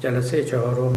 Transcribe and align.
جلسه 0.00 0.44
چهارم 0.44 0.92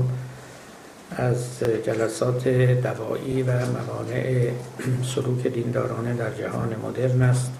از 1.11 1.59
جلسات 1.59 2.47
دوایی 2.47 3.43
و 3.43 3.51
موانع 3.51 4.51
سلوک 5.15 5.47
دیندارانه 5.47 6.13
در 6.13 6.33
جهان 6.33 6.75
مدرن 6.83 7.21
است. 7.21 7.51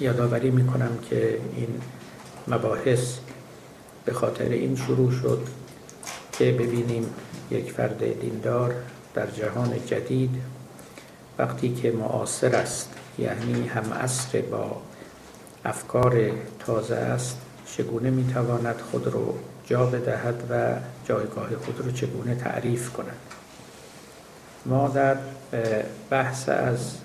یادآوری 0.00 0.50
می 0.50 0.66
کنم 0.66 0.98
که 1.10 1.38
این 1.56 1.80
مباحث 2.48 3.18
به 4.04 4.12
خاطر 4.12 4.44
این 4.44 4.76
شروع 4.76 5.10
شد 5.10 5.46
که 6.32 6.52
ببینیم 6.52 7.06
یک 7.50 7.72
فرد 7.72 8.20
دیندار 8.20 8.74
در 9.14 9.26
جهان 9.26 9.86
جدید 9.86 10.30
وقتی 11.38 11.74
که 11.74 11.90
معاصر 11.90 12.56
است 12.56 12.88
یعنی 13.18 13.68
هم 13.68 13.92
اصر 13.92 14.40
با 14.40 14.76
افکار 15.64 16.30
تازه 16.58 16.94
است 16.94 17.38
چگونه 17.66 18.10
می‌تواند 18.10 18.80
خود 18.90 19.06
رو 19.06 19.34
بدهد 19.76 20.42
و 20.50 20.74
جایگاه 21.04 21.56
خود 21.56 21.80
رو 21.80 21.90
چگونه 21.90 22.34
تعریف 22.34 22.92
کند. 22.92 23.16
ما 24.66 24.88
در 24.88 25.16
بحث 26.10 26.48
از 26.48 26.96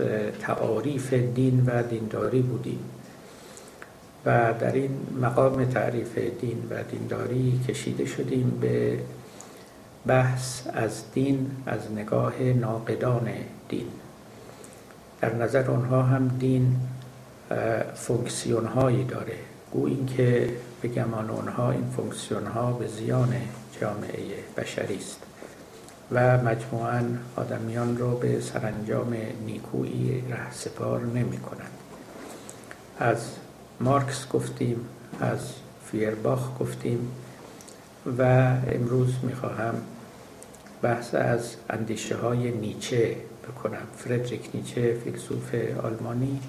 تعاریف 0.42 1.14
دین 1.14 1.64
و 1.66 1.84
دینداری 1.84 2.42
بودیم 2.42 2.80
و 4.26 4.54
در 4.60 4.72
این 4.72 4.92
مقام 5.22 5.66
تعریف 5.66 6.18
دین 6.18 6.64
و 6.70 6.84
دینداری 6.84 7.62
کشیده 7.68 8.06
شدیم 8.06 8.58
به 8.62 9.00
بحث 10.08 10.62
از 10.74 11.04
دین 11.14 11.52
از 11.66 11.92
نگاه 11.92 12.42
ناقدان 12.42 13.30
دین. 13.70 13.88
در 15.22 15.36
نظر 15.36 15.72
آنها 15.72 16.04
هم 16.04 16.28
دین 16.28 16.76
فونکسیون 17.96 18.66
هایی 18.66 19.04
داره. 19.04 19.38
گو 19.72 19.86
اینکه 19.86 20.50
به 20.88 20.92
گمان 20.92 21.30
آنها 21.30 21.72
این 21.72 21.90
فونکسیون 21.96 22.48
ها 22.48 22.72
به 22.72 22.88
زیان 22.88 23.34
جامعه 23.82 24.24
بشری 24.58 24.98
است 24.98 25.20
و 26.12 26.38
مجموعا 26.38 27.04
آدمیان 27.36 27.98
رو 27.98 28.18
به 28.18 28.42
سرانجام 28.42 29.16
نیکویی 29.46 30.24
ره 30.30 30.52
سپار 30.52 31.02
نمی 31.02 31.38
کنند. 31.38 31.72
از 33.00 33.18
مارکس 33.80 34.28
گفتیم 34.30 34.76
از 35.22 35.40
فیرباخ 35.86 36.50
گفتیم 36.60 37.12
و 38.18 38.22
امروز 38.72 39.14
می‌خواهم 39.24 39.74
بحث 40.82 41.16
از 41.16 41.56
اندیشه 41.70 42.18
های 42.18 42.52
نیچه 42.52 43.16
بکنم. 43.50 43.88
فردریک 43.98 44.50
نیچه 44.54 44.98
فیلسوف 45.04 45.56
آلمانی 45.84 46.40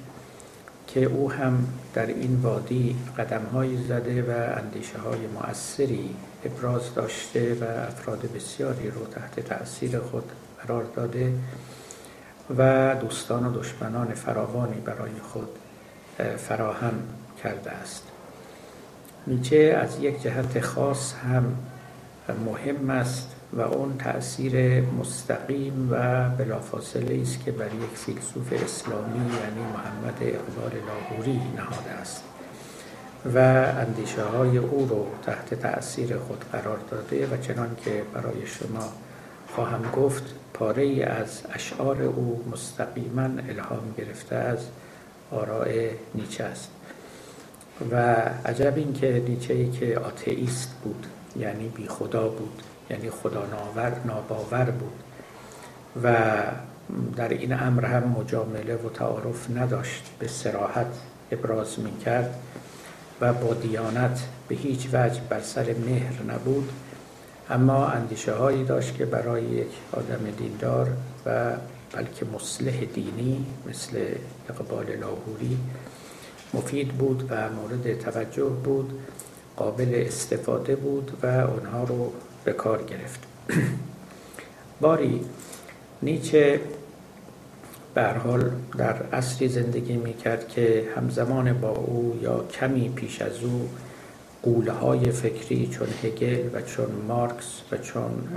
که 0.86 1.04
او 1.04 1.32
هم 1.32 1.66
در 1.96 2.06
این 2.06 2.40
وادی 2.42 2.96
قدم 3.18 3.40
زده 3.88 4.22
و 4.22 4.58
اندیشه 4.58 4.98
های 4.98 5.18
مؤثری 5.26 6.14
ابراز 6.44 6.94
داشته 6.94 7.54
و 7.54 7.64
افراد 7.64 8.32
بسیاری 8.34 8.90
رو 8.90 9.06
تحت 9.06 9.40
تأثیر 9.40 9.98
خود 9.98 10.24
قرار 10.66 10.84
داده 10.84 11.32
و 12.58 12.94
دوستان 12.94 13.46
و 13.46 13.58
دشمنان 13.58 14.14
فراوانی 14.14 14.80
برای 14.80 15.10
خود 15.32 15.48
فراهم 16.36 16.94
کرده 17.42 17.70
است. 17.70 18.02
نیچه 19.26 19.78
از 19.82 19.98
یک 20.00 20.22
جهت 20.22 20.60
خاص 20.60 21.14
هم 21.14 21.56
مهم 22.46 22.90
است 22.90 23.35
و 23.52 23.60
اون 23.60 23.98
تأثیر 23.98 24.80
مستقیم 24.80 25.88
و 25.90 26.28
بلافاصله 26.28 27.20
است 27.22 27.44
که 27.44 27.52
بر 27.52 27.66
یک 27.66 27.98
فیلسوف 27.98 28.52
اسلامی 28.52 29.18
یعنی 29.18 29.60
محمد 29.72 30.18
اقبال 30.20 30.72
لاهوری 30.86 31.40
نهاده 31.56 31.90
است. 31.90 32.24
و 33.34 33.38
اندیشه 33.80 34.22
های 34.22 34.58
او 34.58 34.86
رو 34.88 35.06
تحت 35.22 35.54
تأثیر 35.54 36.18
خود 36.18 36.44
قرار 36.52 36.78
داده 36.90 37.26
و 37.26 37.36
چنان 37.36 37.76
که 37.84 38.02
برای 38.14 38.46
شما 38.46 38.92
خواهم 39.54 39.90
گفت 39.90 40.22
پاره 40.54 40.82
ای 40.82 41.02
از 41.02 41.42
اشعار 41.52 42.02
او 42.02 42.44
مستقیما 42.52 43.22
الهام 43.22 43.94
گرفته 43.98 44.36
از 44.36 44.58
آراء 45.30 45.68
نیچه 46.14 46.44
است. 46.44 46.70
و 47.90 47.96
عجب 48.44 48.72
این 48.76 48.92
که 48.92 49.22
نیچه 49.28 49.54
ای 49.54 49.70
که 49.70 49.98
آتئیست 49.98 50.70
بود 50.84 51.06
یعنی 51.36 51.68
بی 51.68 51.88
خدا 51.88 52.28
بود. 52.28 52.62
یعنی 52.90 53.10
خدا 53.10 53.46
ناور 53.46 53.92
ناباور 54.04 54.64
بود. 54.64 54.92
و 56.02 56.16
در 57.16 57.28
این 57.28 57.52
امر 57.52 57.84
هم 57.84 58.02
مجامله 58.02 58.74
و 58.74 58.88
تعارف 58.90 59.50
نداشت 59.50 60.10
به 60.18 60.28
سراحت 60.28 60.86
ابراز 61.30 61.80
می 61.80 61.98
کرد 61.98 62.38
و 63.20 63.32
با 63.32 63.54
دیانت 63.54 64.22
به 64.48 64.54
هیچ 64.54 64.88
وجه 64.92 65.20
بر 65.28 65.40
سر 65.40 65.74
مهر 65.86 66.22
نبود. 66.22 66.72
اما 67.50 67.86
اندیشه 67.86 68.32
هایی 68.32 68.64
داشت 68.64 68.96
که 68.96 69.04
برای 69.04 69.42
یک 69.42 69.70
آدم 69.92 70.30
دیندار 70.38 70.88
و 71.26 71.52
بلکه 71.92 72.26
مصلح 72.34 72.84
دینی 72.84 73.46
مثل 73.68 73.98
اقبال 74.50 74.86
لاهوری 74.96 75.58
مفید 76.54 76.88
بود 76.88 77.26
و 77.30 77.50
مورد 77.50 77.98
توجه 77.98 78.44
بود 78.44 78.98
قابل 79.56 80.04
استفاده 80.06 80.76
بود 80.76 81.12
و 81.22 81.26
آنها 81.26 81.84
رو 81.84 82.12
به 82.46 82.52
کار 82.52 82.82
گرفت. 82.82 83.20
باری 84.80 85.20
نیچه 86.02 86.60
حال 88.24 88.50
در 88.78 89.02
عصری 89.12 89.48
زندگی 89.48 89.96
می 89.96 90.14
کرد 90.14 90.48
که 90.48 90.88
همزمان 90.96 91.60
با 91.60 91.68
او 91.68 92.18
یا 92.22 92.44
کمی 92.44 92.88
پیش 92.88 93.22
از 93.22 93.44
او 93.44 93.68
قوله 94.42 94.72
های 94.72 95.10
فکری 95.10 95.66
چون 95.66 95.88
هگل 96.02 96.48
و 96.54 96.62
چون 96.62 96.86
مارکس 97.08 97.60
و 97.72 97.76
چون 97.76 98.28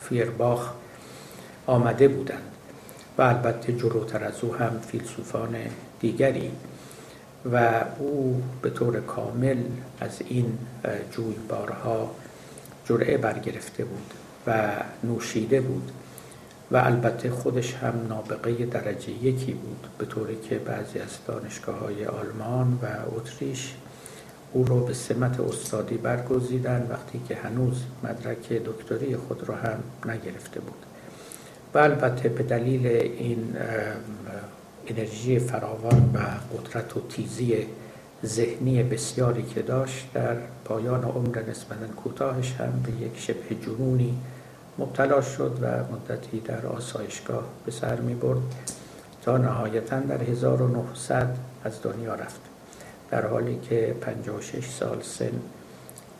فیرباخ 0.00 0.70
آمده 1.66 2.08
بودند 2.08 2.52
و 3.18 3.22
البته 3.22 3.72
جلوتر 3.72 4.24
از 4.24 4.44
او 4.44 4.54
هم 4.54 4.80
فیلسوفان 4.80 5.56
دیگری 6.00 6.50
و 7.52 7.84
او 7.98 8.42
به 8.62 8.70
طور 8.70 9.00
کامل 9.00 9.58
از 10.00 10.22
این 10.28 10.58
جویبارها 11.12 12.10
جرعه 12.84 13.18
برگرفته 13.18 13.84
بود 13.84 14.14
و 14.46 14.72
نوشیده 15.04 15.60
بود 15.60 15.92
و 16.70 16.76
البته 16.76 17.30
خودش 17.30 17.74
هم 17.74 18.06
نابغه 18.08 18.66
درجه 18.66 19.10
یکی 19.10 19.52
بود 19.52 19.86
به 19.98 20.06
طوری 20.06 20.36
که 20.36 20.58
بعضی 20.58 20.98
از 20.98 21.18
دانشگاه 21.26 21.78
های 21.78 22.06
آلمان 22.06 22.78
و 22.82 23.16
اتریش 23.16 23.74
او 24.52 24.64
رو 24.64 24.84
به 24.84 24.94
سمت 24.94 25.40
استادی 25.40 25.96
برگزیدن 25.96 26.86
وقتی 26.90 27.20
که 27.28 27.36
هنوز 27.36 27.82
مدرک 28.04 28.52
دکتری 28.52 29.16
خود 29.16 29.48
را 29.48 29.54
هم 29.54 29.82
نگرفته 30.06 30.60
بود. 30.60 30.86
و 31.74 31.78
البته 31.78 32.28
به 32.28 32.42
دلیل 32.42 32.86
این 32.86 33.56
انرژی 34.90 35.38
فراوان 35.38 36.10
و 36.14 36.18
قدرت 36.56 36.96
و 36.96 37.00
تیزی 37.08 37.66
ذهنی 38.26 38.82
بسیاری 38.82 39.42
که 39.42 39.62
داشت 39.62 40.12
در 40.14 40.36
پایان 40.64 41.04
عمر 41.04 41.42
نسبتا 41.50 41.86
کوتاهش 41.96 42.52
هم 42.52 42.82
به 42.84 43.06
یک 43.06 43.18
شبه 43.18 43.54
جنونی 43.62 44.18
مبتلا 44.78 45.20
شد 45.20 45.58
و 45.62 45.66
مدتی 45.66 46.40
در 46.40 46.66
آسایشگاه 46.66 47.44
به 47.66 47.72
سر 47.72 48.00
می 48.00 48.14
برد 48.14 48.38
تا 49.22 49.36
نهایتا 49.36 50.00
در 50.00 50.22
1900 50.22 51.36
از 51.64 51.82
دنیا 51.82 52.14
رفت 52.14 52.40
در 53.10 53.26
حالی 53.26 53.58
که 53.68 53.96
56 54.00 54.68
سال 54.70 55.02
سن 55.02 55.32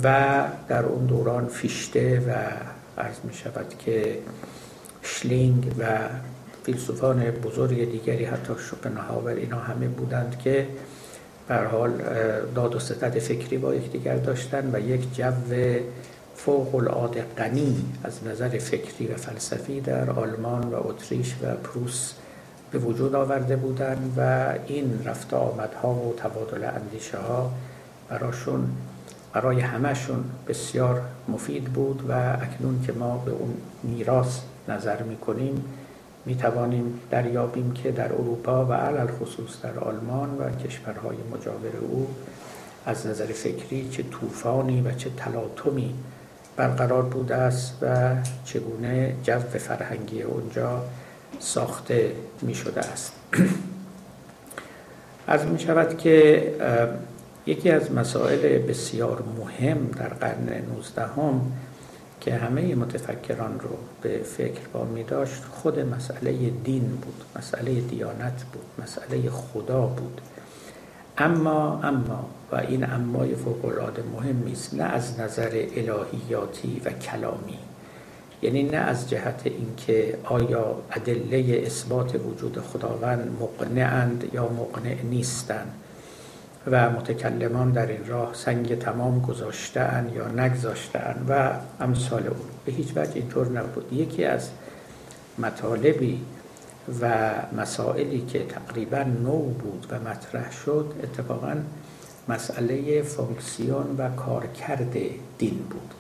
و 0.03 0.43
در 0.67 0.85
اون 0.85 1.05
دوران 1.05 1.47
فیشته 1.47 2.19
و 2.19 2.31
عرض 3.01 3.15
می 3.23 3.33
شود 3.33 3.77
که 3.79 4.17
شلینگ 5.01 5.71
و 5.79 5.85
فیلسوفان 6.63 7.31
بزرگ 7.31 7.91
دیگری 7.91 8.25
حتی 8.25 8.53
شوپنهاور 8.69 9.31
اینا 9.31 9.59
همه 9.59 9.87
بودند 9.87 10.39
که 10.39 10.67
بر 11.47 11.65
حال 11.65 11.91
داد 12.55 12.75
و 12.75 12.79
ستد 12.79 13.19
فکری 13.19 13.57
با 13.57 13.75
یکدیگر 13.75 14.15
داشتن 14.15 14.69
و 14.73 14.79
یک 14.79 15.15
جو 15.15 15.31
فوق 16.35 16.75
العاده 16.75 17.25
غنی 17.37 17.85
از 18.03 18.27
نظر 18.27 18.49
فکری 18.49 19.07
و 19.07 19.15
فلسفی 19.15 19.81
در 19.81 20.09
آلمان 20.09 20.63
و 20.63 20.87
اتریش 20.87 21.35
و 21.43 21.55
پروس 21.55 22.13
به 22.71 22.79
وجود 22.79 23.15
آورده 23.15 23.55
بودند 23.55 24.13
و 24.17 24.53
این 24.67 25.01
رفت 25.05 25.33
آمدها 25.33 25.93
و 25.93 26.15
تبادل 26.17 26.63
اندیشه 26.63 27.17
ها 27.17 27.51
براشون 28.09 28.67
برای 29.33 29.59
همهشون 29.59 30.23
بسیار 30.47 31.01
مفید 31.27 31.63
بود 31.63 32.09
و 32.09 32.37
اکنون 32.41 32.83
که 32.85 32.93
ما 32.93 33.17
به 33.17 33.31
اون 33.31 33.53
میراث 33.83 34.39
نظر 34.67 35.03
می‌کنیم 35.03 35.65
می 36.25 36.35
توانیم 36.35 36.99
دریابیم 37.11 37.71
که 37.71 37.91
در 37.91 38.13
اروپا 38.13 38.65
و 38.65 38.73
علل 38.73 39.07
خصوص 39.07 39.61
در 39.61 39.79
آلمان 39.79 40.37
و 40.37 40.49
کشورهای 40.67 41.17
مجاور 41.31 41.77
او 41.81 42.07
از 42.85 43.07
نظر 43.07 43.25
فکری 43.25 43.89
چه 43.89 44.03
طوفانی 44.03 44.81
و 44.81 44.91
چه 44.91 45.09
تلاطمی 45.17 45.95
برقرار 46.55 47.03
بوده 47.03 47.35
است 47.35 47.77
و 47.81 48.15
چگونه 48.45 49.15
جو 49.23 49.39
فرهنگی 49.39 50.21
اونجا 50.21 50.83
ساخته 51.39 52.11
می 52.41 52.55
شده 52.55 52.81
است. 52.81 53.13
از 55.27 55.45
می 55.45 55.59
شود 55.59 55.97
که 55.97 56.43
یکی 57.45 57.69
از 57.69 57.91
مسائل 57.91 58.57
بسیار 58.57 59.23
مهم 59.37 59.87
در 59.87 60.07
قرن 60.07 60.49
19 60.75 61.01
هم 61.01 61.41
که 62.21 62.35
همه 62.35 62.75
متفکران 62.75 63.59
رو 63.59 63.69
به 64.01 64.17
فکر 64.17 64.67
با 64.73 64.83
می 64.83 65.03
داشت 65.03 65.43
خود 65.51 65.79
مسئله 65.79 66.49
دین 66.49 66.99
بود 67.01 67.23
مسئله 67.35 67.81
دیانت 67.81 68.43
بود 68.53 68.83
مسئله 68.83 69.29
خدا 69.29 69.81
بود. 69.81 70.21
اما 71.17 71.79
اما 71.83 72.29
و 72.51 72.55
این 72.55 72.91
امای 72.91 73.35
فوقالعاده 73.35 74.03
مهمی 74.13 74.51
است 74.51 74.73
نه 74.73 74.83
از 74.83 75.19
نظر 75.19 75.65
الهیاتی 75.75 76.81
و 76.85 76.89
کلامی 76.89 77.59
یعنی 78.41 78.63
نه 78.63 78.77
از 78.77 79.09
جهت 79.09 79.41
اینکه 79.45 80.17
آیا 80.23 80.75
ادله 80.91 81.63
اثبات 81.65 82.15
وجود 82.15 82.59
خداوند 82.59 83.37
مقنعند 83.41 84.29
یا 84.33 84.43
مقنع 84.43 85.01
نیستند. 85.03 85.73
و 86.71 86.89
متکلمان 86.89 87.71
در 87.71 87.87
این 87.87 88.07
راه 88.07 88.33
سنگ 88.33 88.79
تمام 88.79 89.21
گذاشتن 89.21 90.11
یا 90.15 90.27
نگذاشتن 90.27 91.25
و 91.29 91.51
امثال 91.83 92.27
اون 92.27 92.49
به 92.65 92.71
هیچ 92.71 92.87
وجه 92.95 93.11
اینطور 93.15 93.47
نبود. 93.49 93.93
یکی 93.93 94.25
از 94.25 94.49
مطالبی 95.37 96.21
و 97.01 97.31
مسائلی 97.57 98.21
که 98.21 98.45
تقریبا 98.45 99.03
نو 99.03 99.37
بود 99.37 99.87
و 99.89 100.09
مطرح 100.09 100.51
شد 100.51 100.93
اتفاقا 101.03 101.55
مسئله 102.27 103.01
فونکسیون 103.01 103.95
و 103.97 104.09
کارکرد 104.09 104.93
دین 105.37 105.57
بود. 105.69 105.93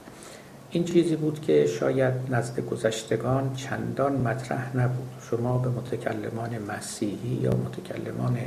این 0.71 0.83
چیزی 0.83 1.15
بود 1.15 1.41
که 1.41 1.67
شاید 1.67 2.13
نزد 2.29 2.59
گذشتگان 2.59 3.55
چندان 3.55 4.13
مطرح 4.13 4.77
نبود. 4.77 5.09
شما 5.29 5.57
به 5.57 5.69
متکلمان 5.69 6.57
مسیحی 6.67 7.39
یا 7.41 7.51
متکلمان 7.51 8.37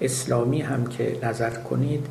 اسلامی 0.00 0.60
هم 0.60 0.86
که 0.86 1.18
نظر 1.22 1.50
کنید 1.50 2.06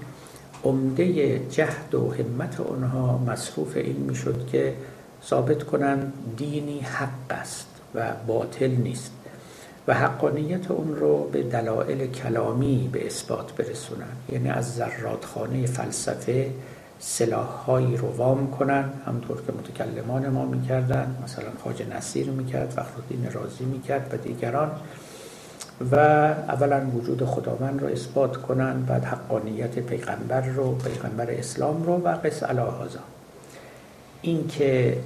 عمده 0.64 1.40
جهد 1.40 1.96
و 1.96 2.14
همت 2.14 2.60
آنها 2.60 3.18
مصروف 3.18 3.78
این 3.78 3.96
می‌شد 3.96 4.48
که 4.48 4.74
ثابت 5.24 5.64
کنند 5.64 6.14
دینی 6.38 6.80
حق 6.80 7.10
است 7.30 7.68
و 7.96 8.12
باطل 8.28 8.72
نیست 8.72 9.12
و 9.88 9.94
حقانیت 9.94 10.72
اون 10.72 10.96
رو 10.96 11.30
به 11.32 11.44
دلایل 11.44 12.08
کلامی 12.08 12.90
به 12.92 13.06
اثبات 13.06 13.52
برسونن 13.52 14.16
یعنی 14.32 14.50
از 14.50 14.76
ذراتخانه 14.76 15.66
فلسفه 15.66 16.52
سلاحهایی 17.00 17.98
رو 17.98 18.08
وام 18.08 18.52
کنن 18.52 18.90
همطور 19.06 19.38
که 19.38 19.54
متکلمان 19.54 20.30
ما 20.30 20.46
می‌کردن 20.46 21.16
مثلا 21.24 21.50
خاج 21.64 21.84
نصیر 21.84 22.30
می‌کرد 22.30 22.70
فخرالدین 22.70 23.32
رازی 23.32 23.66
می‌کرد 23.66 24.10
و 24.14 24.18
دیگران. 24.18 24.72
و 25.82 25.96
اولا 25.96 26.82
وجود 26.96 27.26
خداوند 27.26 27.82
رو 27.82 27.88
اثبات 27.88 28.38
کنن 28.38 28.86
بعد 28.86 29.06
حقانیت 29.06 29.80
پیغمبر 29.80 30.42
رو 30.42 30.76
پیغمبر 30.76 31.32
اسلام 31.32 31.84
رو 31.84 31.94
و 31.94 32.08
قص 32.08 32.44
الهازا 32.44 33.00
این 34.22 34.48
که 34.48 34.98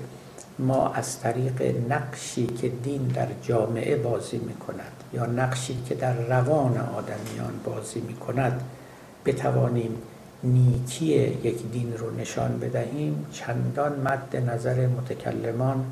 ما 0.59 0.93
از 0.93 1.19
طریق 1.19 1.75
نقشی 1.89 2.47
که 2.47 2.69
دین 2.69 3.01
در 3.01 3.27
جامعه 3.41 3.95
بازی 3.95 4.37
می 4.37 4.53
کند 4.53 4.91
یا 5.13 5.25
نقشی 5.25 5.77
که 5.89 5.95
در 5.95 6.13
روان 6.13 6.77
آدمیان 6.77 7.53
بازی 7.65 8.01
می 8.01 8.13
کند 8.13 8.61
بتوانیم 9.25 9.95
نیکی 10.43 11.05
یک 11.43 11.71
دین 11.71 11.97
رو 11.97 12.15
نشان 12.15 12.59
بدهیم 12.59 13.25
چندان 13.31 13.99
مد 13.99 14.35
نظر 14.49 14.87
متکلمان 14.87 15.85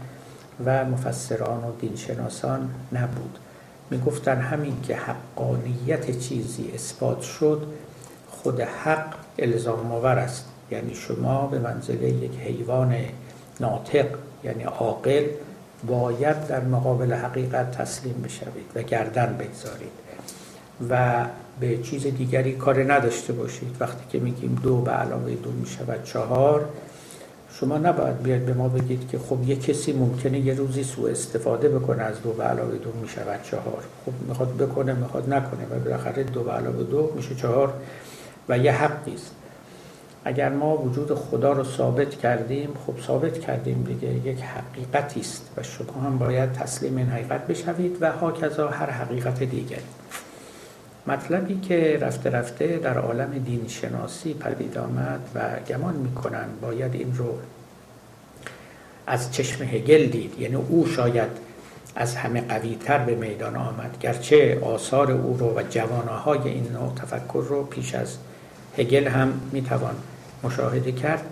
و 0.66 0.86
مفسران 0.86 1.64
و 1.64 1.72
دینشناسان 1.82 2.70
نبود. 2.94 3.40
می‌گفتن 3.90 4.38
همین 4.38 4.82
که 4.82 4.96
حقانیت 4.96 6.20
چیزی 6.20 6.72
اثبات 6.76 7.22
شد 7.22 7.68
خود 8.30 8.62
حق 8.62 9.14
الزام 9.40 9.92
آور 9.92 10.20
است. 10.20 10.46
یعنی 10.72 10.96
شما 10.96 11.48
به 11.48 11.60
منزله 11.60 12.10
یک 12.10 12.32
حیوان 12.40 12.96
ناطق 13.60 14.06
یعنی 14.44 14.64
عاقل 14.64 15.26
باید 15.88 16.48
در 16.48 16.62
مقابل 16.64 17.14
حقیقت 17.14 17.72
تسلیم 17.72 18.22
بشوید 18.26 18.66
و 18.76 18.82
گردن 18.82 19.38
بگذارید 19.40 19.92
و 20.90 21.26
به 21.60 21.78
چیز 21.78 22.08
دیگری 22.08 22.54
کار 22.54 22.94
نداشته 22.94 23.34
باشید. 23.34 23.76
وقتی 23.80 24.04
که 24.10 24.20
میگیم 24.20 24.60
دو 24.64 24.82
به 24.82 24.92
علاوه 24.92 25.36
دو 25.36 25.52
می‌شود 25.52 26.04
چهار 26.04 26.70
شما 27.52 27.78
نباید 27.78 28.24
بیاید 28.24 28.46
به 28.46 28.54
ما 28.54 28.70
بگید 28.70 29.10
که 29.10 29.20
خب 29.20 29.44
یه 29.50 29.56
کسی 29.56 29.94
ممکنه 29.94 30.40
یه 30.40 30.54
روزی 30.54 30.84
سوء 30.84 31.12
استفاده 31.12 31.70
بکنه 31.70 32.04
از 32.04 32.22
دو 32.22 32.32
به 32.32 32.44
علاوه 32.44 32.78
دو 32.78 32.92
می‌شود 33.02 33.40
چهار. 33.44 33.84
خب 34.06 34.12
می‌خواد 34.28 34.58
بکنه 34.58 34.94
می‌خواد 34.94 35.34
نکنه 35.34 35.66
و 35.72 35.80
بالاخره 35.80 36.24
دو 36.24 36.44
به 36.44 36.52
علاوه 36.52 36.84
دو 36.84 37.12
میشه 37.16 37.36
چهار 37.36 37.74
و 38.50 38.58
یه 38.58 38.72
حقی 38.72 39.14
است 39.14 39.32
اگر 40.26 40.50
ما 40.50 40.78
وجود 40.78 41.14
خدا 41.14 41.54
رو 41.54 41.64
ثابت 41.64 42.10
کردیم 42.10 42.70
خب 42.88 42.94
ثابت 43.02 43.40
کردیم 43.40 43.84
دیگه 43.84 44.30
یک 44.30 44.42
حقیقتی 44.42 45.20
است 45.20 45.50
و 45.58 45.64
شما 45.64 46.02
هم 46.06 46.18
باید 46.18 46.52
تسلیم 46.52 46.98
این 46.98 47.08
حقیقت 47.08 47.48
بشوید 47.48 47.98
و 48.02 48.12
هاکذا 48.12 48.68
هر 48.68 48.90
حقیقت 48.90 49.44
دیگر 49.44 49.80
مطلبی 51.08 51.60
که 51.60 51.98
رفته 52.02 52.30
رفته 52.30 52.78
در 52.78 52.98
عالم 52.98 53.38
دین 53.46 53.68
شناسی 53.68 54.34
پدید 54.34 54.78
آمد 54.78 55.20
و 55.36 55.40
گمان 55.68 55.96
می‌کنن 55.96 56.48
باید 56.62 56.94
این 56.94 57.16
رو 57.16 57.38
از 59.08 59.34
چشم 59.34 59.64
هگل 59.64 60.06
دید. 60.06 60.40
یعنی 60.40 60.56
او 60.56 60.88
شاید 60.88 61.30
از 61.96 62.16
همه 62.16 62.42
قویتر 62.42 62.98
به 62.98 63.16
میدان 63.16 63.56
آمد. 63.56 63.98
گرچه 64.00 64.60
آثار 64.62 65.12
او 65.12 65.38
رو 65.38 65.60
و 65.60 65.64
جوانه 65.70 66.46
این 66.46 66.72
نوع 66.72 66.94
تفکر 66.96 67.46
رو 67.50 67.64
پیش 67.64 67.96
از 67.96 68.18
هگل 68.78 69.08
هم 69.08 69.42
می‌توان 69.52 69.96
مشاهده 70.44 70.92
کرد. 70.92 71.24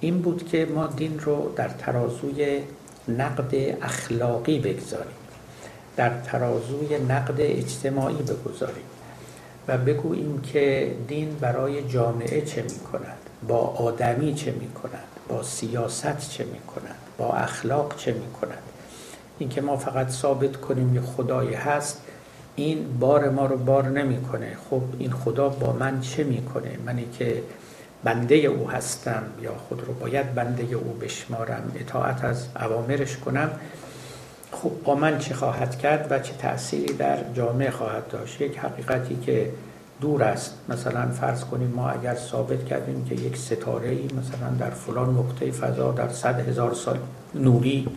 این 0.00 0.18
بود 0.18 0.48
که 0.48 0.66
ما 0.74 0.86
دین 0.86 1.18
رو 1.18 1.52
در 1.56 1.68
ترازوی 1.68 2.60
نقد 3.08 3.54
اخلاقی 3.82 4.58
بگذاریم. 4.58 5.16
در 5.96 6.10
ترازوی 6.20 6.98
نقد 7.08 7.36
اجتماعی 7.38 8.16
بگذاریم. 8.16 8.84
و 9.68 9.78
بگوییم 9.78 10.42
که 10.42 10.94
دین 11.08 11.36
برای 11.40 11.88
جامعه 11.88 12.40
چه 12.40 12.62
می 12.62 12.78
کند 12.92 13.18
با 13.48 13.58
آدمی 13.58 14.34
چه 14.34 14.52
می 14.52 14.70
کند 14.70 15.04
با 15.28 15.42
سیاست 15.42 16.30
چه 16.30 16.44
می 16.44 16.60
کند 16.60 16.96
با 17.18 17.32
اخلاق 17.32 17.96
چه 17.96 18.12
می 18.12 18.32
کند 18.40 18.58
اینکه 19.38 19.60
ما 19.60 19.76
فقط 19.76 20.10
ثابت 20.10 20.56
کنیم 20.56 20.94
یه 20.94 21.00
خدایی 21.00 21.54
هست 21.54 22.02
این 22.56 22.98
بار 23.00 23.30
ما 23.30 23.46
رو 23.46 23.56
بار 23.56 23.88
نمی‌کنه. 23.88 24.56
خب 24.70 24.82
این 24.98 25.12
خدا 25.12 25.48
با 25.48 25.72
من 25.72 26.00
چه 26.00 26.24
می‌کنه؟ 26.24 26.78
منی 26.86 27.08
که 27.18 27.42
بنده 28.04 28.34
او 28.34 28.70
هستم 28.70 29.22
یا 29.42 29.52
خود 29.68 29.82
رو 29.86 29.92
باید 29.92 30.34
بنده 30.34 30.62
او 30.62 30.92
بشمارم 31.00 31.72
اطاعت 31.74 32.24
از 32.24 32.46
اوامرش 32.60 33.16
کنم. 33.16 33.50
خب 34.62 34.70
با 34.84 34.94
من 34.94 35.18
چه 35.18 35.34
خواهد 35.34 35.78
کرد 35.78 36.06
و 36.10 36.18
چه 36.18 36.34
تأثیری 36.34 36.94
در 36.94 37.16
جامعه 37.34 37.70
خواهد 37.70 38.08
داشت؟ 38.08 38.40
یک 38.40 38.58
حقیقتی 38.58 39.16
که 39.16 39.50
دور 40.00 40.22
است. 40.22 40.54
مثلا 40.68 41.06
فرض 41.06 41.44
کنیم 41.44 41.72
ما 41.76 41.88
اگر 41.90 42.14
ثابت 42.14 42.64
کردیم 42.64 43.04
که 43.04 43.14
یک 43.14 43.36
ستاره 43.36 43.88
ای 43.88 44.04
مثلا 44.04 44.50
در 44.58 44.70
فلان 44.70 45.10
نقطه 45.10 45.50
فضا 45.50 45.92
در 45.92 46.08
صد 46.08 46.48
هزار 46.48 46.74
سال 46.74 46.98
نوری 47.34 47.88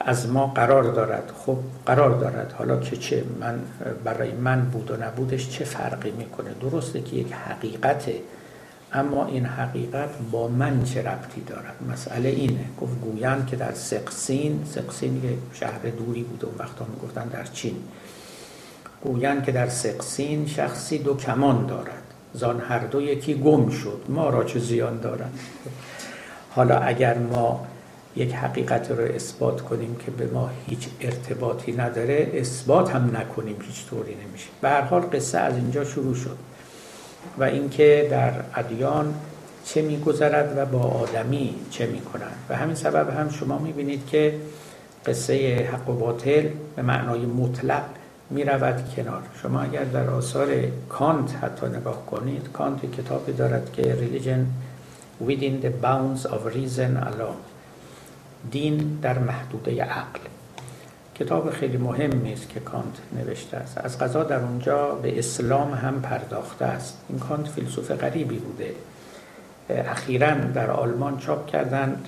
از 0.00 0.28
ما 0.28 0.46
قرار 0.46 0.82
دارد. 0.82 1.32
خب 1.46 1.56
قرار 1.86 2.10
دارد. 2.10 2.54
حالا 2.58 2.76
که 2.76 2.96
چه 2.96 3.24
من 3.40 3.60
برای 4.04 4.32
من 4.32 4.60
بود 4.60 4.90
و 4.90 4.96
نبودش 4.96 5.50
چه 5.50 5.64
فرقی 5.64 6.10
می‌کنه؟ 6.10 6.50
درسته 6.60 7.00
که 7.00 7.16
یک 7.16 7.32
حقیقته 7.32 8.14
اما 8.92 9.26
این 9.26 9.46
حقیقت 9.46 10.10
با 10.30 10.48
من 10.48 10.84
چه 10.84 11.02
ربطی 11.02 11.40
دارد؟ 11.40 11.74
مسئله 11.92 12.28
اینه. 12.28 12.64
گفت 12.80 13.00
گویان 13.00 13.46
که 13.46 13.56
در 13.56 13.72
سقسین 13.72 14.62
سقسین 14.70 15.24
یه 15.24 15.38
شهر 15.52 15.78
دوری 15.78 16.22
بود 16.22 16.44
اون 16.44 16.54
وقتا 16.58 16.86
می‌گفتن 16.94 17.28
در 17.28 17.44
چین. 17.44 17.76
گویان 19.04 19.42
که 19.42 19.52
در 19.52 19.68
سقسین 19.68 20.46
شخصی 20.46 20.98
دو 20.98 21.16
کمان 21.16 21.66
دارد. 21.66 22.02
زان 22.34 22.60
هر 22.60 22.78
دو 22.78 23.00
یکی 23.02 23.34
گم 23.34 23.68
شد. 23.70 24.00
ما 24.08 24.30
را 24.30 24.44
چه 24.44 24.58
زیان 24.58 25.00
دارد؟ 25.00 25.32
حالا 26.50 26.78
اگر 26.78 27.18
ما 27.18 27.66
یک 28.16 28.34
حقیقت 28.34 28.90
رو 28.90 29.04
اثبات 29.04 29.60
کنیم 29.60 29.96
که 29.96 30.10
به 30.10 30.26
ما 30.26 30.50
هیچ 30.66 30.88
ارتباطی 31.00 31.72
نداره 31.72 32.30
اثبات 32.34 32.90
هم 32.90 33.16
نکنیم 33.16 33.56
هیچ 33.66 33.86
طوری 33.86 34.14
نمیشه. 34.14 34.48
به 34.60 34.68
هر 34.68 34.80
حال 34.80 35.00
قصه 35.00 35.38
از 35.38 35.54
اینجا 35.54 35.84
شروع 35.84 36.14
شد. 36.14 36.36
و 37.38 37.44
اینکه 37.44 38.08
در 38.10 38.32
ادیان 38.54 39.14
چه 39.64 39.82
میگذرد 39.82 40.58
و 40.58 40.66
با 40.66 40.82
آدمی 40.82 41.54
چه 41.70 41.86
می‌کنند. 41.86 42.36
و 42.48 42.56
همین 42.56 42.74
سبب 42.74 43.10
هم 43.10 43.30
شما 43.30 43.58
می‌بینید 43.58 44.06
که 44.06 44.34
قصه 45.06 45.68
حق 45.72 45.88
و 45.88 45.92
باطل 45.92 46.48
به 46.76 46.82
معنای 46.82 47.20
مطلق 47.20 47.82
می 48.30 48.44
رود 48.44 48.94
کنار. 48.96 49.22
شما 49.42 49.60
اگر 49.60 49.84
در 49.84 50.10
آثار 50.10 50.48
کانت 50.88 51.34
حتی 51.42 51.66
نگاه 51.66 52.06
کنید 52.06 52.52
کانت 52.52 52.92
کتابی 52.92 53.32
دارد 53.32 53.72
که 53.72 53.82
Religion 53.82 54.42
Within 55.28 55.64
the 55.64 55.84
Bounds 55.84 56.26
of 56.26 56.54
Reason 56.54 57.04
Alone 57.04 57.40
دین 58.50 58.98
در 59.02 59.18
محدوده 59.18 59.82
عقل. 59.82 60.20
کتاب 61.20 61.50
خیلی 61.50 61.76
مهمی 61.76 62.32
است 62.32 62.48
که 62.48 62.60
کانت 62.60 62.98
نوشته 63.12 63.56
است. 63.56 63.78
از 63.78 63.98
قضا 63.98 64.24
در 64.24 64.38
اونجا 64.38 64.94
به 64.94 65.18
اسلام 65.18 65.74
هم 65.74 66.02
پرداخته 66.02 66.64
است. 66.64 66.98
این 67.08 67.18
کانت 67.18 67.48
فیلسوف 67.48 67.90
غریبی 67.90 68.38
بوده. 68.38 68.74
اخیرا 69.68 70.34
در 70.34 70.70
آلمان 70.70 71.18
چاپ 71.18 71.46
کردند 71.46 72.06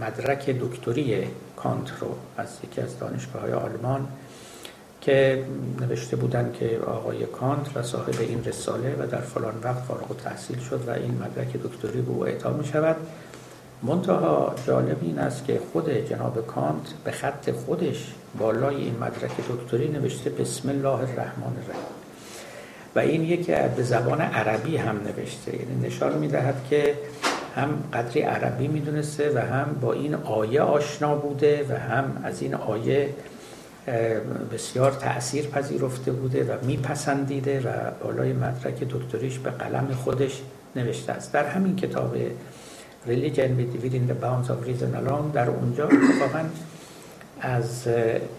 مدرک 0.00 0.50
دکتری 0.50 1.26
کانت 1.56 1.90
رو 2.00 2.16
از 2.36 2.48
یکی 2.64 2.80
از 2.80 2.98
دانشگاه 2.98 3.42
های 3.42 3.52
آلمان 3.52 4.08
که 5.00 5.44
نوشته 5.80 6.16
بودن 6.16 6.52
که 6.52 6.80
آقای 6.86 7.26
کانت 7.26 7.76
و 7.76 7.82
صاحب 7.82 8.14
این 8.20 8.44
رساله 8.44 8.96
و 8.98 9.06
در 9.06 9.20
فلان 9.20 9.54
وقت 9.62 9.82
فارغ 9.82 10.16
تحصیل 10.24 10.58
شد 10.58 10.80
و 10.86 10.90
این 10.90 11.22
مدرک 11.22 11.52
دکتری 11.56 12.00
به 12.00 12.10
او 12.10 12.26
اعطا 12.26 12.52
می 12.52 12.64
شود 12.64 12.96
منتها 13.82 14.54
جالب 14.66 14.96
این 15.02 15.18
است 15.18 15.44
که 15.44 15.60
خود 15.72 15.90
جناب 15.90 16.46
کانت 16.46 16.82
به 17.04 17.10
خط 17.10 17.50
خودش 17.50 18.12
بالای 18.38 18.76
این 18.76 18.96
مدرک 19.00 19.30
دکتری 19.50 19.88
نوشته 19.88 20.30
بسم 20.30 20.68
الله 20.68 20.88
الرحمن 20.88 21.56
الرحیم. 21.56 21.92
و 22.94 22.98
این 22.98 23.22
یکی 23.22 23.52
به 23.76 23.82
زبان 23.82 24.20
عربی 24.20 24.76
هم 24.76 24.96
نوشته. 24.96 25.56
یعنی 25.56 25.86
نشان 25.86 26.18
می‌دهد 26.18 26.66
که 26.70 26.94
هم 27.56 27.68
قدری 27.92 28.20
عربی 28.20 28.68
می‌دونسته 28.68 29.32
و 29.34 29.38
هم 29.38 29.78
با 29.80 29.92
این 29.92 30.14
آیه 30.14 30.60
آشنا 30.60 31.14
بوده 31.14 31.66
و 31.68 31.78
هم 31.78 32.22
از 32.24 32.42
این 32.42 32.54
آیه 32.54 33.14
بسیار 34.52 34.90
تأثیر 34.90 35.46
پذیرفته 35.46 36.12
بوده 36.12 36.44
و 36.44 36.64
میپسندیده 36.64 37.60
و 37.60 37.90
بالای 38.04 38.32
مدرک 38.32 38.84
دکتریش 38.90 39.38
به 39.38 39.50
قلم 39.50 39.88
خودش 40.04 40.42
نوشته 40.76 41.12
است. 41.12 41.32
در 41.32 41.46
همین 41.46 41.76
کتاب 41.76 42.16
Religion 43.06 43.56
Within 43.56 44.06
the 44.06 44.14
Bounds 44.14 44.48
of 44.50 44.64
Reason 44.66 44.94
Alone 44.94 45.32
در 45.34 45.50
اونجا 45.50 45.84
اتفاقا 45.84 46.44
از 47.40 47.88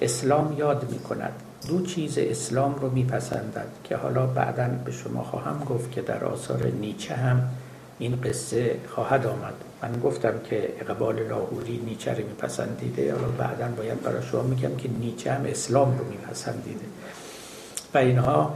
اسلام 0.01 0.55
یاد 0.58 0.91
می 0.91 1.00
کند 1.00 1.34
دو 1.67 1.82
چیز 1.82 2.17
اسلام 2.17 2.75
رو 2.75 2.89
میپسندد 2.89 3.67
که 3.84 3.96
حالا 3.96 4.25
بعدا 4.25 4.67
به 4.86 4.91
شما 4.91 5.24
خواهم 5.24 5.63
گفت 5.63 5.91
که 5.91 6.01
در 6.01 6.24
آثار 6.24 6.67
نیچه 6.67 7.15
هم 7.15 7.50
این 8.00 8.22
قصه 8.22 8.75
خواهد 8.88 9.25
آمد. 9.25 9.53
من 9.84 10.00
گفتم 10.03 10.34
که 10.50 10.70
اقبال 10.82 11.27
لاهوری 11.27 11.82
نیچه 11.86 12.12
رو 12.12 12.17
میپسندیده. 12.17 13.13
حالا 13.13 13.27
بعدا 13.27 13.67
باید 13.77 14.01
برای 14.01 14.24
شما 14.32 14.41
میگم 14.41 14.75
که 14.75 14.89
نیچه 15.00 15.34
هم 15.34 15.46
اسلام 15.46 15.98
رو 15.98 16.05
میپسندیده. 16.05 16.86
و 17.93 17.98
اینها 17.98 18.55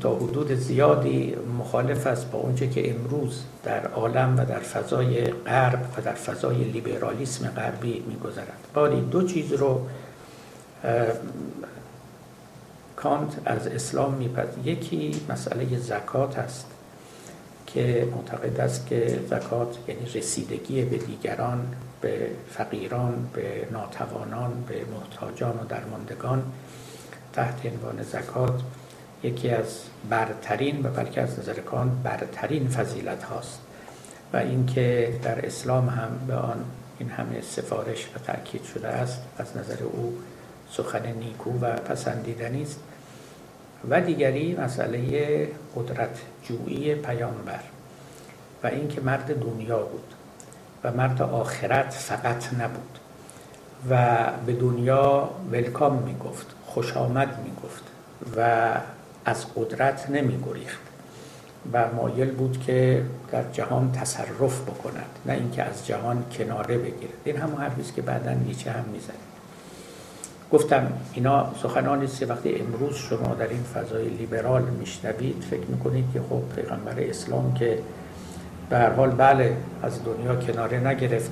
تا 0.00 0.14
حدود 0.16 0.54
زیادی 0.54 1.36
مخالف 1.58 2.06
است 2.06 2.30
با 2.30 2.38
اونچه 2.38 2.68
که 2.68 2.90
امروز 2.90 3.42
در 3.64 3.86
عالم 3.86 4.36
و 4.38 4.44
در 4.44 4.58
فضای 4.58 5.24
غرب 5.24 5.88
و 5.96 6.02
در 6.02 6.14
فضای 6.14 6.64
لیبرالیسم 6.64 7.48
غربی 7.48 8.04
میگذرد. 8.08 8.68
باری 8.74 9.00
دو 9.00 9.26
چیز 9.26 9.52
رو 9.52 9.86
کانت 12.96 13.36
از 13.44 13.66
اسلام 13.66 14.14
میپذیرد 14.14 14.66
یکی 14.66 15.20
مسئله 15.28 15.78
زکات 15.78 16.38
است 16.38 16.66
که 17.66 18.08
معتقد 18.16 18.60
است 18.60 18.86
که 18.86 19.20
زکات 19.30 19.78
یعنی 19.88 20.06
رسیدگی 20.14 20.82
به 20.82 20.98
دیگران 20.98 21.66
به 22.00 22.30
فقیران 22.50 23.28
به 23.32 23.68
ناتوانان 23.72 24.64
به 24.68 24.74
محتاجان 24.94 25.58
و 25.58 25.64
درماندگان 25.68 26.42
تحت 27.32 27.66
عنوان 27.66 28.02
زکات 28.02 28.60
یکی 29.22 29.50
از 29.50 29.80
برترین 30.10 30.86
و 30.86 30.88
بلکه 30.88 31.20
از 31.20 31.38
نظر 31.38 31.54
کان 31.54 32.02
برترین 32.02 32.68
فضیلت 32.68 33.22
هاست 33.22 33.60
و 34.32 34.36
اینکه 34.36 35.18
در 35.22 35.46
اسلام 35.46 35.88
هم 35.88 36.10
به 36.26 36.34
آن 36.34 36.64
این 36.98 37.10
همه 37.10 37.40
سفارش 37.40 38.08
و 38.16 38.18
تاکید 38.18 38.64
شده 38.64 38.88
است 38.88 39.22
از 39.38 39.56
نظر 39.56 39.82
او 39.82 40.18
سخن 40.70 41.12
نیکو 41.12 41.50
و 41.50 41.72
پسندیدنی 41.72 42.62
است 42.62 42.80
و 43.90 44.00
دیگری 44.00 44.56
مسئله 44.56 45.48
قدرت 45.76 46.20
جویی 46.42 46.94
پیامبر 46.94 47.60
و 48.62 48.66
اینکه 48.66 49.00
مرد 49.00 49.40
دنیا 49.40 49.78
بود 49.78 50.14
و 50.84 50.92
مرد 50.92 51.22
آخرت 51.22 51.92
فقط 51.92 52.54
نبود 52.54 52.98
و 53.90 54.16
به 54.46 54.52
دنیا 54.52 55.30
ولکام 55.52 56.02
می‌گفت 56.02 56.46
خوش 56.66 56.96
آمد 56.96 57.38
می‌گفت 57.44 57.84
و 58.36 58.70
از 59.24 59.46
قدرت 59.56 60.10
نمی 60.10 60.38
گریخت 60.46 60.80
و 61.72 61.84
مایل 61.96 62.30
بود 62.30 62.60
که 62.66 63.02
در 63.32 63.42
جهان 63.52 63.92
تصرف 63.92 64.62
بکند 64.62 65.06
نه 65.26 65.32
اینکه 65.32 65.62
از 65.62 65.86
جهان 65.86 66.24
کناره 66.38 66.78
بگیرد. 66.78 67.12
این 67.24 67.36
همون 67.36 67.60
حرفی 67.60 67.82
که 67.96 68.02
بعدا 68.02 68.32
نیچه 68.32 68.70
هم 68.70 68.84
می‌زنه 68.92 69.16
گفتم 70.52 70.92
اینا 71.12 71.54
سخنانی 71.62 72.04
است 72.04 72.30
وقتی 72.30 72.54
امروز 72.54 72.96
شما 72.96 73.34
در 73.34 73.48
این 73.48 73.62
فضای 73.62 74.08
لیبرال 74.08 74.62
میشنوید 74.62 75.44
فکر 75.50 75.66
می‌کنید 75.68 76.04
که 76.12 76.20
خب 76.30 76.42
پیغمبر 76.56 76.94
اسلام 76.98 77.54
که 77.54 77.78
به 78.70 78.78
هر 78.78 78.90
حال 78.90 79.10
بله 79.10 79.56
از 79.82 80.04
دنیا 80.04 80.36
کناره 80.36 80.86
نگرفت 80.86 81.30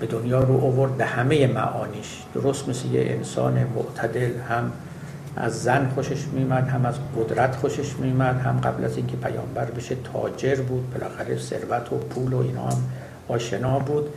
به 0.00 0.06
دنیا 0.06 0.40
رو 0.40 0.54
اوورد 0.54 0.96
به 0.96 1.04
همه 1.04 1.46
معانیش. 1.46 2.22
درست 2.34 2.68
مثل 2.68 2.88
یه 2.88 3.00
انسان 3.00 3.66
معتدل 3.74 4.38
هم 4.38 4.72
از 5.36 5.62
زن 5.62 5.88
خوشش 5.94 6.26
میمد 6.32 6.68
هم 6.68 6.86
از 6.86 6.94
قدرت 7.16 7.56
خوشش 7.56 7.96
میمد 7.96 8.40
هم 8.40 8.60
قبل 8.60 8.84
از 8.84 8.96
اینکه 8.96 9.16
پیامبر 9.16 9.64
بشه 9.64 9.96
تاجر 10.12 10.60
بود 10.60 10.90
بالاخره 10.94 11.38
ثروت 11.38 11.92
و 11.92 11.96
پول 11.96 12.32
و 12.32 12.38
اینا 12.38 12.66
هم 12.66 12.82
آشنا 13.28 13.78
بود 13.78 14.08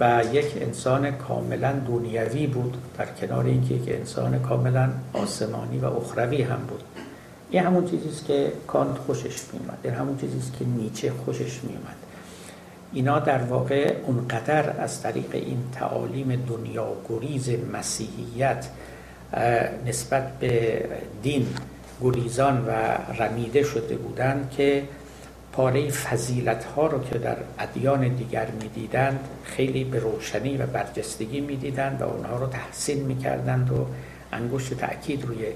و 0.00 0.22
یک 0.32 0.46
انسان 0.60 1.10
کاملا 1.10 1.72
دنیوی 1.72 2.46
بود 2.46 2.76
در 2.98 3.06
کنار 3.06 3.44
اینکه 3.44 3.74
یک 3.74 3.88
انسان 3.88 4.38
کاملا 4.38 4.88
آسمانی 5.12 5.78
و 5.78 5.84
اخروی 5.84 6.42
هم 6.42 6.60
بود. 6.68 6.82
این 7.50 7.62
همون 7.62 7.84
چیزی 7.84 8.08
است 8.08 8.24
که 8.24 8.52
کانت 8.66 8.98
خوشش 8.98 9.36
میومد 9.52 9.78
این 9.82 9.94
همون 9.94 10.16
چیزی 10.16 10.38
است 10.38 10.52
که 10.58 10.64
نیچه 10.64 11.12
خوشش 11.24 11.60
میومد 11.64 11.96
اینا 12.92 13.18
در 13.18 13.42
واقع 13.42 13.96
اونقدر 14.06 14.80
از 14.80 15.02
طریق 15.02 15.30
این 15.32 15.58
تعالیم 15.72 16.44
دنیا 16.48 16.88
گریز 17.08 17.50
مسیحیت 17.72 18.68
نسبت 19.86 20.38
به 20.38 20.84
دین 21.22 21.46
گریزان 22.02 22.64
و 22.66 22.70
رمیده 23.22 23.62
شده 23.62 23.96
بودند 23.96 24.50
که 24.56 24.82
پاره 25.52 25.90
فضیلت 25.90 26.64
ها 26.64 26.86
رو 26.86 27.02
که 27.04 27.18
در 27.18 27.36
ادیان 27.58 28.08
دیگر 28.08 28.46
می‌دیدند 28.62 29.28
خیلی 29.44 29.84
به 29.84 29.98
روشنی 29.98 30.56
و 30.56 30.66
برجستگی 30.66 31.40
می‌دیدند 31.40 32.02
و 32.02 32.04
اونها 32.04 32.36
رو 32.36 32.46
تحسین 32.46 33.02
می‌کردند 33.04 33.72
و 33.72 33.86
انگشت 34.32 34.74
تأکید 34.74 35.24
روی 35.24 35.46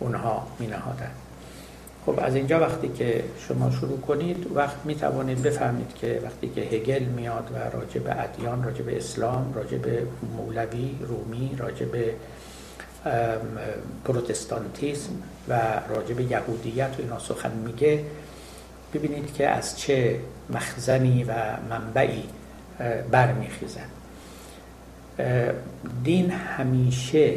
اونها 0.00 0.46
می 0.58 0.66
نهادند 0.66 1.14
خب 2.06 2.14
از 2.22 2.34
اینجا 2.34 2.60
وقتی 2.60 2.88
که 2.88 3.24
شما 3.48 3.70
شروع 3.70 4.00
کنید 4.00 4.46
وقت 4.54 4.76
می 4.84 4.94
توانید 4.94 5.42
بفهمید 5.42 5.94
که 5.94 6.20
وقتی 6.24 6.48
که 6.48 6.60
هگل 6.60 7.02
میاد 7.02 7.50
و 7.54 7.76
راجع 7.76 8.00
به 8.00 8.22
ادیان 8.22 8.62
راجع 8.62 8.82
به 8.82 8.96
اسلام 8.96 9.52
راجع 9.54 9.78
به 9.78 10.02
مولوی 10.36 10.98
رومی 11.00 11.50
راجع 11.58 11.86
به 11.86 12.14
پروتستانتیسم 14.04 15.10
و 15.48 15.60
راجع 15.88 16.14
به 16.14 16.22
یهودیت 16.22 16.90
و 16.98 17.02
اینا 17.02 17.18
سخن 17.18 17.52
میگه. 17.52 18.04
ببینید 18.94 19.34
که 19.34 19.48
از 19.48 19.78
چه 19.78 20.20
مخزنی 20.50 21.24
و 21.24 21.34
منبعی 21.70 22.24
برمیخیزن 23.10 23.86
دین 26.04 26.30
همیشه 26.30 27.34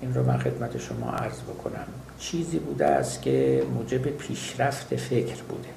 این 0.00 0.14
رو 0.14 0.26
من 0.26 0.38
خدمت 0.38 0.78
شما 0.78 1.10
عرض 1.10 1.40
بکنم 1.40 1.86
چیزی 2.18 2.58
بوده 2.58 2.86
است 2.86 3.22
که 3.22 3.62
موجب 3.74 4.06
پیشرفت 4.06 4.96
فکر 4.96 5.42
بوده. 5.42 5.68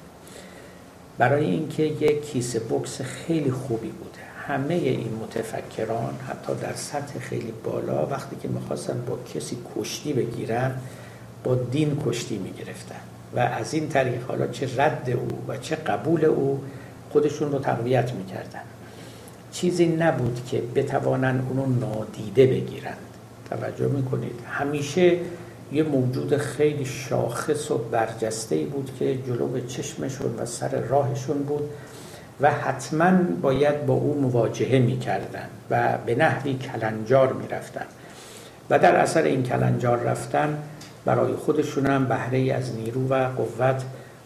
برای 1.18 1.44
اینکه 1.44 1.82
یک 1.82 2.30
کیسه 2.30 2.58
بکس 2.58 3.00
خیلی 3.00 3.50
خوبی 3.50 3.88
بوده 3.88 4.09
همه 4.46 4.74
این 4.74 5.18
متفکران 5.22 6.14
حتی 6.28 6.54
در 6.54 6.74
سطح 6.74 7.18
خیلی 7.18 7.52
بالا 7.64 8.06
وقتی 8.06 8.36
که 8.42 8.48
می‌خواستن 8.48 9.02
با 9.06 9.18
کسی 9.34 9.58
کشتی 9.76 10.12
بگیرن 10.12 10.74
با 11.44 11.54
دین 11.54 12.02
کشتی 12.06 12.38
می‌گرفتن 12.38 13.00
و 13.36 13.38
از 13.38 13.74
این 13.74 13.88
طریق 13.88 14.26
حالا 14.28 14.46
چه 14.46 14.82
رد 14.82 15.10
او 15.10 15.28
و 15.48 15.56
چه 15.56 15.76
قبول 15.76 16.24
او 16.24 16.64
خودشون 17.10 17.52
رو 17.52 17.58
تقویت 17.58 18.12
می‌کردن. 18.12 18.60
چیزی 19.52 19.86
نبود 19.86 20.40
که 20.50 20.62
بتوانند 20.74 21.46
اونو 21.48 21.66
نادیده 21.86 22.46
بگیرند. 22.46 22.96
توجه 23.50 23.86
می‌کنید. 23.86 24.40
همیشه 24.50 25.18
یه 25.72 25.82
موجود 25.82 26.36
خیلی 26.36 26.84
شاخص 26.84 27.70
و 27.70 27.78
برجسته 27.78 28.56
بود 28.56 28.90
که 28.98 29.18
جلو 29.26 29.66
چشمشون 29.66 30.36
و 30.38 30.46
سر 30.46 30.80
راهشون 30.80 31.42
بود. 31.42 31.70
و 32.40 32.50
حتما 32.50 33.12
باید 33.42 33.86
با 33.86 33.94
او 33.94 34.20
مواجهه 34.20 34.78
می‌کردن 34.78 35.48
و 35.70 35.98
به 36.06 36.14
نحوی 36.14 36.54
کلنجار 36.54 37.32
می‌رفتن 37.32 37.86
و 38.70 38.78
در 38.78 38.96
اثر 38.96 39.22
این 39.22 39.42
کلنجار 39.42 39.98
رفتن 39.98 40.58
برای 41.04 41.32
خودشون 41.32 41.86
هم 41.86 42.04
بهره 42.04 42.52
از 42.52 42.74
نیرو 42.76 43.08
و 43.08 43.28
قوت 43.28 43.82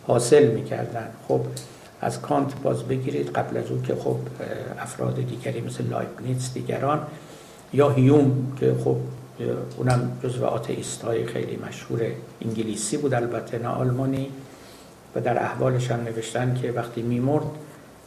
حاصل 0.07 0.47
می‌کردن 0.47 1.09
خب 1.29 1.41
از 2.01 2.21
کانت 2.21 2.63
باز 2.63 2.83
بگیرید. 2.83 3.31
قبل 3.31 3.57
از 3.57 3.71
اون 3.71 3.83
که 3.83 3.95
خب 3.95 4.17
افراد 4.79 5.17
دیگری 5.17 5.61
مثل 5.61 5.85
لایبنیتس 5.85 6.55
دیگران 6.55 7.07
یا 7.73 7.91
هیوم 7.91 8.53
که 8.61 8.75
خب 8.85 8.97
اونم 9.77 10.19
جزو 10.23 10.45
آتئیست 10.45 11.03
های 11.03 11.27
خیلی 11.27 11.59
مشهور 11.69 12.01
انگلیسی 12.43 12.97
بود 12.97 13.15
البته 13.15 13.59
نه 13.59 13.69
آلمانی 13.69 14.29
و 15.17 15.21
در 15.21 15.43
احوالش 15.43 15.91
هم 15.91 16.01
نوشتن 16.01 16.59
که 16.63 16.73
وقتی 16.73 17.03
میمرد 17.03 17.47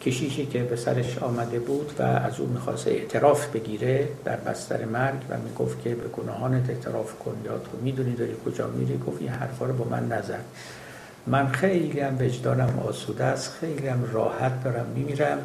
کشیشی 0.02 0.46
که 0.46 0.64
به 0.64 0.76
سرش 0.76 1.18
آمده 1.18 1.60
بود 1.60 1.92
و 2.00 2.02
از 2.04 2.40
او 2.40 2.48
می‌خواست 2.48 2.88
اعتراف 2.88 3.48
بگیره 3.48 4.08
در 4.26 4.36
بستر 4.36 4.86
مرگ 4.86 5.20
و 5.30 5.38
می‌گفت 5.38 5.82
که 5.84 5.96
به 5.96 6.08
گناهانت 6.08 6.70
اعتراف 6.70 7.20
کن 7.20 7.36
یا 7.46 7.58
تو 7.58 7.78
می‌دونی 7.82 8.16
داری 8.16 8.34
کجا 8.46 8.68
میری؟ 8.68 8.98
گفت 9.08 9.18
این 9.22 9.30
حرفا 9.30 9.66
رو 9.66 9.74
با 9.74 9.86
من 9.86 10.08
نزد 10.08 10.44
من 11.28 11.48
خیلی 11.48 12.00
هم 12.00 12.18
وجدانم 12.22 12.80
آسوده 12.80 13.24
است 13.24 13.54
خیلی 13.60 13.88
هم 13.88 14.10
راحت 14.14 14.64
دارم 14.64 14.86
میمیرم 14.96 15.38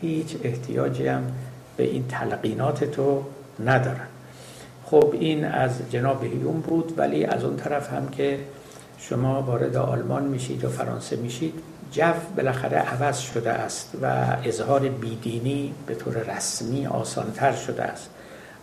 هیچ 0.00 0.36
احتیاجی 0.42 1.06
هم 1.06 1.32
به 1.76 1.84
این 1.84 2.04
تلقینات 2.08 2.84
تو 2.84 3.24
ندارم. 3.64 4.08
خب 4.84 5.10
این 5.12 5.44
از 5.44 5.70
جناب 5.90 6.24
هیوم 6.24 6.60
بود 6.60 6.94
ولی 6.96 7.24
از 7.24 7.44
اون 7.44 7.56
طرف 7.56 7.92
هم 7.92 8.08
که 8.08 8.38
شما 8.98 9.42
وارد 9.42 9.76
آلمان 9.76 10.24
میشید 10.24 10.64
و 10.64 10.68
فرانسه 10.68 11.16
میشید 11.16 11.54
جو 11.92 12.12
بالاخره 12.36 12.78
عوض 12.78 13.18
شده 13.18 13.50
است 13.50 13.90
و 14.02 14.36
اظهار 14.44 14.80
بیدینی 14.80 15.74
به 15.86 15.94
طور 15.94 16.14
رسمی 16.14 16.86
آسانتر 16.86 17.52
شده 17.52 17.82
است 17.82 18.10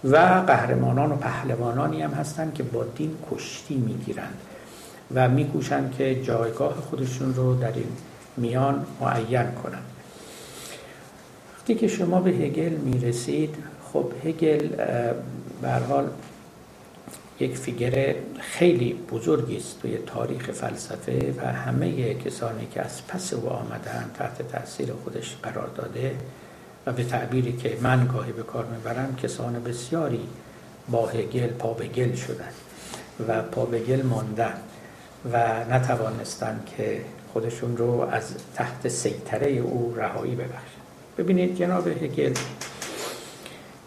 و 0.03 0.17
قهرمانان 0.47 1.11
و 1.11 1.15
پهلوانانی 1.15 2.01
هم 2.01 2.11
هستند 2.11 2.53
که 2.53 2.63
با 2.63 2.83
دین 2.83 3.15
کشتی 3.31 3.75
می‌گیرند 3.75 4.37
و 5.13 5.29
میکوشند 5.29 5.95
که 5.97 6.23
جایگاه 6.23 6.73
خودشون 6.73 7.33
رو 7.35 7.55
در 7.55 7.73
این 7.73 7.91
میان 8.37 8.85
معین 9.01 9.51
کنند. 9.63 9.85
وقتی 11.57 11.75
که 11.75 11.87
شما 11.87 12.21
به 12.21 12.29
هگل 12.29 12.69
می‌رسید 12.69 13.55
خب 13.93 14.11
هگل 14.25 14.67
به 15.61 15.71
حال 15.89 16.07
یک 17.39 17.57
فیگر 17.57 18.15
خیلی 18.39 18.93
بزرگی 18.93 19.57
است 19.57 19.81
توی 19.81 19.97
تاریخ 19.97 20.51
فلسفه 20.51 21.33
و 21.37 21.53
همه 21.53 22.13
کسانی 22.13 22.67
که 22.73 22.81
از 22.81 23.07
پس 23.07 23.33
او 23.33 23.49
آمدن 23.49 24.11
تحت 24.13 24.51
تاثیر 24.51 24.93
خودش 25.03 25.35
قرار 25.43 25.67
داده 25.67 26.15
و 26.85 26.93
به 26.93 27.03
تعبیری 27.03 27.53
که 27.53 27.77
من 27.81 28.07
گاهی 28.07 28.31
به 28.31 28.43
کار 28.43 28.65
می‌برم 28.65 29.15
کسان 29.15 29.63
بسیاری 29.63 30.27
با 30.89 31.07
هگل 31.07 31.47
پا 31.47 31.73
به 31.73 31.87
گل 31.87 32.15
شدن 32.15 32.51
و 33.27 33.41
پا 33.41 33.65
به 33.65 33.79
گل 33.79 34.01
ماندن 34.01 34.53
و 35.33 35.63
نتوانستن 35.71 36.59
که 36.77 37.01
خودشون 37.33 37.77
رو 37.77 38.01
از 38.11 38.33
تحت 38.55 38.87
سیطره 38.87 39.51
او 39.51 39.93
رهایی 39.97 40.35
ببخشن. 40.35 40.81
ببینید 41.17 41.55
جناب 41.55 41.87
هگل 41.87 42.33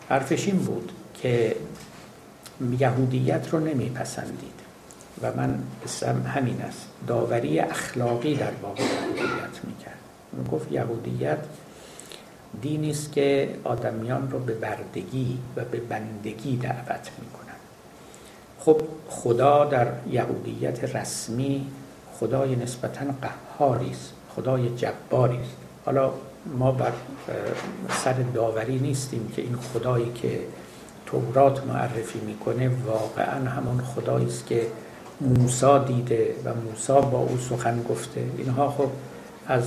حرفش 0.09 0.47
این 0.47 0.57
بود 0.57 0.93
که 1.23 1.57
یهودیت 2.79 3.49
رو 3.51 3.61
نمیپسندید. 3.61 4.63
و 5.23 5.33
من 5.37 5.63
اسم 5.85 6.23
همین 6.23 6.63
است. 6.63 6.87
داوری 7.07 7.59
اخلاقی 7.61 8.35
در 8.35 8.51
باب 8.51 8.79
یهودیت 8.81 9.65
می‌کرد. 9.65 9.99
اون 10.33 10.45
گفت 10.53 10.73
یهودیت 10.73 11.39
دینی 12.63 12.91
است 12.91 13.13
که 13.13 13.55
آدمیان 13.65 14.31
رو 14.31 14.39
به 14.39 14.55
بردگی 14.55 15.39
و 15.57 15.65
به 15.65 15.81
بندگی 15.81 16.57
دعوت 16.57 17.11
می‌کنن. 17.21 17.57
خب 18.61 18.81
خدا 19.09 19.65
در 19.65 19.87
یهودیت 20.11 20.97
رسمی 20.97 21.67
خدای 22.15 22.57
نسبتا 22.57 23.05
قهاری 23.23 23.91
است. 23.91 24.13
خدای 24.37 24.69
جباری 24.77 25.37
است. 25.37 25.57
حالا 25.85 26.13
ما 26.59 26.73
بر 26.73 26.93
سر 28.05 28.13
داوری 28.13 28.79
نیستیم 28.79 29.33
که 29.37 29.43
این 29.43 29.57
خدایی 29.57 30.13
که 30.15 30.41
تورات 31.13 31.67
معرفی 31.67 32.19
می‌کنه 32.19 32.71
واقعا 32.87 33.51
همون 33.51 33.81
خدایی 33.81 34.27
است 34.27 34.47
که 34.47 34.67
موسا 35.21 35.79
دیده 35.79 36.35
و 36.45 36.55
موسا 36.55 37.01
با 37.01 37.19
او 37.19 37.39
سخن 37.39 37.83
گفته. 37.83 38.21
اینها 38.39 38.71
خب 38.71 38.89
از 39.47 39.65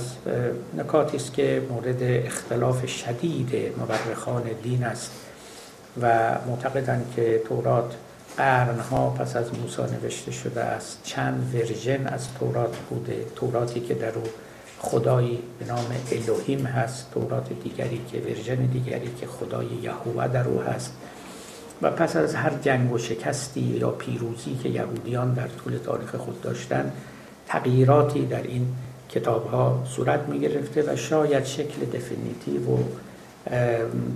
نکاتی 0.78 1.16
است 1.16 1.32
که 1.32 1.62
مورد 1.70 2.02
اختلاف 2.02 2.86
شدید 2.86 3.50
مورخان 3.78 4.42
دین 4.62 4.84
است 4.84 5.10
و 6.02 6.34
معتقدند 6.46 7.12
که 7.16 7.42
تورات 7.48 7.94
قرنها 8.36 9.10
پس 9.10 9.36
از 9.36 9.46
موسی 9.54 9.82
نوشته 9.82 10.30
شده 10.30 10.60
است. 10.60 11.00
چند 11.04 11.54
version 11.54 12.06
از 12.06 12.28
تورات 12.40 12.76
بوده 12.76 13.26
توراتی 13.36 13.80
که 13.80 13.94
در 13.94 14.12
او 14.14 14.22
خدایی 14.78 15.38
به 15.58 15.66
نام 15.66 15.86
الوهیم 16.12 16.66
هست 16.66 17.10
تورات 17.14 17.48
دیگری 17.64 18.00
که 18.12 18.18
version 18.18 18.66
دیگری 18.66 19.10
که 19.20 19.26
خدای 19.26 19.66
یهوه 19.66 20.28
در 20.28 20.48
او 20.48 20.60
هست. 20.60 20.92
و 21.82 21.90
پس 21.90 22.16
از 22.16 22.34
هر 22.34 22.52
جنگ 22.62 22.92
و 22.92 22.98
شکستی 22.98 23.60
یا 23.60 23.90
پیروزی 23.90 24.58
که 24.62 24.68
یهودیان 24.68 25.34
در 25.34 25.48
طول 25.48 25.78
تاریخ 25.78 26.14
خود 26.14 26.40
داشتند 26.40 26.92
تغییراتی 27.46 28.26
در 28.26 28.42
این 28.42 28.66
کتاب 29.08 29.50
ها 29.50 29.82
صورت 29.86 30.20
می 30.28 30.40
گرفته 30.40 30.92
و 30.92 30.96
شاید 30.96 31.44
شکل 31.44 31.84
دفینیتیو 31.84 32.70
و 32.70 32.78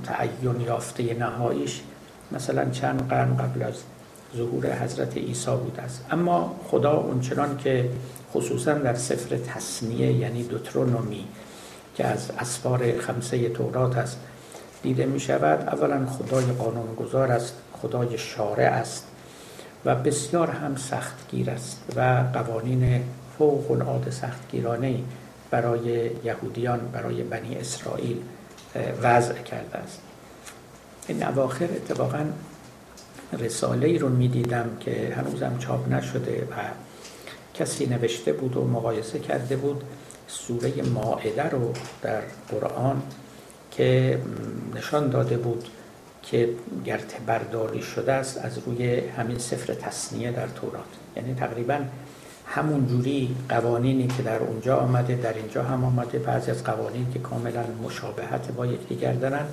تعین 0.04 0.60
یافته 0.66 1.14
نهاییش 1.14 1.80
مثلا 2.32 2.70
چند 2.70 3.08
قرن 3.08 3.36
قبل 3.36 3.62
از 3.62 3.74
ظهور 4.36 4.84
حضرت 4.84 5.16
عیسی 5.16 5.50
بوده 5.50 5.82
است 5.82 6.04
اما 6.10 6.60
خدا 6.64 6.92
اونچنان 6.92 7.58
که 7.58 7.90
خصوصا 8.34 8.74
در 8.74 8.94
سفر 8.94 9.36
تصنیه 9.36 10.12
یعنی 10.12 10.42
دوترونومی 10.42 11.24
که 11.94 12.06
از 12.06 12.30
اسفار 12.38 12.98
خمسه 12.98 13.48
تورات 13.48 13.96
است 13.96 14.18
دیده 14.82 15.06
می 15.06 15.20
شود 15.20 15.68
اولا 15.68 16.06
خدای 16.06 16.44
قانونگذار 16.44 17.32
است 17.32 17.54
خدای 17.82 18.18
شارع 18.18 18.64
است 18.64 19.06
و 19.84 19.94
بسیار 19.94 20.50
هم 20.50 20.76
سختگیر 20.76 21.50
است 21.50 21.82
و 21.96 22.24
قوانین 22.32 23.02
فوق 23.38 23.70
العاده 23.70 24.10
سختگیرانه 24.10 24.98
برای 25.50 26.10
یهودیان 26.24 26.78
برای 26.92 27.22
بنی 27.22 27.56
اسرائیل 27.56 28.22
وضع 29.02 29.34
کرده 29.34 29.78
است. 29.78 30.00
این 31.08 31.22
اواخر 31.22 31.64
اتفاقا 31.64 32.24
رساله 33.38 33.86
ای 33.86 33.98
رو 33.98 34.08
می 34.08 34.28
دیدم 34.28 34.76
که 34.80 35.14
هنوزم 35.16 35.56
چاپ 35.58 35.92
نشده 35.92 36.48
و 36.50 36.54
کسی 37.54 37.86
نوشته 37.86 38.32
بود 38.32 38.56
و 38.56 38.64
مقایسه 38.64 39.18
کرده 39.18 39.56
بود. 39.56 39.84
سوره 40.28 40.82
ماعده 40.82 41.48
رو 41.48 41.72
در 42.02 42.22
قرآن 42.48 43.02
که 43.70 44.18
نشان 44.74 45.08
داده 45.10 45.36
بود 45.36 45.64
که 46.22 46.48
گرت 46.84 47.16
برداری 47.26 47.82
شده 47.82 48.12
است 48.12 48.38
از 48.38 48.58
روی 48.58 49.00
همین 49.00 49.38
سفر 49.38 49.74
تصنیه 49.74 50.32
در 50.32 50.46
تورات. 50.46 50.84
یعنی 51.16 51.34
تقریبا 51.34 51.78
همون 52.46 52.86
جوری 52.86 53.36
قوانینی 53.48 54.06
که 54.16 54.22
در 54.22 54.38
اونجا 54.38 54.76
آمده 54.76 55.14
در 55.14 55.34
اینجا 55.34 55.62
هم 55.62 55.84
آمده. 55.84 56.18
بعضی 56.18 56.50
از 56.50 56.64
قوانین 56.64 57.06
که 57.12 57.18
کاملا 57.18 57.64
مشابهت 57.84 58.52
با 58.52 58.66
یکدیگر 58.66 59.12
دارن. 59.12 59.46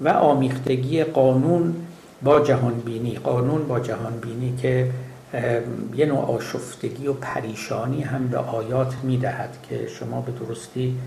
و 0.00 0.08
آمیختگی 0.08 1.04
قانون 1.04 1.74
با 2.22 2.40
جهانبینی. 2.40 3.14
قانون 3.14 3.68
با 3.68 3.80
جهانبینی 3.80 4.56
که 4.62 4.90
یه 5.96 6.06
نوع 6.06 6.18
آشفتگی 6.18 7.06
و 7.06 7.12
پریشانی 7.12 8.02
هم 8.02 8.28
به 8.28 8.38
آیات 8.38 8.94
می‌دهد 9.02 9.58
که 9.68 9.86
شما 9.86 10.20
به 10.20 10.32
درستی 10.32 10.98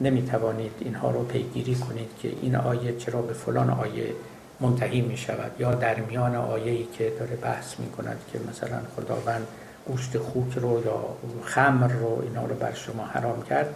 نمی 0.00 0.22
توانید 0.22 0.72
اینها 0.80 1.10
رو 1.10 1.24
پیگیری 1.24 1.74
کنید 1.74 2.10
که 2.22 2.32
این 2.42 2.56
آیه 2.56 2.96
چرا 2.96 3.22
به 3.22 3.32
فلان 3.32 3.70
آیه 3.70 4.12
منتهی 4.60 5.00
می 5.00 5.16
شود 5.16 5.50
یا 5.58 5.74
در 5.74 6.00
میان 6.00 6.36
آیه 6.36 6.72
ای 6.72 6.86
که 6.98 7.12
داره 7.18 7.36
بحث 7.36 7.80
می 7.80 7.90
کند 7.90 8.20
که 8.32 8.38
مثلا 8.50 8.78
خداوند 8.96 9.46
گوشت 9.86 10.18
خوک 10.18 10.52
رو 10.56 10.82
یا 10.84 11.04
خمر 11.44 11.88
رو 11.88 12.22
اینا 12.22 12.46
رو 12.46 12.54
بر 12.54 12.74
شما 12.74 13.04
حرام 13.04 13.42
کرد 13.42 13.74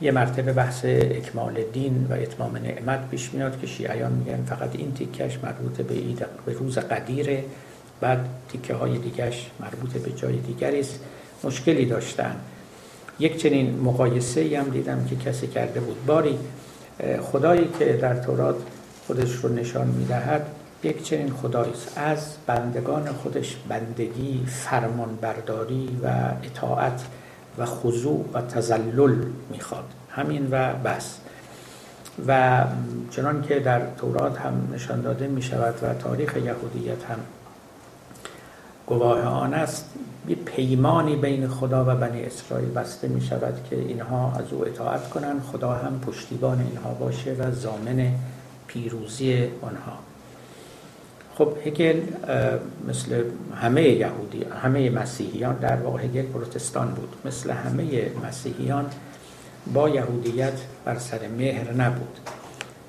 یه 0.00 0.10
مرتبه 0.10 0.52
بحث 0.52 0.84
اکمال 0.84 1.62
دین 1.72 2.06
و 2.10 2.12
اتمام 2.12 2.56
نعمت 2.56 3.08
پیش 3.08 3.34
میاد 3.34 3.60
که 3.60 3.66
شیعیان 3.66 4.12
میگن 4.12 4.44
فقط 4.44 4.76
این 4.76 4.94
تیکش 4.94 5.38
مربوط 5.42 5.76
به, 5.76 5.94
به 6.46 6.52
روز 6.52 6.78
قدیره 6.78 7.44
بعد 8.00 8.28
تیکه 8.48 8.74
های 8.74 8.98
دیگش 8.98 9.50
مربوط 9.60 9.92
به 9.92 10.12
جای 10.12 10.36
دیگری 10.36 10.80
است 10.80 11.00
مشکلی 11.44 11.86
داشتن. 11.86 12.36
یک 13.18 13.36
چنین 13.36 13.80
مقایسه 13.80 14.58
هم 14.58 14.70
دیدم 14.70 15.04
که 15.04 15.16
کسی 15.16 15.46
کرده 15.46 15.80
بود. 15.80 16.06
باری 16.06 16.38
خدایی 17.22 17.68
که 17.78 17.92
در 17.92 18.14
تورات 18.14 18.56
خودش 19.06 19.32
رو 19.32 19.48
نشان 19.48 19.86
می‌دهد 19.86 20.46
یک 20.82 21.02
چنین 21.02 21.30
خدایی 21.30 21.72
از 21.96 22.34
بندگان 22.46 23.12
خودش 23.12 23.56
بندگی 23.68 24.46
فرمان 24.46 25.18
برداری 25.20 25.88
و 26.02 26.08
اطاعت 26.42 27.04
و 27.58 27.66
خضوع 27.66 28.24
و 28.34 28.40
تزلل 28.40 29.16
می‌خواد. 29.50 29.84
همین 30.10 30.48
و 30.50 30.72
بس. 30.74 31.18
و 32.26 32.64
چنان 33.10 33.42
که 33.42 33.60
در 33.60 33.80
تورات 33.96 34.38
هم 34.38 34.68
نشان 34.74 35.00
داده 35.00 35.26
می 35.26 35.42
شود 35.42 35.74
و 35.82 35.94
تاریخ 35.94 36.36
یهودیت 36.36 37.04
هم 37.04 37.18
گواه 38.86 39.20
آن 39.20 39.54
است. 39.54 39.94
یه 40.28 40.36
پیمانی 40.36 41.16
بین 41.16 41.48
خدا 41.48 41.84
و 41.84 41.96
بنی 41.96 42.22
اسرائیل 42.22 42.68
بسته 42.68 43.08
می 43.08 43.20
شود 43.20 43.54
که 43.70 43.76
اینها 43.78 44.32
از 44.32 44.52
او 44.52 44.66
اطاعت 44.66 45.10
کنند. 45.10 45.42
خدا 45.52 45.72
هم 45.72 46.00
پشتیبان 46.00 46.60
اینها 46.60 46.94
باشه 46.94 47.32
و 47.32 47.50
زامن 47.50 48.12
پیروزی 48.66 49.48
آنها. 49.62 49.98
خب 51.34 51.48
هگل 51.66 52.00
مثل 52.88 53.22
همه 53.54 53.82
یهودی 53.82 54.44
همه 54.62 54.90
مسیحیان 54.90 55.56
در 55.56 55.76
واقع 55.76 56.04
هگل 56.04 56.22
پروتستان 56.22 56.88
بود. 56.88 57.16
مثل 57.24 57.50
همه 57.50 58.10
مسیحیان 58.26 58.86
با 59.74 59.88
یهودیت 59.88 60.60
بر 60.84 60.98
سر 60.98 61.20
مهر 61.38 61.72
نبود. 61.72 62.18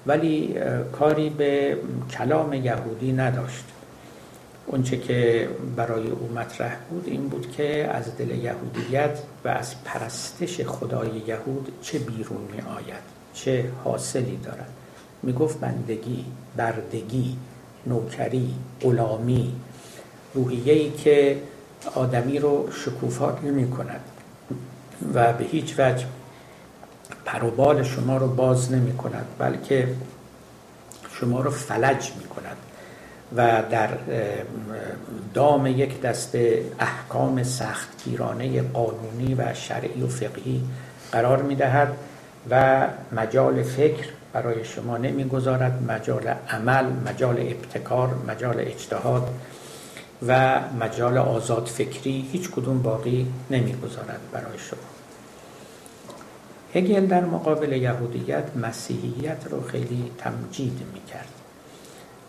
ولی 0.08 0.56
کاری 0.92 1.30
به 1.30 1.78
کلام 2.12 2.54
یهودی 2.54 3.12
نداشت. 3.14 3.64
اونچه 4.68 4.98
که 4.98 5.50
برای 5.76 6.10
او 6.10 6.32
مطرح 6.36 6.78
بود 6.90 7.04
این 7.08 7.30
بود 7.30 7.52
که 7.52 7.90
از 7.94 8.18
دل 8.18 8.32
یهودیت 8.32 9.20
و 9.46 9.48
از 9.48 9.84
پرستش 9.84 10.62
خدای 10.62 11.10
یهود 11.28 11.72
چه 11.82 12.00
بیرون 12.00 12.42
می 12.42 12.62
آید 12.62 13.04
چه 13.34 13.72
حاصلی 13.84 14.38
دارد. 14.44 14.70
می 15.24 15.34
گفت 15.34 15.60
بندگی 15.60 16.26
بردگی 16.56 17.38
نوکری 17.88 18.54
غلامی 18.82 19.56
روحیه‌ای 20.34 20.92
که 20.92 21.42
آدمی 21.96 22.40
رو 22.40 22.70
شکوفا 22.72 23.40
نمی 23.44 23.72
کند 23.72 24.02
و 25.14 25.34
به 25.34 25.44
هیچ 25.44 25.80
وجه 25.80 26.06
پروبال 27.26 27.84
شما 27.84 28.18
رو 28.18 28.28
باز 28.28 28.72
نمی 28.72 28.98
کند 28.98 29.26
بلکه 29.40 29.88
شما 31.12 31.42
رو 31.42 31.52
فلج 31.52 32.12
می 32.18 32.24
کند. 32.24 32.58
و 33.36 33.64
در 33.72 33.90
دام 35.34 35.68
یک 35.68 36.02
دسته 36.02 36.64
احکام 36.80 37.44
سختگیرانه 37.44 38.62
قانونی 38.62 39.36
و 39.36 39.54
شرعی 39.54 40.02
و 40.04 40.08
فقهی 40.08 40.62
قرار 41.12 41.42
می 41.42 41.56
دهد 41.56 41.98
و 42.50 42.88
مجال 43.12 43.64
فکر 43.64 44.08
برای 44.34 44.66
شما 44.66 44.98
نمی‌گذارد 44.98 45.92
مجال 45.92 46.28
عمل 46.50 46.86
مجال 46.86 47.40
ابتکار 47.40 48.16
مجال 48.28 48.60
اجتهاد 48.60 49.30
و 50.28 50.60
مجال 50.80 51.18
آزاد 51.18 51.66
فکری 51.66 52.30
هیچ 52.32 52.52
کدوم 52.52 52.82
باقی 52.82 53.28
نمی‌گذارد 53.50 54.20
برای 54.32 54.58
شما. 54.58 54.80
هگل 56.74 57.06
در 57.06 57.26
مقابل 57.26 57.72
یهودیت 57.74 58.44
مسیحیت 58.56 59.38
رو 59.50 59.68
خیلی 59.68 60.12
تمجید 60.18 60.82
می‌کرد. 60.94 61.35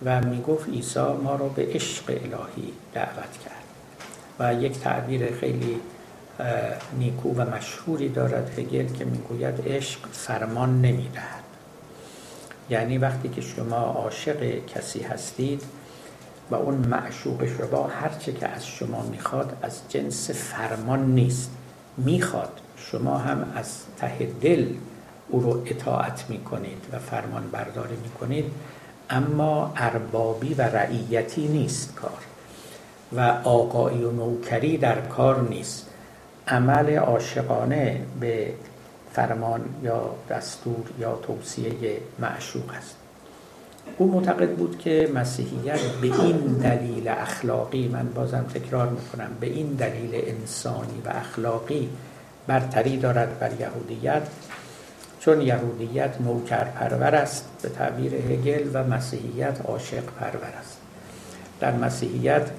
و 0.04 0.20
می‌گفت 0.20 0.68
عیسی 0.68 1.12
ما 1.24 1.36
رو 1.36 1.48
به 1.48 1.66
عشق 1.72 2.04
الهی 2.08 2.72
دعوت 2.94 3.38
کرد. 3.44 3.64
و 4.38 4.54
یک 4.54 4.80
تعبیر 4.80 5.32
خیلی 5.34 5.80
نیکو 6.98 7.32
و 7.32 7.56
مشهوری 7.56 8.08
دارد 8.08 8.58
هگل 8.58 8.86
که 8.92 9.04
می‌گوید 9.04 9.62
عشق 9.66 10.00
فرمان 10.12 10.80
نمی‌دهد. 10.80 11.42
یعنی 12.70 12.98
وقتی 12.98 13.28
که 13.28 13.40
شما 13.40 13.76
عاشق 13.76 14.66
کسی 14.66 15.02
هستید 15.02 15.62
و 16.50 16.54
اون 16.54 16.74
معشوق 16.74 17.46
شما 17.46 17.86
هرچه 17.86 18.32
که 18.32 18.48
از 18.48 18.66
شما 18.66 19.02
می‌خواد 19.02 19.56
از 19.62 19.80
جنس 19.88 20.30
فرمان 20.30 21.06
نیست. 21.06 21.50
می‌خواد. 21.96 22.60
شما 22.76 23.18
هم 23.18 23.52
از 23.54 23.78
ته 23.96 24.32
دل 24.40 24.66
او 25.28 25.40
رو 25.40 25.62
اطاعت 25.66 26.24
می‌کنید 26.28 26.84
و 26.92 26.98
فرمان 26.98 27.50
برداری 27.50 27.96
می‌کنید. 27.96 28.44
اما 29.10 29.72
اربابی 29.76 30.54
و 30.54 30.62
رعیتی 30.62 31.48
نیست 31.48 31.94
کار 31.94 32.18
و 33.12 33.20
آقایی 33.44 34.04
و 34.04 34.10
نوکری 34.10 34.78
در 34.78 35.00
کار 35.00 35.40
نیست. 35.40 35.86
عمل 36.48 36.96
عاشقانه 36.96 38.00
به 38.20 38.52
فرمان 39.12 39.60
یا 39.82 40.14
دستور 40.30 40.84
یا 40.98 41.14
توصیه 41.16 41.72
معشوق 42.18 42.70
است. 42.78 42.96
او 43.98 44.12
معتقد 44.12 44.50
بود 44.50 44.78
که 44.78 45.10
مسیحیت 45.14 45.80
به 45.80 46.06
این 46.06 46.36
دلیل 46.36 47.08
اخلاقی 47.08 47.88
من 47.88 48.08
بازم 48.14 48.46
تکرار 48.54 48.88
می‌کنم 48.88 49.30
به 49.40 49.46
این 49.46 49.66
دلیل 49.66 50.10
انسانی 50.14 51.02
و 51.04 51.08
اخلاقی 51.08 51.88
برتری 52.46 52.96
دارد 52.96 53.38
بر 53.38 53.50
یهودیت. 53.60 54.22
چون 55.26 55.40
یهودیت 55.40 56.20
نوکر 56.20 56.64
پرور 56.64 57.14
است 57.14 57.44
به 57.62 57.68
تعبیر 57.68 58.14
هگل 58.14 58.70
و 58.72 58.84
مسیحیت 58.84 59.60
عاشق 59.64 60.02
پرور 60.20 60.52
است. 60.60 60.78
در 61.60 61.72
مسیحیت 61.72 62.50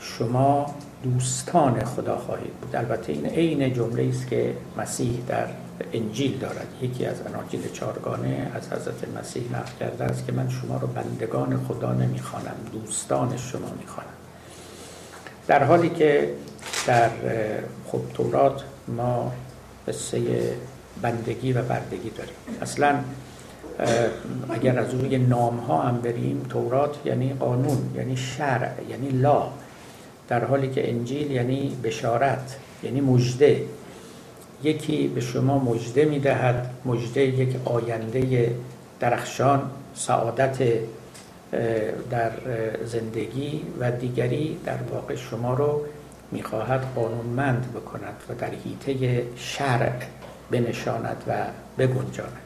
شما 0.00 0.74
دوستان 1.02 1.84
خدا 1.84 2.18
خواهید 2.18 2.52
بود. 2.52 2.76
البته 2.76 3.12
این 3.12 3.26
عین 3.26 3.74
جمله 3.74 4.08
است 4.08 4.28
که 4.28 4.54
مسیح 4.78 5.22
در 5.28 5.46
انجیل 5.92 6.38
دارد. 6.38 6.66
یکی 6.82 7.06
از 7.06 7.16
اناجیل 7.26 7.72
چارگانه 7.72 8.50
از 8.54 8.72
حضرت 8.72 9.18
مسیح 9.20 9.42
نقل 9.52 9.72
کرده 9.80 10.04
است 10.04 10.26
که 10.26 10.32
من 10.32 10.48
شما 10.48 10.76
رو 10.76 10.86
بندگان 10.86 11.64
خدا 11.68 11.92
نمی‌خوانم 11.92 12.56
دوستان 12.72 13.36
شما 13.36 13.68
می‌خوانم. 13.80 14.10
در 15.46 15.64
حالی 15.64 15.88
که 15.88 16.30
در 16.86 17.10
خب 17.86 18.00
تورات 18.14 18.62
ما 18.88 19.32
قصه 19.88 20.20
بندگی 21.02 21.52
و 21.52 21.62
بردگی 21.62 22.10
داریم. 22.10 22.34
اصلا 22.62 22.94
اگر 24.50 24.78
از 24.78 24.94
روی 24.94 25.18
نام 25.18 25.56
ها 25.56 25.82
هم 25.82 26.00
بریم 26.00 26.46
تورات 26.48 26.96
یعنی 27.04 27.34
قانون 27.40 27.78
یعنی 27.96 28.16
شرع 28.16 28.72
یعنی 28.90 29.08
لا 29.08 29.48
در 30.28 30.44
حالی 30.44 30.70
که 30.70 30.90
انجیل 30.90 31.30
یعنی 31.30 31.76
بشارت 31.84 32.56
یعنی 32.82 33.00
مجده. 33.00 33.64
یکی 34.62 35.08
به 35.08 35.20
شما 35.20 35.58
مجده 35.58 36.04
می‌دهد 36.04 36.70
مجده 36.84 37.20
یک 37.20 37.56
آینده 37.64 38.50
درخشان 39.00 39.70
سعادت 39.94 40.58
در 42.10 42.30
زندگی 42.84 43.62
و 43.80 43.90
دیگری 43.90 44.56
در 44.64 44.78
واقع 44.92 45.14
شما 45.14 45.54
رو 45.54 45.82
می‌خواهد 46.32 46.86
قانونمند 46.94 47.72
بکند 47.74 48.16
و 48.28 48.34
در 48.34 48.50
حیطه 48.64 49.22
شرع. 49.36 49.92
بنشاند 50.50 51.24
و 51.28 51.32
بگنجاند. 51.78 52.40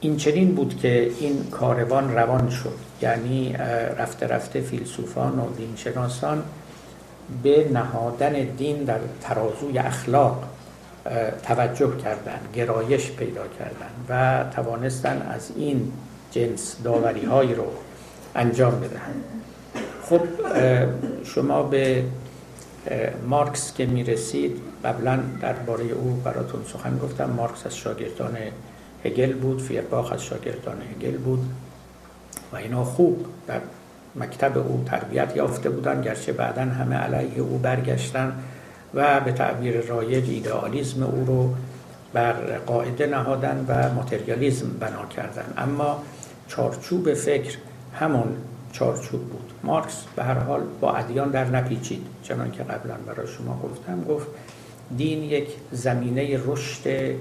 این 0.00 0.16
چنین 0.16 0.54
بود 0.54 0.78
که 0.80 1.10
این 1.20 1.44
کاروان 1.50 2.14
روان 2.14 2.50
شد. 2.50 2.78
یعنی 3.02 3.52
رفته 3.98 4.26
رفته 4.26 4.60
فیلسوفان 4.60 5.38
و 5.38 5.52
دینشناسان 5.56 6.42
به 7.42 7.68
نهادن 7.72 8.32
دین 8.32 8.84
در 8.84 8.98
ترازوی 9.20 9.78
اخلاق 9.78 10.44
توجه 11.42 11.96
کردند 11.96 12.48
گرایش 12.54 13.10
پیدا 13.10 13.42
کردند 13.58 14.06
و 14.08 14.44
توانستن 14.54 15.22
از 15.30 15.52
این 15.56 15.92
جنس 16.30 16.76
داوری 16.84 17.24
هایی 17.24 17.54
رو 17.54 17.66
انجام 18.34 18.80
بدهند. 18.80 19.24
خب 20.02 20.20
شما 21.24 21.62
به 21.62 22.04
مارکس 23.28 23.74
که 23.74 23.86
می‌رسید 23.86 24.60
قبلا 24.84 25.20
درباره 25.40 25.84
او 25.84 26.22
براتون 26.24 26.60
سخن 26.72 26.98
گفتم. 26.98 27.30
مارکس 27.30 27.66
از 27.66 27.76
شاگردان 27.76 28.36
هگل 29.04 29.32
بود 29.32 29.62
فیرباخ 29.62 30.12
از 30.12 30.24
شاگردان 30.24 30.76
هگل 30.82 31.16
بود 31.16 31.44
و 32.52 32.56
اینا 32.56 32.84
خوب 32.84 33.26
در 33.46 33.60
مکتب 34.16 34.58
او 34.58 34.84
تربیت 34.86 35.36
یافته 35.36 35.70
بودن 35.70 36.02
گرچه 36.02 36.32
بعدا 36.32 36.62
همه 36.62 36.96
علیه 36.96 37.40
او 37.40 37.58
برگشتن 37.58 38.32
و 38.94 39.20
به 39.20 39.32
تعبیر 39.32 39.80
رایج 39.80 40.30
ایدئالیزم 40.30 41.02
او 41.02 41.24
رو 41.26 41.54
بر 42.12 42.32
قاعده 42.66 43.06
نهادن 43.06 43.64
و 43.68 43.94
ماتریالیزم 43.94 44.66
بنا 44.80 45.06
کردن. 45.06 45.54
اما 45.56 46.02
چارچوب 46.48 47.14
فکر 47.14 47.58
همون 47.94 48.36
چارچوب 48.72 49.20
بود. 49.20 49.52
مارکس 49.62 50.04
به 50.16 50.24
هر 50.24 50.38
حال 50.38 50.60
با 50.80 50.92
ادیان 50.92 51.30
در 51.30 51.44
نپیچید 51.44 52.06
چنان 52.22 52.50
که 52.50 52.62
قبلا 52.62 52.94
برای 53.06 53.26
شما 53.26 53.60
گفتم 53.62 54.04
گفت 54.04 54.26
دین 54.96 55.22
یک 55.22 55.48
زمینه 55.72 56.40
رشد 56.46 57.14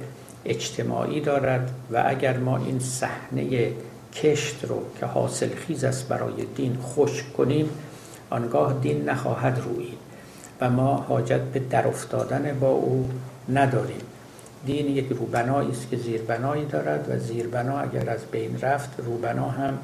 اجتماعی 0.45 1.21
دارد 1.21 1.71
و 1.91 2.03
اگر 2.07 2.37
ما 2.37 2.57
این 2.57 2.79
صحنه 2.79 3.71
کشت 4.13 4.65
رو 4.65 4.81
که 4.99 5.05
حاصل 5.05 5.49
خیز 5.55 5.83
است 5.83 6.07
برای 6.07 6.45
دین 6.55 6.77
خشک 6.81 7.33
کنیم 7.33 7.69
آنگاه 8.29 8.79
دین 8.81 9.09
نخواهد 9.09 9.61
روید 9.65 9.97
و 10.61 10.69
ما 10.69 10.95
حاجت 10.95 11.41
به 11.41 11.59
در 11.59 11.87
افتادن 11.87 12.57
با 12.59 12.69
او 12.69 13.09
نداریم. 13.49 14.01
دین 14.65 14.87
یک 14.87 15.07
روبنایی 15.09 15.71
است 15.71 15.89
که 15.89 15.97
زیربنایی 15.97 16.65
دارد 16.65 17.09
و 17.09 17.19
زیربنا 17.19 17.79
اگر 17.79 18.09
از 18.09 18.25
بین 18.31 18.59
رفت 18.61 18.89
روبنا 18.99 19.49
هم 19.49 19.77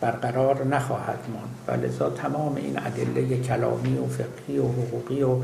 برقرار 0.00 0.66
نخواهد 0.66 1.18
ماند. 1.32 1.80
و 1.82 1.86
لذا 1.86 2.10
تمام 2.10 2.56
این 2.56 2.78
ادله 2.78 3.36
کلامی 3.36 3.98
و 3.98 4.06
فقهی 4.06 4.58
و 4.58 4.68
حقوقی 4.68 5.22
و 5.22 5.36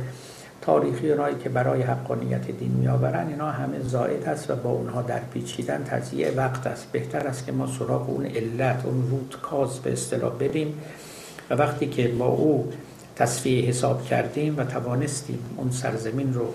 تاریخی 0.61 1.13
اونایی 1.13 1.37
که 1.37 1.49
برای 1.49 1.83
حقانیت 1.83 2.51
دین 2.51 2.71
میآورن 2.71 3.29
اینا 3.29 3.51
همه 3.51 3.81
زائد 3.81 4.25
هست 4.25 4.51
و 4.51 4.57
با 4.57 4.71
اونها 4.71 5.03
در 5.03 5.21
پیچیدن 5.33 5.85
تضییع 5.85 6.35
وقت 6.37 6.67
است. 6.67 6.93
بهتر 6.93 7.27
است 7.27 7.47
که 7.47 7.53
ما 7.53 7.67
سراغ 7.67 8.11
اون 8.11 8.27
علت 8.27 8.87
اون 8.87 9.09
روت 9.11 9.41
کاز 9.43 9.79
به 9.79 9.93
اصطلاح 9.93 10.33
بریم 10.33 10.75
و 11.51 11.55
وقتی 11.55 11.87
که 11.87 12.09
با 12.09 12.27
او 12.27 12.73
تصفیه 13.17 13.69
حساب 13.69 14.05
کردیم 14.05 14.59
و 14.59 14.65
توانستیم 14.65 15.39
اون 15.57 15.71
سرزمین 15.71 16.35
رو 16.35 16.55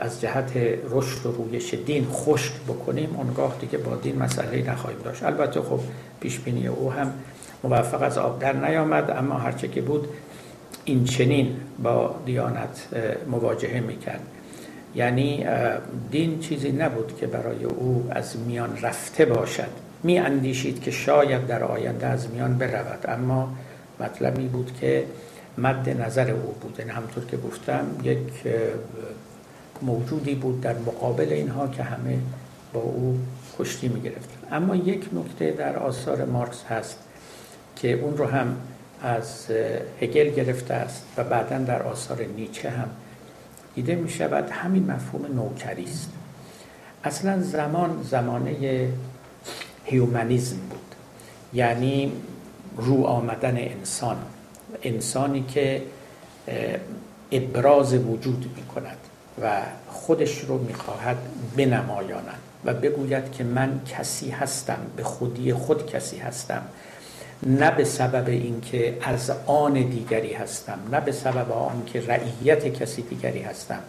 از 0.00 0.20
جهت 0.20 0.52
رشد 0.90 1.26
و 1.26 1.32
رویش 1.32 1.74
دین 1.74 2.06
خشک 2.12 2.52
بکنیم 2.68 3.16
اونگاه 3.16 3.56
دیگه 3.60 3.78
با 3.78 3.96
دین 3.96 4.18
مسئله 4.18 4.70
نخواهیم 4.70 4.98
داشت. 5.04 5.22
البته 5.22 5.60
خب 5.60 5.80
پیش 6.20 6.38
بینی 6.38 6.66
او 6.66 6.92
هم 6.92 7.12
موفق 7.64 8.02
از 8.02 8.18
آب 8.18 8.38
در 8.38 8.52
نیامد 8.52 9.10
اما 9.10 9.34
هرچه 9.34 9.68
که 9.68 9.82
بود 9.82 10.08
این 10.84 11.04
چنین 11.04 11.56
با 11.82 12.14
دیانت 12.26 12.88
مواجهه 13.30 13.80
می‌کرد. 13.80 14.20
یعنی 14.94 15.46
دین 16.10 16.40
چیزی 16.40 16.72
نبود 16.72 17.16
که 17.20 17.26
برای 17.26 17.64
او 17.64 18.06
از 18.10 18.38
میان 18.38 18.78
رفته 18.82 19.24
باشد. 19.24 19.68
می 20.02 20.18
اندیشید 20.18 20.82
که 20.82 20.90
شاید 20.90 21.46
در 21.46 21.64
آینده 21.64 22.06
از 22.06 22.30
میان 22.30 22.58
برود 22.58 23.04
اما 23.08 23.52
مطلبی 24.00 24.48
بود 24.48 24.72
که 24.80 25.04
مد 25.58 26.02
نظر 26.02 26.30
او 26.30 26.54
بود. 26.60 26.76
یعنی 26.78 26.90
همطور 26.90 27.24
که 27.24 27.36
گفتم 27.36 27.84
یک 28.02 28.18
موجودی 29.82 30.34
بود 30.34 30.60
در 30.60 30.78
مقابل 30.78 31.32
اینها 31.32 31.68
که 31.68 31.82
همه 31.82 32.18
با 32.72 32.80
او 32.80 33.18
کشتی 33.58 33.88
می 33.88 34.10
اما 34.50 34.76
یک 34.76 35.08
نکته 35.12 35.50
در 35.50 35.76
آثار 35.76 36.24
مارکس 36.24 36.64
هست 36.64 36.98
که 37.76 37.92
اون 37.92 38.16
رو 38.16 38.26
هم 38.26 38.56
از 39.02 39.46
هگل 40.00 40.30
گرفته 40.30 40.74
است 40.74 41.04
و 41.16 41.24
بعدا 41.24 41.58
در 41.58 41.82
آثار 41.82 42.24
نیچه 42.36 42.70
هم 42.70 42.88
دیده 43.74 43.94
می 43.94 44.10
شود 44.10 44.50
همین 44.50 44.90
مفهوم 44.90 45.26
نوکری 45.34 45.84
است. 45.84 46.10
اصلا 47.04 47.42
زمان 47.42 48.02
زمانه 48.02 48.88
هیومنیزم 49.84 50.56
بود. 50.56 50.94
یعنی 51.52 52.12
رو 52.76 53.04
آمدن 53.04 53.56
انسان. 53.56 54.16
انسانی 54.82 55.44
که 55.48 55.82
ابراز 57.32 57.94
وجود 57.94 58.52
می 58.56 58.62
کند 58.62 59.01
و 59.42 59.62
خودش 59.88 60.38
رو 60.38 60.58
می‌خواهد 60.58 61.16
بنمایاند 61.56 62.38
و 62.64 62.74
بگوید 62.74 63.32
که 63.32 63.44
من 63.44 63.80
کسی 63.98 64.30
هستم 64.30 64.78
به 64.96 65.02
خودی 65.02 65.52
خود 65.52 65.86
کسی 65.86 66.18
هستم. 66.18 66.62
نه 67.46 67.70
به 67.70 67.84
سبب 67.84 68.28
اینکه 68.28 68.98
از 69.02 69.32
آن 69.46 69.72
دیگری 69.72 70.32
هستم 70.32 70.78
نه 70.92 71.00
به 71.00 71.12
سبب 71.12 71.52
آنکه 71.52 72.06
رعیت 72.06 72.68
کسی 72.68 73.02
دیگری 73.02 73.42
هستم. 73.42 73.80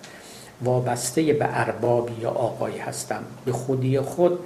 وابسته 0.61 1.33
به 1.33 1.59
اربابی 1.59 2.21
یا 2.21 2.29
آقایی 2.29 2.77
هستم. 2.77 3.23
به 3.45 3.51
خودی 3.51 3.99
خود 3.99 4.39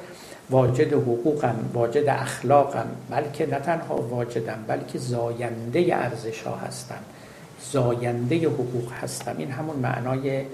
واجد 0.50 0.94
حقوقم 0.94 1.56
واجد 1.74 2.10
اخلاقم. 2.10 2.88
بلکه 3.10 3.46
نه 3.46 3.60
تنها 3.60 3.96
واجدم 3.96 4.60
بلکه 4.68 5.00
زاینده 5.00 5.96
ارزش 5.96 6.42
ها 6.42 6.56
هستم. 6.56 7.00
زاینده 7.72 8.48
حقوق 8.48 8.92
هستم. 9.02 9.36
این 9.38 9.52
همون 9.52 9.76
معنای 9.76 10.46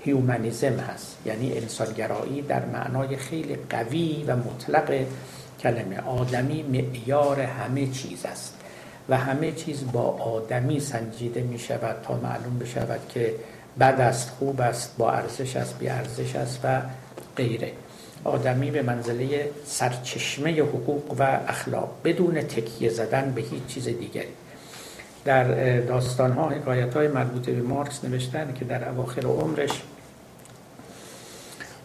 هیومنیزم 0.00 0.76
هست. 0.76 1.16
یعنی 1.26 1.52
انسانگرایی 1.52 2.42
در 2.42 2.64
معنای 2.64 3.16
خیلی 3.16 3.56
قوی 3.70 4.24
و 4.26 4.36
مطلق 4.36 5.06
کلمه. 5.60 6.00
آدمی 6.00 6.62
معیار 6.62 7.40
همه 7.40 7.86
چیز 7.86 8.24
است 8.24 8.54
و 9.08 9.16
همه 9.16 9.52
چیز 9.52 9.92
با 9.92 10.02
آدمی 10.02 10.80
سنجیده 10.80 11.42
می 11.42 11.58
شود 11.58 11.96
تا 12.02 12.14
معلوم 12.14 12.58
بشود 12.58 13.00
که 13.08 13.34
بد 13.80 14.00
است 14.00 14.30
خوب 14.30 14.60
است 14.60 14.94
با 14.98 15.12
ارزش 15.12 15.56
است 15.56 15.78
بی 15.78 15.88
ارزش 15.88 16.36
است 16.36 16.60
و 16.64 16.80
غیره. 17.36 17.72
آدمی 18.24 18.70
به 18.70 18.82
منزله 18.82 19.50
سرچشمه 19.64 20.60
حقوق 20.60 21.16
و 21.18 21.22
اخلاق 21.48 21.90
بدون 22.04 22.40
تکیه 22.40 22.90
زدن 22.90 23.32
به 23.34 23.40
هیچ 23.40 23.66
چیز 23.66 23.84
دیگری. 23.84 24.28
در 25.24 25.80
داستان 25.80 26.32
ها 26.32 26.48
حکایت 26.48 26.94
های 26.94 27.08
مربوط 27.08 27.46
به 27.46 27.62
مارکس 27.62 28.04
نوشتن 28.04 28.54
که 28.58 28.64
در 28.64 28.88
اواخر 28.88 29.26
عمرش 29.26 29.82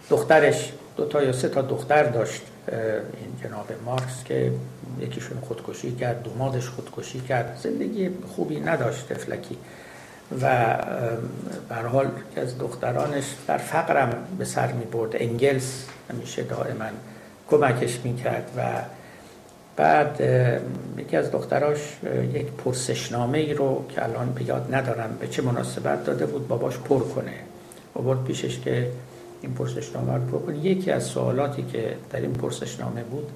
دخترش 0.09 0.73
دو 0.97 1.05
تا 1.05 1.23
یا 1.23 1.31
سه 1.31 1.49
تا 1.49 1.61
دختر 1.61 2.03
داشت 2.03 2.41
این 2.67 3.37
جناب 3.43 3.67
مارکس 3.85 4.23
که 4.25 4.51
یکیشون 4.99 5.37
خودکشی 5.41 5.95
کرد 5.95 6.23
دومادش 6.23 6.69
خودکشی 6.69 7.19
کرد. 7.19 7.59
زندگی 7.63 8.09
خوبی 8.35 8.59
نداشت 8.59 9.13
تفلکی 9.13 9.57
و 10.41 10.75
به 11.69 11.75
حال 11.75 12.11
از 12.35 12.57
دخترانش 12.57 13.25
در 13.47 13.57
فقرم 13.57 14.27
به 14.37 14.45
سر 14.45 14.71
می 14.71 14.85
برد 14.85 15.11
انگلس 15.13 15.85
همیشه 16.09 16.43
دائما 16.43 16.85
کمکش 17.49 17.99
می 18.03 18.15
کرد 18.15 18.51
و 18.57 18.61
بعد 19.75 20.21
یکی 20.97 21.17
از 21.17 21.31
دختراش 21.31 21.97
یک 22.33 22.47
پرسشنامه 22.47 23.37
ای 23.37 23.53
رو 23.53 23.85
که 23.89 24.03
الان 24.03 24.33
به 24.33 24.43
یاد 24.43 24.75
ندارم 24.75 25.17
به 25.19 25.27
چه 25.27 25.41
مناسبت 25.41 26.05
داده 26.05 26.25
بود 26.25 26.47
باباش 26.47 26.77
پر 26.77 26.99
کنه. 26.99 27.33
و 27.95 28.13
پیشش 28.13 28.59
که 28.59 28.91
این 29.41 29.53
پرسشنامه 29.53 30.13
رو 30.13 30.19
پر 30.19 30.45
کنه. 30.45 30.57
یکی 30.57 30.91
از 30.91 31.03
سوالاتی 31.03 31.63
که 31.63 31.95
در 32.09 32.21
این 32.21 32.33
پرسشنامه 32.33 33.03
بود 33.03 33.27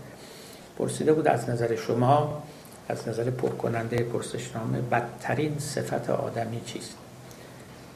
پرسیده 0.80 1.14
بود 1.14 1.28
از 1.28 1.50
نظر 1.50 1.76
شما 1.76 2.44
از 2.90 3.08
نظر 3.08 3.30
پرکننده 3.30 3.98
پرسشنامه 3.98 4.82
بدترین 4.82 5.60
صفت 5.60 6.10
آدمی 6.10 6.62
چیست؟ 6.66 6.96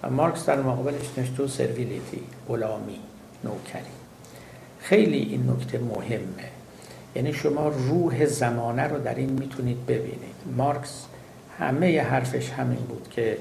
و 0.03 0.09
مارکس 0.09 0.45
در 0.45 0.61
مقابلش 0.61 1.17
نشتو 1.17 1.47
سرویلیتی 1.47 2.23
غلامی 2.47 2.99
نوکری. 3.43 3.83
خیلی 4.79 5.17
این 5.17 5.49
نکته 5.49 5.79
مهمه. 5.79 6.60
یعنی 7.15 7.33
شما 7.33 7.67
روح 7.67 8.25
زمانه 8.25 8.83
رو 8.83 8.99
در 8.99 9.15
این 9.15 9.29
می‌تونید 9.29 9.85
ببینید. 9.85 10.35
مارکس 10.57 11.05
همه 11.59 12.01
حرفش 12.01 12.49
همین 12.49 12.79
بود 12.79 13.07
که 13.11 13.37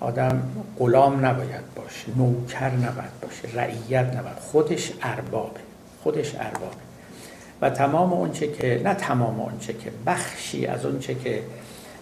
آدم 0.00 0.42
غلام 0.78 1.26
نباید 1.26 1.74
باشه 1.76 2.06
نوکر 2.16 2.70
نباید 2.70 3.20
باشه 3.22 3.48
رعیت 3.54 4.16
نباید. 4.16 4.36
خودش 4.36 4.92
اربابه 5.02 5.60
خودش 6.02 6.34
اربابه. 6.34 6.76
و 7.60 7.70
تمام 7.70 8.12
اونچه 8.12 8.52
که 8.52 8.80
نه 8.84 8.94
تمام 8.94 9.40
اونچه 9.40 9.72
که 9.72 9.90
بخشی 10.06 10.66
از 10.66 10.84
اونچه 10.86 11.14
که 11.14 11.42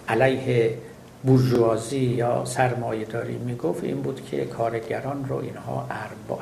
علیه 0.08 0.74
بورژوازی 1.24 1.98
یا 1.98 2.44
سرمایه 2.44 3.04
داری 3.04 3.38
می‌گفت 3.38 3.84
این 3.84 4.02
بود 4.02 4.26
که 4.30 4.44
کارگران 4.44 5.24
رو 5.28 5.36
اینها 5.36 5.88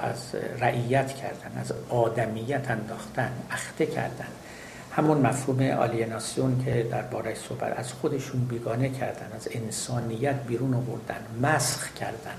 از 0.03 0.35
رعیت 0.61 1.15
کردن 1.15 1.61
از 1.61 1.73
آدمیت 1.89 2.71
انداختن 2.71 3.33
اخته 3.51 3.87
کردن. 3.87 4.27
همون 4.97 5.19
مفهوم 5.19 5.71
آلیناسیون 5.71 6.65
که 6.65 6.87
درباره 6.91 7.35
صحبت 7.35 7.79
از 7.79 7.93
خودشون 7.93 8.45
بیگانه 8.45 8.89
کردن 8.89 9.33
از 9.37 9.49
انسانیت 9.51 10.35
بیرون 10.47 10.75
آوردن 10.75 11.27
مسخ 11.43 11.95
کردن 11.95 12.35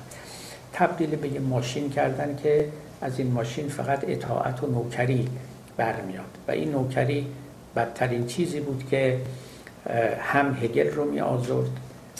تبدیل 0.74 1.16
به 1.16 1.28
یه 1.28 1.40
ماشین 1.40 1.90
کردن 1.90 2.36
که 2.44 2.70
از 3.02 3.20
این 3.20 3.32
ماشین 3.32 3.70
فقط 3.70 4.04
اطاعت 4.08 4.64
و 4.64 4.68
نوکری 4.68 5.30
برمیاد. 5.78 6.38
و 6.48 6.52
این 6.52 6.72
نوکری 6.72 7.28
بدترین 7.76 8.28
چیزی 8.28 8.60
بود 8.60 8.88
که 8.90 9.22
هم 10.22 10.58
هگل 10.62 10.92
رو 10.92 11.12
می 11.12 11.22
آزرد 11.22 11.70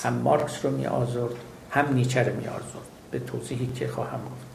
هم 0.04 0.14
مارکس 0.14 0.66
رو 0.66 0.72
می 0.72 0.86
آزرد 0.86 1.36
هم 1.70 1.94
نیچه 1.94 2.24
رو 2.24 2.36
می 2.36 2.48
آزرد. 2.48 2.88
به 3.12 3.20
توضیحی 3.20 3.68
که 3.76 3.88
خواهم 3.88 4.20
گفت. 4.20 4.46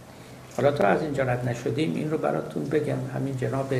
حالا 0.57 0.73
تا 0.73 0.85
از 0.85 1.03
اینجا 1.03 1.23
رد 1.23 1.49
نشدیم 1.49 1.95
این 1.95 2.11
رو 2.11 2.19
براتون 2.19 2.65
بگم. 2.65 2.99
همین 3.15 3.37
جناب 3.37 3.75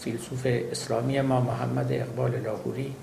فیلسوف 0.00 0.46
اسلامی 0.46 1.20
ما 1.20 1.40
محمد 1.40 1.92
اقبال 1.92 2.40
لاهوری. 2.40 2.94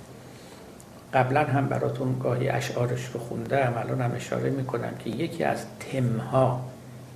قبلا 1.13 1.43
هم 1.43 1.67
براتون 1.67 2.19
گاهی 2.19 2.49
اشعارش 2.49 3.05
رو 3.13 3.19
خوندم 3.19 3.73
الان 3.77 4.01
هم 4.01 4.11
اشاره 4.15 4.49
می‌کنم 4.49 4.95
که 4.99 5.09
یکی 5.09 5.43
از 5.43 5.57
تمها 5.91 6.61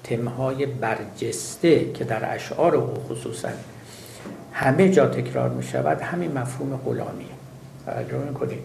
تمهای 0.04 0.66
برجسته 0.66 1.92
که 1.92 2.04
در 2.04 2.36
اشعار 2.36 2.76
او 2.76 2.94
خصوصا 3.10 3.50
همه 4.54 4.90
جا 4.90 5.08
تکرار 5.08 5.50
می 5.50 5.64
شود 5.64 6.02
همین 6.02 6.38
مفهوم 6.38 6.78
غلامی. 6.86 7.30
توجه 7.86 8.18
می‌کنید؟ 8.18 8.64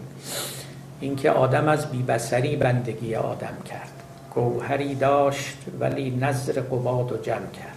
اینکه 0.99 1.31
آدم 1.31 1.67
از 1.67 1.91
بیبسری 1.91 2.55
بندگی 2.55 3.15
آدم 3.15 3.57
کرد. 3.65 3.91
گوهری 4.33 4.95
داشت 4.95 5.57
ولی 5.79 6.11
نظر 6.11 6.53
قباد 6.53 7.11
و 7.11 7.17
جمع 7.17 7.51
کرد. 7.53 7.76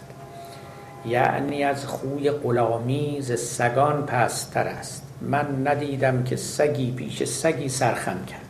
یعنی 1.07 1.65
از 1.65 1.87
خوی 1.87 2.31
غلامی 2.31 3.19
ز 3.21 3.41
سگان 3.41 4.07
پستر 4.07 4.67
است. 4.67 5.03
من 5.21 5.67
ندیدم 5.67 6.25
که 6.25 6.37
سگی 6.37 6.91
پیش 6.93 7.25
سگی 7.25 7.69
سرخم 7.69 8.25
کرد. 8.27 8.41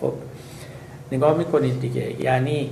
خب 0.00 0.12
نگاه 1.12 1.38
می‌کنید 1.38 1.80
دیگه. 1.80 2.22
یعنی 2.22 2.70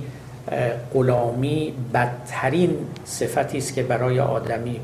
غلامی 0.93 1.73
بدترین 1.93 2.77
صفتی 3.05 3.57
است 3.57 3.73
که 3.73 3.83
برای 3.83 4.19
آدمی 4.19 4.79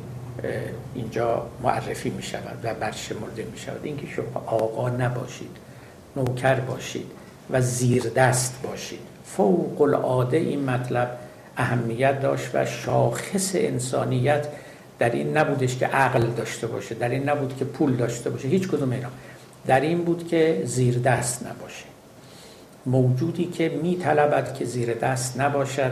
اینجا 0.95 1.45
معرفی 1.63 2.09
می 2.09 2.23
شود 2.23 2.57
و 2.63 2.73
برشمرده 2.73 3.47
می 3.51 3.57
شود 3.57 3.79
اینکه 3.83 4.07
شما 4.07 4.43
آقا 4.45 4.89
نباشید 4.89 5.49
نوکر 6.15 6.55
باشید 6.55 7.05
و 7.49 7.61
زیر 7.61 8.09
دست 8.09 8.61
باشید. 8.63 8.99
فوق 9.25 9.81
العاده 9.81 10.37
این 10.37 10.69
مطلب 10.69 11.17
اهمیت 11.57 12.21
داشت 12.21 12.49
و 12.53 12.65
شاخص 12.65 13.51
انسانیت 13.55 14.47
در 14.99 15.09
این 15.09 15.37
نبودش 15.37 15.77
که 15.77 15.85
عقل 15.87 16.27
داشته 16.27 16.67
باشه 16.67 16.95
در 16.95 17.09
این 17.09 17.29
نبود 17.29 17.57
که 17.57 17.65
پول 17.65 17.95
داشته 17.95 18.29
باشه 18.29 18.47
هیچ 18.47 18.67
کدوم 18.67 18.91
اینا. 18.91 19.09
در 19.67 19.79
این 19.79 20.03
بود 20.03 20.27
که 20.27 20.61
زیر 20.65 20.99
دست 20.99 21.47
نباشه. 21.47 21.85
موجودی 22.85 23.45
که 23.45 23.69
می 23.83 23.95
طلبد 23.95 24.53
که 24.53 24.65
زیر 24.65 24.93
دست 24.93 25.39
نباشد 25.39 25.91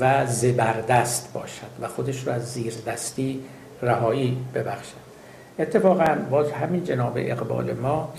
و 0.00 0.26
زبردست 0.26 1.32
باشد 1.32 1.70
و 1.80 1.88
خودش 1.88 2.26
رو 2.26 2.32
از 2.32 2.52
زیر 2.52 2.74
دستی 2.86 3.40
رهایی 3.82 4.38
ببخشد. 4.54 5.06
اتفاقا 5.58 6.16
باز 6.30 6.50
همین 6.52 6.84
جناب 6.84 7.12
اقبال 7.16 7.72
ما 7.72 8.14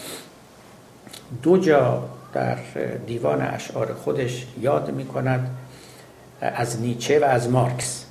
دو 1.44 1.58
جا 1.58 2.04
در 2.34 2.58
دیوان 3.08 3.42
اشعار 3.42 3.94
خودش 3.94 4.48
یاد 4.62 4.92
می 4.92 5.06
کند 5.06 5.57
از 6.42 6.82
نیچه 6.82 7.20
و 7.20 7.24
از 7.24 7.50
مارکس. 7.50 8.06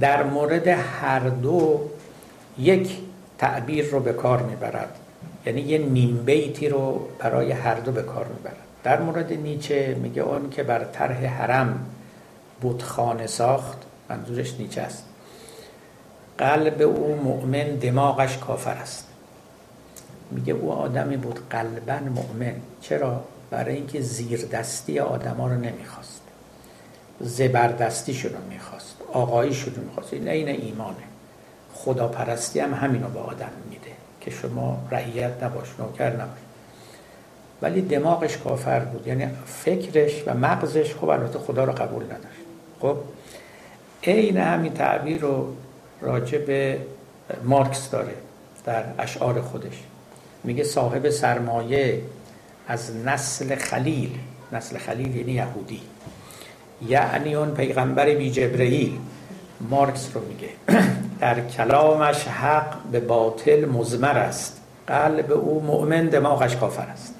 در 0.00 0.22
مورد 0.22 0.68
هر 0.68 1.18
دو 1.18 1.80
یک 2.58 2.98
تعبیر 3.38 3.84
رو 3.84 4.00
به 4.00 4.12
کار 4.12 4.42
می‌برد. 4.42 4.96
یعنی 5.46 5.60
یه 5.60 5.78
نیم 5.78 6.16
بیتی 6.24 6.68
رو 6.68 7.08
برای 7.18 7.52
هر 7.52 7.74
دو 7.74 7.92
به 7.92 8.02
کار 8.02 8.26
می‌برد. 8.26 8.56
در 8.82 9.00
مورد 9.00 9.32
نیچه 9.32 9.96
میگه 10.02 10.22
اون 10.22 10.50
که 10.50 10.62
بر 10.62 10.84
طرح 10.84 11.24
حرم 11.26 11.86
بودخانه 12.60 13.26
ساخت 13.26 13.78
منظورش 14.08 14.54
نیچه 14.58 14.80
است. 14.80 15.04
قلب 16.38 16.82
او 16.82 17.20
مؤمن 17.24 17.64
دماغش 17.64 18.38
کافر 18.38 18.70
است. 18.70 19.06
میگه 20.30 20.52
او 20.52 20.72
آدمی 20.72 21.16
بود 21.16 21.40
قلبا 21.50 21.98
مؤمن. 21.98 22.54
چرا؟ 22.80 23.24
برای 23.50 23.74
اینکه 23.74 24.00
زیر 24.00 24.46
دستی 24.46 24.98
آدما 24.98 25.46
رو 25.48 25.54
نمی‌خواست. 25.54 26.19
زبردستیشون 27.20 28.32
رو 28.32 28.38
می‌خواست 28.48 28.96
آقاییشون 29.12 29.74
رو 29.74 29.82
می‌خواست. 29.82 30.14
این 30.14 30.28
این 30.28 30.48
ایمانه. 30.48 30.96
خداپرستی 31.74 32.60
هم 32.60 32.74
همینو 32.74 33.08
به 33.08 33.18
آدم 33.18 33.50
میده 33.70 33.90
که 34.20 34.30
شما 34.30 34.78
رعیت 34.90 35.42
نباش 35.42 35.68
نوکر 35.78 36.12
نباش. 36.12 36.38
ولی 37.62 37.80
دماغش 37.80 38.36
کافر 38.36 38.80
بود. 38.80 39.06
یعنی 39.06 39.28
فکرش 39.46 40.22
و 40.26 40.34
مغزش 40.34 40.94
خب 40.94 41.08
البته 41.08 41.38
خدا 41.38 41.64
رو 41.64 41.72
قبول 41.72 42.04
نداشت. 42.04 42.40
خب 42.80 42.96
عین 44.02 44.36
همین 44.36 44.72
تعبیر 44.72 45.20
رو 45.20 45.56
راجع 46.00 46.38
به 46.38 46.78
مارکس 47.44 47.90
داره 47.90 48.14
در 48.64 48.84
اشعار 48.98 49.40
خودش. 49.40 49.82
میگه 50.44 50.64
صاحب 50.64 51.10
سرمایه 51.10 52.02
از 52.68 52.96
نسل 52.96 53.54
خلیل. 53.54 54.18
نسل 54.52 54.78
خلیل 54.78 55.16
یعنی 55.16 55.32
یهودی. 55.32 55.80
یعنی 56.88 57.34
اون 57.34 57.50
پیغمبر 57.50 58.14
بی 58.14 58.30
جبرئیل. 58.30 58.98
مارکس 59.60 60.10
رو 60.14 60.20
میگه. 60.20 60.48
در 61.20 61.40
کلامش 61.40 62.24
حق 62.28 62.82
به 62.92 63.00
باطل 63.00 63.64
مضمر 63.64 64.18
است. 64.18 64.60
قلب 64.86 65.32
او 65.32 65.62
مؤمن 65.66 66.06
دماغش 66.06 66.56
کافر 66.56 66.86
است. 66.92 67.14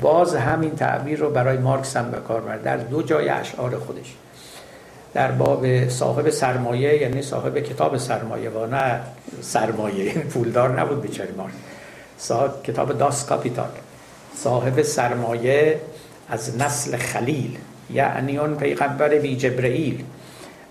باز 0.00 0.34
همین 0.34 0.76
تعبیر 0.76 1.18
رو 1.18 1.30
برای 1.30 1.58
مارکس 1.58 1.96
هم 1.96 2.10
به 2.10 2.18
کار 2.18 2.40
برد. 2.40 2.62
در 2.62 2.76
دو 2.76 3.02
جای 3.02 3.28
اشعار 3.28 3.78
خودش. 3.78 4.14
در 5.14 5.32
باب 5.32 5.88
صاحب 5.88 6.30
سرمایه 6.30 7.02
یعنی 7.02 7.22
صاحب 7.22 7.58
کتاب 7.58 7.96
سرمایه 7.96 8.50
و 8.50 8.66
نه 8.66 9.00
سرمایه 9.40 10.12
پولدار 10.12 10.80
نبود 10.80 11.02
بیچاره 11.02 11.32
مارکس. 11.32 11.54
صاحب 12.18 12.62
کتاب 12.62 12.98
داس 12.98 13.26
کاپیتال. 13.26 13.70
صاحب 14.34 14.82
سرمایه 14.82 15.80
از 16.28 16.58
نسل 16.58 16.96
خلیل. 16.96 17.58
یعنی 17.92 18.38
اون 18.38 18.56
پیغمبر 18.56 19.08
بی 19.08 19.36
جبرئیل. 19.36 20.04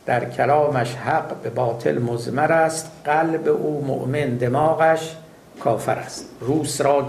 در 0.06 0.30
کلامش 0.30 0.96
حق 0.96 1.36
به 1.44 1.50
باطل 1.50 1.98
مزمر 1.98 2.52
است 2.52 2.92
قلب 3.06 3.48
او 3.48 3.86
مؤمن 3.88 4.38
دماغش 4.38 5.16
کافر 5.60 5.96
است. 5.96 6.26
روس 6.40 6.82
را 6.82 7.08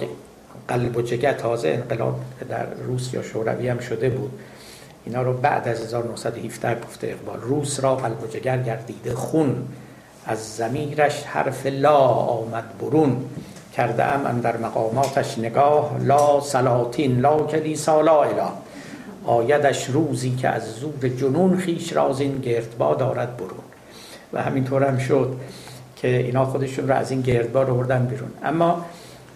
قلب 0.68 0.96
و 0.96 1.02
جگر 1.02 1.32
تازه 1.32 1.68
انقلاب 1.68 2.20
در 2.48 2.66
روس 2.86 3.14
یا 3.14 3.22
شوروی 3.22 3.68
هم 3.68 3.78
شده 3.78 4.08
بود. 4.08 4.30
اینا 5.04 5.22
رو 5.22 5.32
بعد 5.32 5.68
از 5.68 5.82
1917 5.82 6.80
گفته 6.80 7.06
اقبال. 7.06 7.40
روس 7.40 7.80
را 7.80 7.96
قلب 7.96 8.22
و 8.22 8.26
جگر 8.26 8.58
گردیده 8.58 9.14
خون 9.14 9.68
از 10.26 10.56
زمیرش 10.56 11.24
حرف 11.24 11.66
لا 11.66 11.98
آمد 12.06 12.64
برون. 12.80 13.24
کرده 13.76 14.04
ام 14.04 14.40
در 14.40 14.56
مقاماتش 14.56 15.38
نگاه. 15.38 15.96
لا 16.00 16.40
سلاطین 16.40 17.20
لا 17.20 17.38
کلیسا 17.42 18.00
لا 18.00 18.22
اله. 18.22 18.50
آیدش 19.30 19.86
روزی 19.86 20.36
که 20.36 20.48
از 20.48 20.74
زور 20.74 21.08
جنون 21.08 21.56
خیش 21.56 21.92
راز 21.92 22.20
این 22.20 22.38
گردبا 22.38 22.94
دارد 22.94 23.36
برون. 23.36 23.64
و 24.32 24.42
همینطور 24.42 24.84
هم 24.84 24.98
شد 24.98 25.36
که 25.96 26.16
اینا 26.16 26.46
خودشون 26.46 26.88
رو 26.88 26.94
از 26.94 27.10
این 27.10 27.20
گردبا 27.20 27.62
رو 27.62 27.74
بردن 27.74 28.06
بیرون. 28.06 28.30
اما 28.42 28.84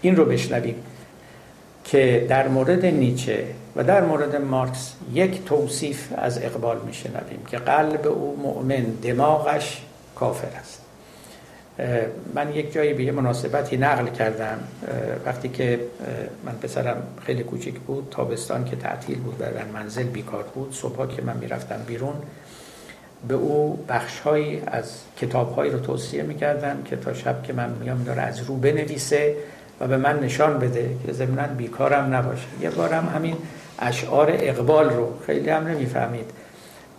این 0.03 0.17
رو 0.17 0.25
بشنویم 0.25 0.75
که 1.85 2.27
در 2.29 2.49
مورد 2.49 2.87
نیچه 2.87 3.45
و 3.77 3.85
در 3.85 4.05
مورد 4.05 4.37
مارکس 4.37 4.93
یک 5.13 5.45
توصیف 5.45 6.09
از 6.17 6.39
اقبال 6.43 6.77
میشنویم 6.87 7.45
که 7.51 7.59
قلب 7.59 8.07
او 8.07 8.39
مؤمن 8.43 8.83
دماغش 8.83 9.83
کافر 10.15 10.57
است. 10.61 10.84
من 12.35 12.55
یک 12.55 12.73
جایی 12.73 12.95
به 12.95 13.13
مناسبتی 13.13 13.77
نقل 13.77 14.07
کردم 14.07 14.59
وقتی 15.27 15.49
که 15.49 15.81
من 16.47 16.53
پسرم 16.53 17.03
خیلی 17.27 17.43
کوچک 17.43 17.75
بود 17.75 18.09
تابستان 18.11 18.65
که 18.65 18.77
تعطیل 18.77 19.19
بود 19.19 19.35
و 19.41 19.45
در 19.45 19.65
منزل 19.75 20.03
بیکار 20.03 20.43
بود 20.55 20.73
صبح 20.73 21.17
که 21.17 21.23
من 21.23 21.37
می‌رفتم 21.37 21.81
بیرون 21.87 22.15
به 23.29 23.35
او 23.35 23.85
بخشهایی 23.89 24.63
از 24.67 24.85
کتابهایی 25.17 25.73
رو 25.73 25.79
توصیه 25.79 26.23
می‌کردم 26.23 26.83
که 26.85 26.97
تا 26.97 27.15
شب 27.15 27.43
که 27.43 27.53
من 27.53 27.71
میام 27.81 28.05
داره 28.05 28.23
از 28.23 28.41
رو 28.41 28.57
بنویسه 28.57 29.37
و 29.81 29.89
به 29.89 29.97
من 29.97 30.21
نشان 30.21 30.59
بده 30.59 30.97
که 31.07 31.13
ضمنا 31.13 31.47
بیکارم 31.47 32.15
نباشه. 32.15 32.47
یه 32.61 32.71
بارم 32.71 33.13
همین 33.15 33.37
اشعار 33.79 34.29
اقبال 34.31 34.91
رو 34.91 35.19
خیلی 35.27 35.51
هم 35.51 35.67
نمی‌فهمید. 35.67 36.31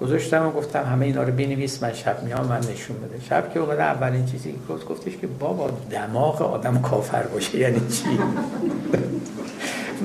گذاشتم 0.02 0.48
و 0.48 0.52
گفتم 0.52 0.84
همه 0.84 1.06
اینا 1.06 1.24
رو 1.24 1.32
بنویس 1.32 1.84
من 1.84 1.94
شب 1.94 2.24
میام 2.24 2.48
من 2.48 2.58
نشون 2.58 2.98
بده. 2.98 3.26
شب 3.30 3.54
که 3.54 3.60
اومده 3.60 3.84
اولین 3.84 4.26
چیزی 4.26 4.56
گفت 4.70 4.88
گفتش 4.88 5.18
که 5.22 5.28
بابا 5.28 5.70
دماغ 5.92 6.42
آدم 6.42 6.82
کافر 6.82 7.24
باشه. 7.24 7.58
یعنی 7.58 7.80
چی؟ 7.80 8.20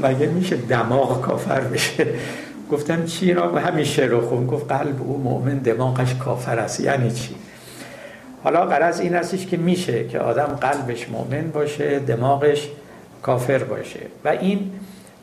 مگه 0.03 0.27
میشه 0.27 0.57
دماغ 0.57 1.21
کافر 1.21 1.61
بشه؟ 1.61 2.07
گفتم 2.71 3.05
چی 3.05 3.35
را؟ 3.35 3.59
همیشه 3.59 4.03
رو 4.03 4.21
خون 4.21 4.47
گفت 4.47 4.73
قلب 4.73 5.03
او 5.03 5.19
مؤمن 5.19 5.59
دماغش 5.59 6.15
کافر 6.15 6.59
است. 6.59 6.81
یعنی 6.81 7.11
چی؟ 7.11 7.35
حالا 8.45 8.67
قرض 8.67 9.01
این 9.01 9.15
هستش 9.15 9.47
که 9.47 9.57
میشه 9.57 10.09
که 10.09 10.19
آدم 10.19 10.47
قلبش 10.61 11.09
مؤمن 11.09 11.51
باشه 11.51 11.99
دماغش 11.99 12.69
کافر 13.23 13.59
باشه. 13.59 14.01
و 14.25 14.29
این 14.29 14.71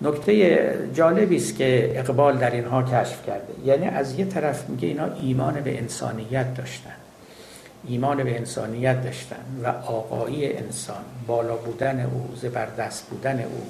نکته 0.02 0.90
جالبی 0.94 1.36
است 1.36 1.56
که 1.56 1.92
اقبال 2.00 2.38
در 2.38 2.52
اینها 2.52 2.84
کشف 2.84 3.26
کرده. 3.28 3.54
یعنی 3.66 3.88
از 3.88 4.20
یه 4.20 4.26
طرف 4.26 4.70
میگه 4.70 4.88
اینا 4.88 5.06
ایمان 5.22 5.54
به 5.54 5.78
انسانیت 5.78 6.54
داشتن. 6.54 6.96
ایمان 7.88 8.24
به 8.24 8.38
انسانیت 8.38 9.04
داشتن 9.04 9.46
و 9.64 9.68
آقایی 9.68 10.54
انسان 10.54 11.04
بالا 11.28 11.56
بودن 11.56 12.00
او 12.00 12.30
زبردست 12.36 13.08
بودن 13.10 13.40
او 13.40 13.62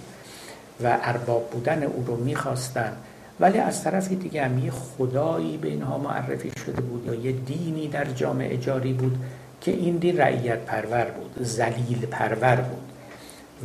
و 0.84 0.98
ارباب 1.04 1.50
بودن 1.50 1.84
او 1.84 2.04
رو 2.08 2.16
می‌خواستن. 2.16 2.92
ولی 3.40 3.58
از 3.58 3.84
طرف 3.84 4.08
دیگه 4.08 4.44
هم 4.46 4.66
یه 4.66 4.72
خدایی 4.72 5.58
به 5.58 5.68
اینها 5.68 5.98
معرفی 5.98 6.52
شده 6.66 6.82
بود 6.82 7.06
یا 7.06 7.14
یه 7.14 7.32
دینی 7.32 7.88
در 7.88 8.06
جامعه 8.06 8.58
جاری 8.58 8.94
بود 8.94 9.18
که 9.62 9.72
این 9.72 9.98
دین 9.98 10.18
رعیت 10.18 10.60
پرور 10.60 11.06
بود 11.06 11.46
زلیل 11.46 12.06
پرور 12.12 12.56
بود. 12.56 12.84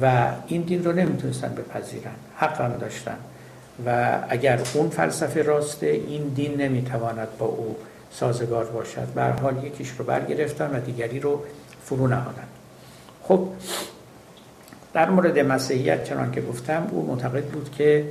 و 0.02 0.32
این 0.46 0.62
دین 0.62 0.84
رو 0.84 0.92
نمی‌تونستن 0.92 1.54
بپذیرن. 1.54 2.12
حق 2.42 2.60
هم 2.60 2.72
داشتن. 2.72 3.16
و 3.86 4.18
اگر 4.28 4.60
اون 4.74 4.90
فلسفه 4.90 5.42
راسته 5.42 5.86
این 5.86 6.22
دین 6.22 6.60
نمی‌تواند 6.60 7.28
با 7.38 7.46
او 7.46 7.76
سازگار 8.10 8.64
باشد. 8.64 9.06
به 9.14 9.22
حال 9.22 9.64
یکیش 9.64 9.90
رو 9.98 10.04
برگرفتن 10.04 10.76
و 10.76 10.80
دیگری 10.80 11.20
رو 11.20 11.42
فرو 11.84 12.06
نهادن. 12.06 12.46
خب 13.22 13.48
در 14.92 15.10
مورد 15.10 15.38
مسیحیت 15.38 16.04
چنان 16.04 16.32
که 16.32 16.40
گفتم 16.40 16.86
او 16.90 17.06
معتقد 17.06 17.44
بود 17.44 17.70
که 17.70 18.04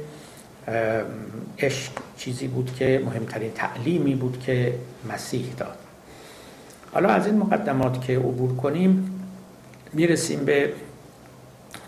عشق 1.60 1.92
چیزی 2.18 2.48
بود 2.48 2.76
که 2.76 3.02
مهمترین 3.06 3.52
تعلیمی 3.52 4.16
بود 4.16 4.40
که 4.40 4.74
مسیح 5.14 5.54
داد. 5.58 5.78
حالا 6.94 7.10
از 7.10 7.26
این 7.26 7.38
مقدمات 7.38 8.02
که 8.02 8.18
عبور 8.18 8.56
کنیم 8.56 9.22
می‌رسیم 9.94 10.46
به 10.46 10.74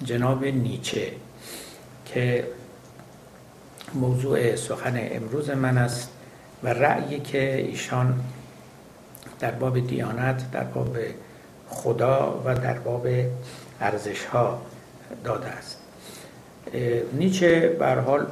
جناب 0.03 0.45
نیچه. 0.45 1.11
که 2.14 2.47
موضوع 3.93 4.55
سخن 4.55 5.07
امروز 5.11 5.49
من 5.49 5.78
است 5.78 6.09
و 6.64 6.68
رأیی 6.68 7.20
که 7.20 7.55
ایشان 7.55 8.24
در 9.39 9.51
باب 9.51 9.88
دیانت 9.88 10.51
در 10.51 10.64
باب 10.64 10.97
خدا 11.70 12.41
و 12.45 12.55
در 12.55 12.80
باب 12.80 13.07
ارزش 13.82 14.26
ها 14.26 14.61
داده 15.24 15.47
است. 15.47 15.78
نیچه 17.14 17.78
بر 17.80 17.99
حال 17.99 18.28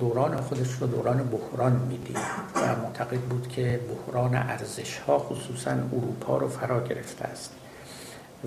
دوران 0.00 0.36
خودش 0.36 0.72
رو 0.72 0.86
دوران 0.86 1.28
بحران 1.28 1.72
می‌دید 1.72 2.18
و 2.54 2.76
معتقد 2.76 3.20
بود 3.20 3.48
که 3.48 3.80
بحران 3.88 4.34
ارزش 4.34 4.98
ها 4.98 5.18
خصوصا 5.18 5.70
اروپا 5.70 6.36
رو 6.36 6.48
فرا 6.48 6.84
گرفته 6.84 7.24
است 7.24 7.52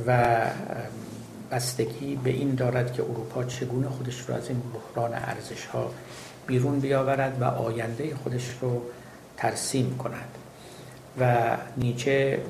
و 0.07 0.37
بستگی 1.51 2.15
به 2.15 2.29
این 2.29 2.55
دارد 2.55 2.93
که 2.93 3.03
اروپا 3.03 3.43
چگونه 3.43 3.89
خودش 3.89 4.21
رو 4.21 4.35
از 4.35 4.49
این 4.49 4.61
بحران 4.73 5.13
ارزش 5.13 5.65
ها 5.65 5.91
بیرون 6.47 6.79
بیاورد 6.79 7.41
و 7.41 7.43
آینده 7.43 8.15
خودش 8.15 8.49
رو 8.61 8.81
ترسیم 9.37 9.97
کند. 9.97 10.37
و 11.19 11.57
نیچه 11.77 12.41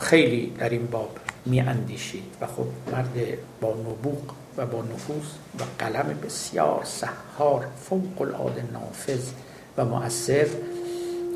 خیلی 0.00 0.46
در 0.58 0.68
این 0.68 0.86
باب 0.86 1.18
می 1.46 1.60
اندیشید 1.60 2.24
و 2.40 2.46
خب 2.46 2.66
مرد 2.92 3.14
با 3.60 3.70
نبوغ 3.70 4.22
و 4.56 4.66
با 4.66 4.82
نفوذ 4.82 5.26
و 5.60 5.62
قلم 5.78 6.18
بسیار 6.22 6.80
سحار 6.84 7.66
فوق 7.80 8.22
العاده 8.22 8.64
نافذ 8.72 9.28
و 9.76 9.84
مؤثر 9.84 10.46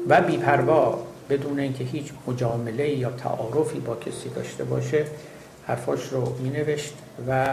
و 0.08 0.22
بیپروا 0.22 1.06
بدون 1.30 1.58
اینکه 1.58 1.84
هیچ 1.84 2.12
مجامله 2.26 2.88
یا 2.88 3.10
تعارفی 3.10 3.80
با 3.80 3.96
کسی 3.96 4.28
داشته 4.28 4.64
باشه 4.64 5.04
حرفاش 5.68 6.08
رو 6.08 6.36
می 6.38 6.50
نوشت 6.50 6.94
و 7.28 7.46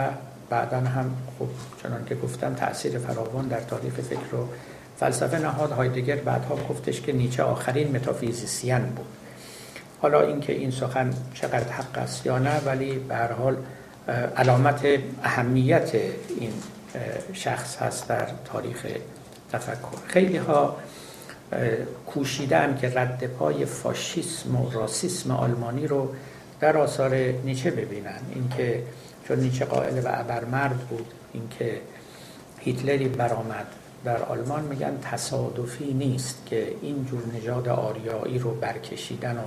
بعدا 0.50 0.76
هم 0.76 1.10
خب 1.38 1.48
چنان 1.82 2.04
که 2.04 2.14
گفتم 2.14 2.54
تاثیر 2.54 2.98
فراوان 2.98 3.48
در 3.48 3.60
تاریخ 3.60 3.94
فکر 3.94 4.34
و 4.34 4.48
فلسفه 4.96 5.38
نهاد. 5.38 5.72
هایدگر 5.72 6.16
بعدها 6.16 6.56
گفتش 6.56 7.00
که 7.00 7.12
نیچه 7.12 7.42
آخرین 7.42 7.96
متافیزیسین 7.96 8.78
بود. 8.78 9.06
حالا 10.02 10.20
اینکه 10.20 10.52
این 10.52 10.70
سخن 10.70 11.10
چقدر 11.34 11.72
حق 11.72 11.98
است 11.98 12.26
یا 12.26 12.38
نه 12.38 12.60
ولی 12.66 12.98
به 12.98 13.14
هر 13.14 13.32
حال 13.32 13.56
علامت 14.36 14.86
اهمیت 15.22 15.94
این 16.40 16.52
شخص 17.32 17.76
هست 17.76 18.08
در 18.08 18.26
تاریخ 18.44 18.86
تفکر. 19.52 19.96
خیلی 20.06 20.36
ها 20.36 20.76
کوشیدن 22.06 22.78
که 22.80 22.92
رد 22.94 23.26
پای 23.26 23.64
فاشیسم 23.64 24.56
و 24.56 24.70
راسیسم 24.70 25.30
آلمانی 25.30 25.86
رو 25.86 26.14
در 26.60 26.76
آثار 26.76 27.14
نیچه 27.14 27.70
ببینن. 27.70 28.20
اینکه 28.34 28.82
چون 29.28 29.40
نیچه 29.40 29.64
قائل 29.64 29.98
و 30.04 30.08
ابرمرد 30.08 30.78
بود 30.78 31.06
اینکه 31.32 31.80
هیتلری 32.58 33.08
برآمد 33.08 33.66
در 34.04 34.22
آلمان 34.22 34.64
میگن 34.64 34.98
تصادفی 35.02 35.92
نیست 35.92 36.42
که 36.46 36.68
این 36.82 37.04
جور 37.04 37.22
نژاد 37.36 37.68
آریایی 37.68 38.38
رو 38.38 38.54
برکشیدن 38.54 39.36
و 39.36 39.42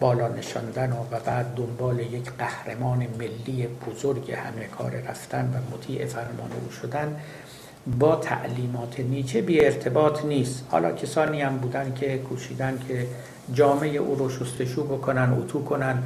بالا 0.00 0.28
نشاندن 0.28 0.92
و, 0.92 1.16
و 1.16 1.20
بعد 1.26 1.54
دنبال 1.54 2.00
یک 2.00 2.30
قهرمان 2.38 3.06
ملی 3.18 3.66
بزرگ 3.66 4.32
همه 4.32 4.66
کار 4.78 4.90
رفتن 4.90 5.44
و 5.44 5.76
مطیع 5.76 6.06
فرمان 6.06 6.50
او 6.64 6.70
شدن 6.70 7.16
با 7.98 8.16
تعلیمات 8.16 9.00
نیچه 9.00 9.42
بی 9.42 9.64
ارتباط 9.64 10.24
نیست. 10.24 10.64
حالا 10.70 10.92
کسانی 10.92 11.42
هم 11.42 11.56
بودن 11.58 11.94
که 11.94 12.18
کوشیدن 12.18 12.78
که 12.88 13.06
جامعه 13.52 13.96
او 13.96 14.14
رو 14.14 14.30
شستشو 14.30 14.84
بکنن 14.84 15.32
اتو 15.38 15.64
کنن. 15.64 16.02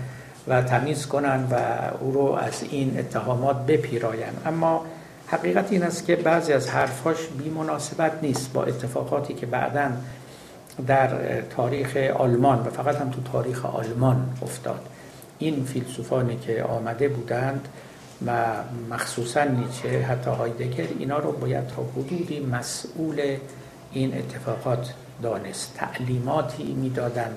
و 0.48 0.62
تمیز 0.62 1.06
کنن 1.06 1.44
و 1.50 1.56
او 2.00 2.12
رو 2.12 2.20
از 2.20 2.62
این 2.70 2.98
اتهامات 2.98 3.66
بپیراین 3.66 4.22
اما 4.46 4.86
حقیقت 5.26 5.72
این 5.72 5.82
است 5.82 6.06
که 6.06 6.16
بعضی 6.16 6.52
از 6.52 6.68
حرفاش 6.68 7.16
بی 7.38 7.50
مناسبت 7.50 8.12
نیست 8.22 8.52
با 8.52 8.64
اتفاقاتی 8.64 9.34
که 9.34 9.46
بعدا 9.46 9.90
در 10.86 11.40
تاریخ 11.40 11.96
آلمان 11.96 12.58
و 12.58 12.70
فقط 12.70 12.96
هم 12.96 13.10
تو 13.10 13.22
تاریخ 13.32 13.66
آلمان 13.66 14.28
افتاد. 14.42 14.80
این 15.38 15.64
فیلسوفانی 15.64 16.36
که 16.36 16.62
آمده 16.62 17.08
بودند 17.08 17.68
و 18.26 18.46
مخصوصا 18.90 19.44
نیچه 19.44 20.02
حتی 20.02 20.30
هایدگر 20.30 20.84
اینا 20.98 21.18
رو 21.18 21.32
باید 21.32 21.66
تا 21.66 21.82
حدودی 21.96 22.40
مسئول 22.40 23.36
این 23.92 24.18
اتفاقات 24.18 24.92
دانست. 25.22 25.74
تعلیماتی 25.74 26.72
می‌دادند. 26.72 27.36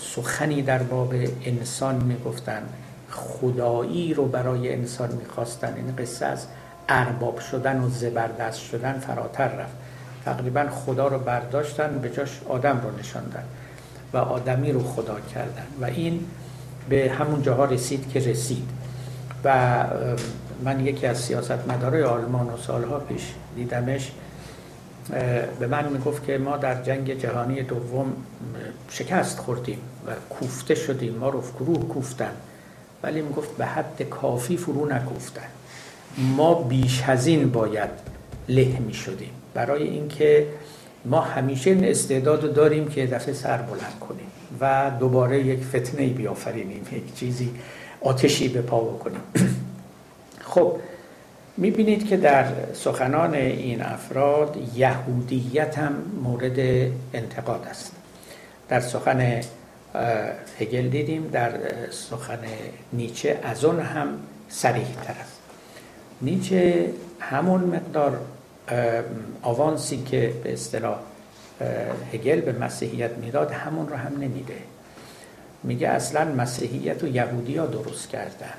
سخنی 0.00 0.62
در 0.62 0.82
باب 0.82 1.14
انسان 1.44 1.94
می‌گفتند 1.94 2.68
خدایی 3.10 4.14
رو 4.14 4.26
برای 4.26 4.74
انسان 4.74 5.12
می‌خواستن. 5.12 5.74
این 5.76 5.96
قصه 5.96 6.26
از 6.26 6.46
ارباب 6.88 7.38
شدن 7.38 7.80
و 7.80 7.88
زبردست 7.88 8.60
شدن 8.60 8.98
فراتر 8.98 9.48
رفت. 9.48 9.74
تقریبا 10.24 10.66
خدا 10.70 11.08
رو 11.08 11.18
برداشتن 11.18 11.98
به 11.98 12.10
جاش 12.10 12.40
آدم 12.48 12.80
رو 12.84 12.98
نشاندن 12.98 13.44
و 14.12 14.16
آدمی 14.16 14.72
رو 14.72 14.82
خدا 14.82 15.16
کردن. 15.34 15.66
و 15.80 15.84
این 15.84 16.26
به 16.88 17.12
همون 17.18 17.42
جاها 17.42 17.64
رسید 17.64 18.08
که 18.12 18.20
رسید. 18.20 18.68
و 19.44 19.84
من 20.64 20.86
یکی 20.86 21.06
از 21.06 21.18
سیاستمدارای 21.18 22.02
آلمان 22.02 22.46
و 22.46 22.56
سالها 22.56 22.98
پیش 22.98 23.22
دیدمش 23.56 24.12
به 25.60 25.66
من 25.66 25.88
می‌گفت 25.88 26.24
که 26.24 26.38
ما 26.38 26.56
در 26.56 26.82
جنگ 26.82 27.18
جهانی 27.18 27.62
دوم 27.62 28.12
شکست 28.90 29.38
خوردیم 29.38 29.78
و 30.06 30.10
کوفته 30.30 30.74
شدیم. 30.74 31.14
ما 31.14 31.28
رو 31.28 31.42
گروه 31.60 31.88
کوفتن. 31.88 32.32
ولی 33.02 33.22
می‌گفت 33.22 33.56
به 33.56 33.66
حد 33.66 34.02
کافی 34.02 34.56
فرو 34.56 34.86
نکوفتن. 34.86 35.48
ما 36.36 36.54
بیش 36.54 37.02
از 37.06 37.26
این 37.26 37.50
باید 37.50 37.90
له 38.48 38.78
می 38.78 38.94
شدیم 38.94 39.30
برای 39.54 39.82
اینکه 39.82 40.46
ما 41.04 41.20
همیشه 41.20 41.70
این 41.70 41.84
استعداد 41.84 42.54
داریم 42.54 42.88
که 42.88 43.06
دفعه 43.06 43.34
سر 43.34 43.56
بلند 43.56 43.98
کنیم 44.00 44.26
و 44.60 44.90
دوباره 45.00 45.46
یک 45.46 45.64
فتنه 45.64 46.06
بیافرینیم 46.06 46.86
یک 46.92 47.14
چیزی 47.14 47.50
آتشی 48.00 48.48
به 48.48 48.62
پا 48.62 48.80
بکنیم. 48.80 49.20
خب 50.54 50.76
می‌بینید 51.60 52.08
که 52.08 52.16
در 52.16 52.44
سخنان 52.72 53.34
این 53.34 53.82
افراد 53.82 54.56
یهودیت 54.74 55.78
هم 55.78 55.94
مورد 56.22 56.58
انتقاد 57.14 57.66
است. 57.70 57.92
در 58.68 58.80
سخن 58.80 59.40
هگل 60.58 60.88
دیدیم 60.88 61.28
در 61.32 61.52
سخن 61.90 62.38
نیچه 62.92 63.38
از 63.42 63.64
اون 63.64 63.80
هم 63.80 64.08
سریح 64.48 64.94
تر 65.04 65.14
است. 65.20 65.40
نیچه 66.22 66.90
همون 67.20 67.60
مقدار 67.60 68.20
آوانسی 69.42 70.02
که 70.02 70.32
به 70.44 70.52
اصطلاح 70.52 70.98
هگل 72.12 72.40
به 72.40 72.52
مسیحیت 72.52 73.10
می‌داد 73.10 73.50
همون 73.50 73.88
رو 73.88 73.96
هم 73.96 74.12
نمیده. 74.12 74.58
میگه 75.62 75.88
اصلا 75.88 76.24
مسیحیت 76.24 77.04
و 77.04 77.08
یهودی 77.08 77.56
ها 77.56 77.66
درست 77.66 78.08
کردن. 78.08 78.54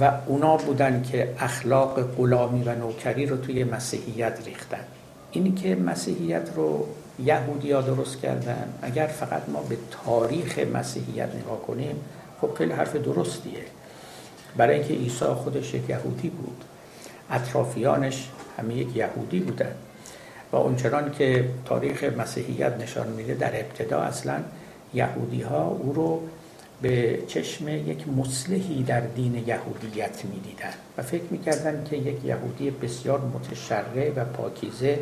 و 0.00 0.12
اونا 0.26 0.56
بودن 0.56 1.02
که 1.02 1.34
اخلاق 1.38 2.02
غلامی 2.02 2.62
و 2.62 2.74
نوکری 2.74 3.26
رو 3.26 3.36
توی 3.36 3.64
مسیحیت 3.64 4.38
ریختن. 4.46 4.84
اینی 5.30 5.52
که 5.52 5.74
مسیحیت 5.74 6.48
رو 6.56 6.86
یهودی 7.24 7.72
ها 7.72 7.80
درست 7.80 8.20
کردن 8.20 8.74
اگر 8.82 9.06
فقط 9.06 9.42
ما 9.48 9.62
به 9.62 9.76
تاریخ 10.04 10.58
مسیحیت 10.58 11.28
نگاه 11.34 11.62
کنیم 11.62 11.96
خب 12.40 12.54
خیلی 12.54 12.72
حرف 12.72 12.96
درستیه. 12.96 13.64
برای 14.56 14.78
اینکه 14.78 14.94
عیسی 14.94 15.24
خودش 15.24 15.74
یک 15.74 15.88
یهودی 15.88 16.28
بود. 16.28 16.64
اطرافیانش 17.30 18.28
همه 18.58 18.74
یک 18.74 18.96
یهودی 18.96 19.40
بودن. 19.40 19.72
و 20.52 20.56
اونچنان 20.56 21.12
که 21.12 21.48
تاریخ 21.64 22.04
مسیحیت 22.04 22.76
نشان 22.76 23.08
میده 23.08 23.34
در 23.34 23.60
ابتدا 23.60 24.00
اصلا 24.00 24.38
یهودی 24.94 25.42
ها 25.42 25.68
او 25.68 25.92
رو 25.92 26.20
به 26.82 27.22
چشم 27.26 27.68
یک 27.68 28.08
مسلحی 28.08 28.82
در 28.82 29.00
دین 29.00 29.34
یهودیت 29.34 30.24
می‌دیدن 30.24 30.74
و 30.98 31.02
فکر 31.02 31.24
می‌کردن 31.30 31.84
که 31.90 31.96
یک 31.96 32.24
یهودی 32.24 32.70
بسیار 32.70 33.20
متشرع 33.20 34.12
و 34.16 34.24
پاکیزه 34.24 34.98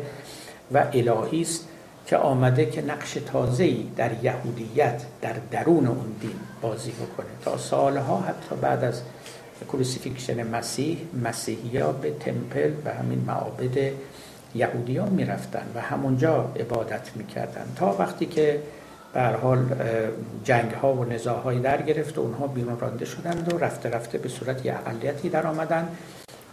و 0.73 0.77
الهی 0.93 1.41
است 1.41 1.67
که 2.07 2.17
آمده 2.17 2.65
که 2.65 2.81
نقش 2.81 3.13
تازه‌ای 3.13 3.87
در 3.95 4.23
یهودیت 4.23 5.01
در 5.21 5.33
درون 5.51 5.87
اون 5.87 6.15
دین 6.21 6.39
بازی 6.61 6.91
بکنه. 6.91 7.27
تا 7.41 7.57
سالها 7.57 8.17
حتی 8.17 8.55
بعد 8.61 8.83
از 8.83 9.01
crucifixion 9.67 10.47
مسیح 10.47 10.97
مسیحی 11.23 11.77
ها 11.77 11.91
به 11.91 12.11
temple 12.11 12.71
و 12.85 12.93
همین 12.93 13.19
معابد 13.27 13.91
یهودی 14.55 14.97
ها 14.97 15.05
می 15.05 15.25
رفتن 15.25 15.71
و 15.75 15.81
همونجا 15.81 16.51
عبادت 16.59 17.09
می 17.15 17.25
کردن 17.25 17.65
تا 17.75 17.95
وقتی 17.99 18.25
که 18.25 18.59
به 19.15 19.21
حال 19.21 19.65
جنگ 20.43 20.71
ها 20.71 20.93
و 20.93 21.05
نزاع 21.05 21.59
در 21.59 21.81
گرفت 21.81 22.17
و 22.17 22.21
اونها 22.21 22.47
بیرون 22.47 22.79
رانده 22.79 23.05
شدند 23.05 23.53
و 23.53 23.57
رفته 23.57 23.89
رفته 23.89 24.17
به 24.17 24.29
صورت 24.29 24.65
اقلیتی 24.65 25.29
در 25.29 25.47
آمدن 25.47 25.87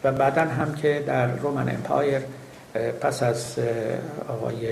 و 0.05 0.13
بعدا 0.13 0.43
هم 0.43 0.75
که 0.75 1.05
در 1.07 1.27
Roman 1.37 1.69
Empire 1.69 2.21
پس 3.01 3.23
از 3.23 3.59
آقای 4.29 4.69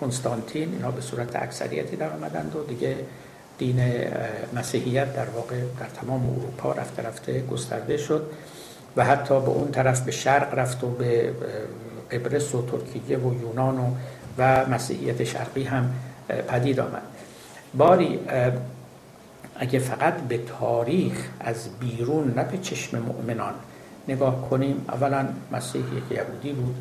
کنستانتین 0.00 0.72
اینها 0.72 0.90
به 0.90 1.00
صورت 1.00 1.36
اکثریتی 1.36 1.96
در 1.96 2.10
آمدند 2.10 2.56
و 2.56 2.64
دیگه 2.64 2.96
دین 3.58 3.80
مسیحیت 4.54 5.16
در 5.16 5.26
واقع 5.26 5.60
در 5.80 5.86
تمام 6.00 6.30
اروپا 6.30 6.72
رفته 6.72 7.02
رفته 7.02 7.40
گسترده 7.40 7.96
شد 7.96 8.30
و 8.96 9.04
حتی 9.04 9.40
به 9.40 9.48
اون 9.48 9.70
طرف 9.70 10.00
به 10.00 10.10
شرق 10.10 10.58
رفت 10.58 10.84
و 10.84 10.88
به 10.88 11.32
قبرس 12.10 12.54
و 12.54 12.66
ترکیه 12.66 13.18
و 13.18 13.40
یونان 13.40 13.78
و, 13.78 13.90
و 14.38 14.66
مسیحیت 14.66 15.24
شرقی 15.24 15.64
هم 15.64 15.92
پدید 16.28 16.80
آمد. 16.80 17.02
باری 17.74 18.20
اگه 19.58 19.78
فقط 19.78 20.14
به 20.14 20.38
تاریخ 20.38 21.24
از 21.40 21.68
بیرون 21.80 22.32
نه 22.36 22.44
به 22.44 22.58
چشم 22.58 22.98
مؤمنان 22.98 23.54
نگاه 24.08 24.48
کنیم 24.50 24.84
اولا 24.88 25.28
مسیح 25.52 25.82
یک 25.96 26.18
یهودی 26.18 26.52
بود 26.52 26.76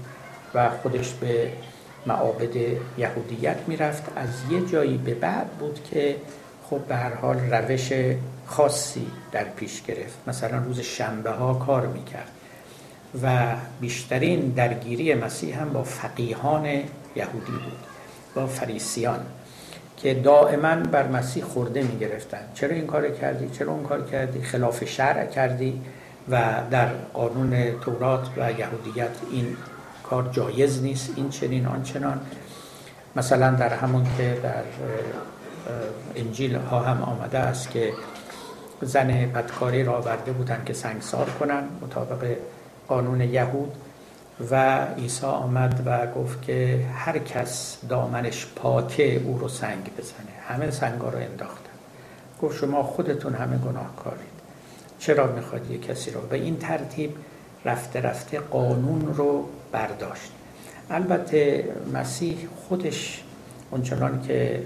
و 0.54 0.70
خودش 0.70 1.14
به 1.14 1.52
معابد 2.06 2.56
یهودیت 2.98 3.58
می‌رفت. 3.68 4.04
از 4.16 4.30
یه 4.52 4.66
جایی 4.66 4.98
به 4.98 5.14
بعد 5.14 5.48
بود 5.48 5.80
که 5.91 6.16
خب 6.70 6.80
به 6.80 6.96
هر 6.96 7.14
حال 7.14 7.38
روش 7.39 7.93
خاصی 8.46 9.08
در 9.32 9.43
پیش 9.43 9.82
گرفت. 9.82 10.18
مثلا 10.28 10.58
روز 10.58 10.80
شنبه 10.80 11.30
ها 11.30 11.54
کار 11.54 11.88
می‌کرد 11.88 12.32
و 13.24 13.56
بیشترین 13.82 14.39
درگیری 14.39 15.14
مسیح 15.14 15.62
هم 15.62 15.74
با 15.74 15.84
فقیهان 15.84 16.66
یهودی 17.16 17.52
بود. 17.52 17.95
با 18.36 18.47
فریسیان 18.47 19.19
که 19.97 20.13
دائما 20.13 20.75
بر 20.75 21.07
مسیح 21.07 21.43
خورده 21.43 21.83
می 21.83 21.99
گرفتن 21.99 22.41
چرا 22.53 22.75
این 22.75 22.88
کار 22.88 23.09
کردی؟ 23.09 23.49
چرا 23.49 23.71
اون 23.71 23.83
کار 23.83 24.05
کردی؟ 24.05 24.41
خلاف 24.41 24.86
شرع 24.86 25.25
کردی 25.25 25.81
و 26.29 26.53
در 26.71 26.88
قانون 27.13 27.79
تورات 27.81 28.27
و 28.38 28.51
یهودیت 28.51 29.09
این 29.31 29.57
کار 30.03 30.29
جایز 30.31 30.83
نیست 30.83 31.13
این 31.15 31.29
چنین 31.29 31.65
آنچنان 31.65 32.21
مثلا 33.15 33.51
در 33.51 33.73
همون 33.73 34.07
که 34.17 34.38
در 34.43 34.63
انجیل 36.15 36.55
ها 36.55 36.79
هم 36.79 37.01
آمده 37.01 37.39
است 37.39 37.71
که 37.71 37.93
زن 38.81 39.07
بدکاری 39.07 39.83
را 39.83 39.97
آورده 39.97 40.31
بودن 40.31 40.61
که 40.65 40.73
سنگسار 40.73 41.29
کنن 41.39 41.63
مطابق 41.81 42.36
قانون 42.88 43.21
یهود 43.21 43.73
و 44.51 44.86
عیسی 44.86 45.25
آمد 45.25 45.81
و 45.86 46.07
گفت 46.07 46.41
که 46.41 46.86
هر 46.95 47.17
کس 47.17 47.77
دامنش 47.89 48.47
پاکه 48.55 49.15
او 49.15 49.38
رو 49.38 49.47
سنگ 49.47 49.91
بزنه. 49.97 50.36
همه 50.47 50.71
سنگا 50.71 51.09
رو 51.09 51.17
انداختن 51.17 51.69
گفت 52.41 52.57
شما 52.57 52.83
خودتون 52.83 53.33
همه 53.33 53.57
گناهکارید. 53.57 54.36
چرا 54.99 55.27
می‌خواد 55.27 55.71
یه 55.71 55.77
کسی 55.77 56.11
رو؟ 56.11 56.21
به 56.21 56.36
این 56.36 56.57
ترتیب 56.57 57.15
رفته 57.65 58.01
رفته 58.01 58.39
قانون 58.39 59.13
رو 59.15 59.49
برداشت. 59.71 60.31
البته 60.89 61.65
مسیح 61.93 62.47
خودش 62.67 63.23
اونچنان 63.71 64.21
که 64.21 64.63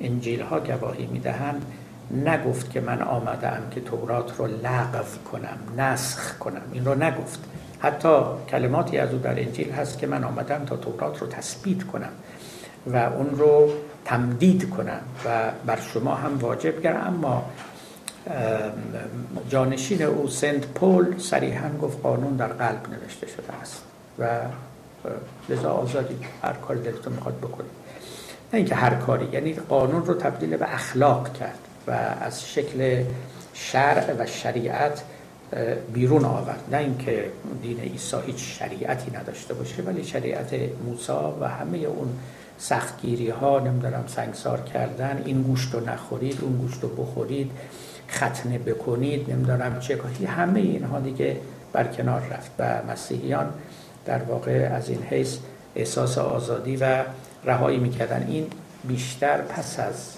انجیل 0.00 0.40
ها 0.40 0.60
گواهی 0.60 1.06
می‌دهند 1.06 1.66
نگفت 2.10 2.70
که 2.70 2.80
من 2.80 3.02
آمدم 3.02 3.62
که 3.70 3.80
تورات 3.80 4.38
رو 4.38 4.46
لغو 4.46 5.30
کنم 5.32 5.58
نسخ 5.82 6.38
کنم. 6.38 6.62
این 6.72 6.84
رو 6.84 6.94
نگفت. 6.94 7.40
حتی 7.80 8.22
کلماتی 8.50 8.98
از 8.98 9.12
او 9.12 9.18
در 9.18 9.40
انجیل 9.40 9.70
هست 9.70 9.98
که 9.98 10.06
من 10.06 10.24
آمدم 10.24 10.64
تا 10.64 10.76
تورات 10.76 11.18
رو 11.18 11.26
تثبیت 11.26 11.82
کنم 11.82 12.10
و 12.86 12.96
اون 12.96 13.30
رو 13.30 13.70
تمدید 14.04 14.70
کنم 14.70 15.00
و 15.24 15.50
بر 15.66 15.80
شما 15.80 16.14
هم 16.14 16.38
واجب 16.38 16.82
کردم 16.82 17.06
اما 17.06 17.44
جانشین 19.48 20.02
او 20.02 20.28
سنت 20.28 20.66
پول 20.66 21.18
صریحا 21.18 21.68
گفت 21.82 22.02
قانون 22.02 22.36
در 22.36 22.46
قلب 22.46 22.80
نوشته 22.90 23.26
شده 23.26 23.52
است 23.62 23.82
و 24.18 24.28
لذا 25.48 25.70
آزادی 25.70 26.16
هر 26.42 26.52
کاری 26.52 26.80
دلتون 26.80 27.12
می‌خواد 27.12 27.38
بکنید 27.38 27.70
نه 28.52 28.58
اینکه 28.58 28.74
هر 28.74 28.94
کاری 28.94 29.28
یعنی 29.32 29.52
قانون 29.52 30.06
رو 30.06 30.14
تبدیل 30.14 30.56
به 30.56 30.74
اخلاق 30.74 31.32
کرد 31.32 31.58
و 31.86 31.90
از 32.20 32.48
شکل 32.48 33.04
شرع 33.54 34.14
و 34.18 34.26
شریعت 34.26 35.02
بیرون 35.92 36.24
آورد. 36.24 36.64
نه 36.72 36.76
اینکه 36.76 37.30
دین 37.62 37.80
عیسی 37.80 38.16
هیچ 38.26 38.58
شریعتی 38.58 39.16
نداشته 39.16 39.54
باشه 39.54 39.82
ولی 39.82 40.04
شریعت 40.04 40.54
موسی 40.86 41.12
و 41.40 41.44
همه 41.44 41.78
اون 41.78 42.08
سختگیری 42.58 43.30
ها 43.30 43.58
نمی‌دونم 43.58 44.04
سنگسار 44.06 44.60
کردن 44.60 45.22
این 45.26 45.42
گوشت 45.42 45.74
رو 45.74 45.80
نخورید 45.80 46.38
اون 46.42 46.56
گوشت 46.56 46.82
رو 46.82 46.88
بخورید 46.88 47.50
ختنه 48.10 48.58
بکنید 48.58 49.30
نمی‌دونم 49.30 49.80
چه 49.80 49.96
کاری 49.96 50.24
همه 50.24 50.60
اینها 50.60 51.00
دیگه 51.00 51.36
برکنار 51.72 52.20
رفت. 52.20 52.50
و 52.58 52.82
مسیحیان 52.90 53.52
در 54.04 54.22
واقع 54.22 54.70
از 54.72 54.88
این 54.88 55.02
حیث 55.02 55.36
احساس 55.76 56.18
آزادی 56.18 56.76
و 56.76 57.04
رهایی 57.44 57.78
می‌کردن. 57.78 58.26
این 58.28 58.46
بیشتر 58.84 59.40
پس 59.40 59.80
از 59.80 60.16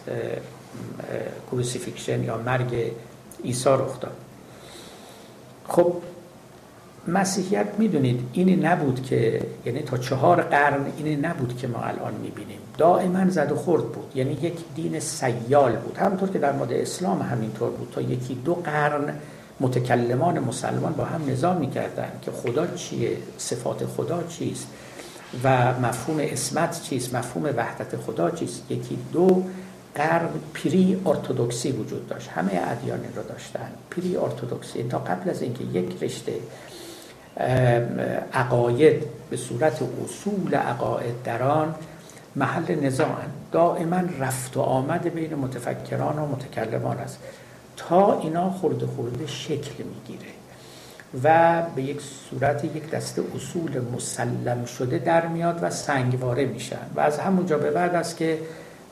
crucifixion 1.50 2.24
یا 2.24 2.38
مرگ 2.38 2.92
عیسی 3.44 3.68
رخ 3.68 4.00
داد. 4.00 4.16
خب 5.70 5.92
مسیحیت 7.08 7.66
می‌دونید 7.78 8.20
اینی 8.32 8.56
نبود 8.56 9.02
که 9.02 9.42
یعنی 9.64 9.80
تا 9.80 9.98
چهار 9.98 10.42
قرن 10.42 10.86
اینی 10.96 11.16
نبود 11.16 11.56
که 11.56 11.66
ما 11.66 11.80
الان 11.80 12.14
می‌بینیم. 12.14 12.58
دائما 12.78 13.30
زد 13.30 13.52
و 13.52 13.56
خورد 13.56 13.84
بود. 13.84 14.12
یعنی 14.14 14.32
یک 14.32 14.54
دین 14.74 15.00
سیال 15.00 15.76
بود. 15.76 15.98
همونطور 15.98 16.28
که 16.28 16.38
در 16.38 16.52
مورد 16.52 16.72
اسلام 16.72 17.22
همینطور 17.22 17.70
بود. 17.70 17.88
تا 17.94 18.00
یکی 18.00 18.34
دو 18.34 18.54
قرن 18.54 19.14
متکلمان 19.60 20.38
مسلمان 20.38 20.92
با 20.92 21.04
هم 21.04 21.30
نظام 21.30 21.56
می‌کردن 21.56 22.12
که 22.22 22.30
خدا 22.30 22.66
چیه 22.66 23.16
صفات 23.38 23.86
خدا 23.86 24.22
چیست 24.22 24.66
و 25.44 25.74
مفهوم 25.80 26.18
اسمت 26.20 26.82
چیست 26.82 27.14
مفهوم 27.14 27.44
وحدت 27.56 27.96
خدا 27.96 28.30
چیست. 28.30 28.70
یکی 28.70 28.98
دو 29.12 29.44
قرن 29.94 30.28
پری 30.54 31.02
ارتودکسی 31.06 31.72
وجود 31.72 32.08
داشت. 32.08 32.28
همه 32.28 32.60
ادیان 32.66 33.00
رو 33.16 33.22
داشتن. 33.22 33.70
پری 33.90 34.16
ارتودکسی 34.16 34.82
تا 34.82 34.98
قبل 34.98 35.30
از 35.30 35.42
اینکه 35.42 35.64
یک 35.64 36.02
رشته 36.02 36.34
عقاید 38.32 39.02
به 39.30 39.36
صورت 39.36 39.78
اصول 40.04 40.54
عقاید 40.54 41.22
دران 41.24 41.74
محل 42.36 42.74
نزاع 42.74 43.16
دائما 43.52 44.02
رفت 44.20 44.56
و 44.56 44.60
آمد 44.60 45.14
بین 45.14 45.34
متفکران 45.34 46.18
و 46.18 46.26
متکلمان 46.26 46.98
است. 46.98 47.18
تا 47.76 48.20
اینا 48.20 48.50
خورده 48.50 48.86
خورده 48.86 49.26
شکل 49.26 49.84
می‌گیره 49.84 50.30
و 51.24 51.62
به 51.76 51.82
یک 51.82 52.00
صورت 52.30 52.64
یک 52.64 52.90
دسته 52.90 53.22
اصول 53.36 53.80
مسلم 53.94 54.64
شده 54.64 54.98
در 54.98 55.26
میاد 55.26 55.58
و 55.62 55.70
سنگواره 55.70 56.44
میشن. 56.44 56.86
و 56.94 57.00
از 57.00 57.18
همونجا 57.18 57.58
به 57.58 57.70
بعد 57.70 57.94
است 57.94 58.16
که 58.16 58.38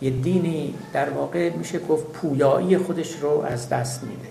یه 0.01 0.11
دینی 0.11 0.75
در 0.93 1.11
واقع 1.11 1.51
میشه 1.51 1.79
گفت 1.79 2.07
پویایی 2.07 2.79
خودش 2.79 3.17
رو 3.17 3.45
از 3.49 3.69
دست 3.69 4.03
میده. 4.03 4.29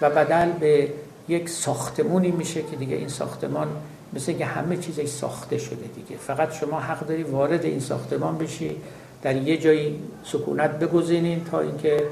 و 0.00 0.10
بدل 0.10 0.52
به 0.52 0.88
یک 1.28 1.48
ساختمونی 1.48 2.30
میشه 2.30 2.62
که 2.62 2.76
دیگه 2.76 2.96
این 2.96 3.08
ساختمان 3.08 3.68
مثل 4.12 4.32
که 4.32 4.44
همه 4.44 4.76
چیزش 4.76 5.06
ساخته 5.08 5.58
شده 5.58 5.86
دیگه. 5.94 6.16
فقط 6.20 6.52
شما 6.52 6.80
حق 6.80 7.06
داری 7.06 7.22
وارد 7.22 7.64
این 7.64 7.80
ساختمان 7.80 8.38
بشی 8.38 8.76
در 9.22 9.36
یه 9.36 9.56
جایی 9.56 10.02
سکونت 10.24 10.70
بگذینین 10.70 11.44
تا 11.44 11.60
اینکه 11.60 12.02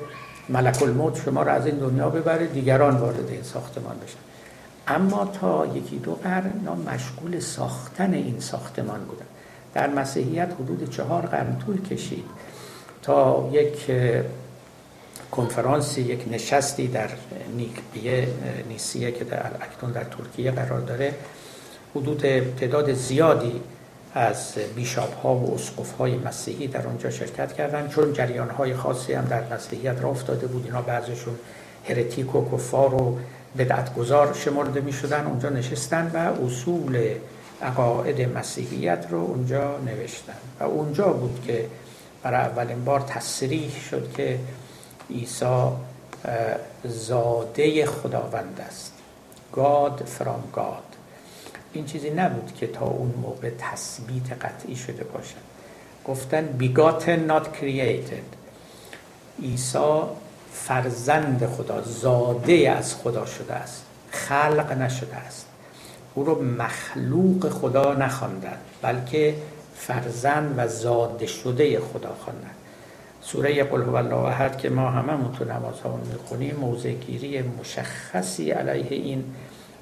ملک 0.48 0.82
الموت 0.82 1.22
شما 1.24 1.42
رو 1.42 1.50
از 1.50 1.66
این 1.66 1.76
دنیا 1.76 2.11
ببره 2.11 2.46
دیگران 2.46 2.96
وارد 2.96 3.30
این 3.30 3.42
ساختمان 3.42 3.96
بشن. 3.96 4.18
اما 4.88 5.24
تا 5.24 5.66
یکی 5.66 5.98
دو 5.98 6.14
قرن 6.14 6.52
مشغول 6.94 7.40
ساختن 7.40 8.14
این 8.14 8.40
ساختمان 8.40 9.00
بودن. 9.00 9.26
در 9.74 9.90
مسیحیت 9.90 10.52
حدود 10.61 10.90
چهار 10.90 11.22
قرن 11.26 11.59
طول 11.59 11.82
کشید. 11.82 12.24
تا 13.09 13.50
یک 13.52 13.90
کنفرانسی 15.30 16.02
یک 16.02 16.24
نشستی 16.30 16.88
در 16.88 17.09
نیکبیه 17.56 18.28
نیسیه 18.68 19.12
که 19.12 19.24
در 19.24 19.50
اکنون 19.61 19.92
در 19.92 20.04
ترکیه 20.04 20.50
قرار 20.50 20.80
داره 20.80 21.14
حدود 21.94 22.20
تعداد 22.61 22.92
زیادی 22.92 23.61
از 24.14 24.54
بیشاب 24.76 25.12
ها 25.12 25.34
و 25.34 25.54
اسقف 25.54 25.92
های 25.92 26.16
مسیحی 26.16 26.66
در 26.66 26.86
اونجا 26.86 27.11
شرکت 27.11 27.52
کردن. 27.52 27.88
چون 27.88 28.12
جریان 28.12 28.50
های 28.50 28.74
خاصی 28.74 29.12
هم 29.12 29.24
در 29.24 29.42
مسیحیت 29.54 29.96
را 30.00 30.11
افتاده 30.11 30.46
بود 30.46 30.64
اینا 30.64 30.82
بعضشون 30.82 31.34
هرتیک 31.88 32.34
و 32.34 32.56
کفار 32.56 32.94
و 32.94 33.18
بدعتگذار 33.59 34.34
شمرده 34.34 34.80
می 34.80 34.92
شدن 34.92 35.26
اونجا 35.26 35.48
نشستن 35.48 36.11
و 36.14 36.44
اصول 36.44 37.14
عقاید 37.62 38.38
مسیحیت 38.38 39.06
رو 39.11 39.18
اونجا 39.18 39.78
نوشتن. 39.78 40.32
و 40.61 40.64
اونجا 40.64 41.06
بود 41.06 41.42
که 41.46 41.64
برای 42.22 42.40
اولین 42.40 42.84
بار 42.84 43.00
تصریح 43.00 43.80
شد 43.90 44.12
که 44.16 44.38
عیسی 45.10 45.70
زاده 46.84 47.86
خداوند 47.86 48.60
است. 48.68 48.92
God 49.54 50.00
from 50.18 50.56
God. 50.58 50.88
این 51.72 51.86
چیزی 51.86 52.10
نبود 52.10 52.54
که 52.54 52.66
تا 52.66 52.86
اون 52.86 53.14
موقع 53.22 53.50
تثبیت 53.58 54.32
قطعی 54.32 54.76
شده 54.76 55.04
باشد. 55.04 55.48
گفتن 56.04 56.48
begotten 56.60 57.30
not 57.30 57.44
created. 57.60 58.36
عیسی 59.42 60.00
فرزند 60.52 61.46
خدا 61.46 61.82
زاده 61.82 62.70
از 62.70 62.94
خدا 62.94 63.26
شده 63.26 63.54
است. 63.54 63.84
خلق 64.10 64.72
نشده 64.72 65.16
است. 65.16 65.46
او 66.14 66.24
رو 66.24 66.42
مخلوق 66.42 67.48
خدا 67.48 67.94
نخواندند 67.94 68.60
بلکه 68.82 69.34
فرزند 69.79 70.55
و 70.57 70.68
زاده 70.68 71.26
شده 71.26 71.81
خدا 71.81 72.16
خواندن 72.24 72.51
سوره 73.22 73.64
قل 73.64 73.83
هو 73.83 73.95
الله 73.95 74.16
احد 74.16 74.59
که 74.59 74.70
ما 74.70 74.91
هممون 74.91 75.33
تو 75.33 75.45
نمازهامون 75.45 76.01
می‌خونیم 76.12 76.57
موضع 76.57 76.93
گیری 76.93 77.43
مشخصی 77.43 78.51
علیه 78.51 78.87
این 78.91 79.24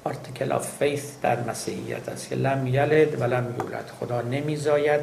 article 0.03 0.51
of 0.51 0.77
faith 0.79 1.11
در 1.21 1.43
مسیحیت 1.49 2.09
است 2.09 2.29
که 2.29 2.35
لم 2.35 2.67
یلد 2.67 3.21
و 3.21 3.23
لم 3.23 3.45
یولد. 3.59 3.91
خدا 3.99 4.21
نمیزاید 4.21 5.01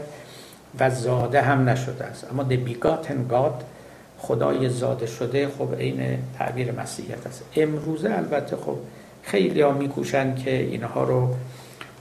و 0.81 0.91
زاده 0.91 1.43
هم 1.43 1.69
نشده 1.69 2.05
است. 2.05 2.27
اما 2.31 2.47
the 2.51 2.69
begotten 2.69 3.33
God 3.33 3.65
خدای 4.19 4.69
زاده 4.69 5.07
شده 5.07 5.49
خب 5.49 5.75
عین 5.75 6.19
تعبیر 6.39 6.73
مسیحیت 6.73 7.27
است. 7.27 7.43
امروزه 7.57 8.15
البته 8.15 8.57
خب 8.57 8.77
خیلی 9.23 9.61
ها 9.61 9.73
میکوشن 9.73 10.35
که 10.35 10.57
اینها 10.57 11.05
رو 11.05 11.35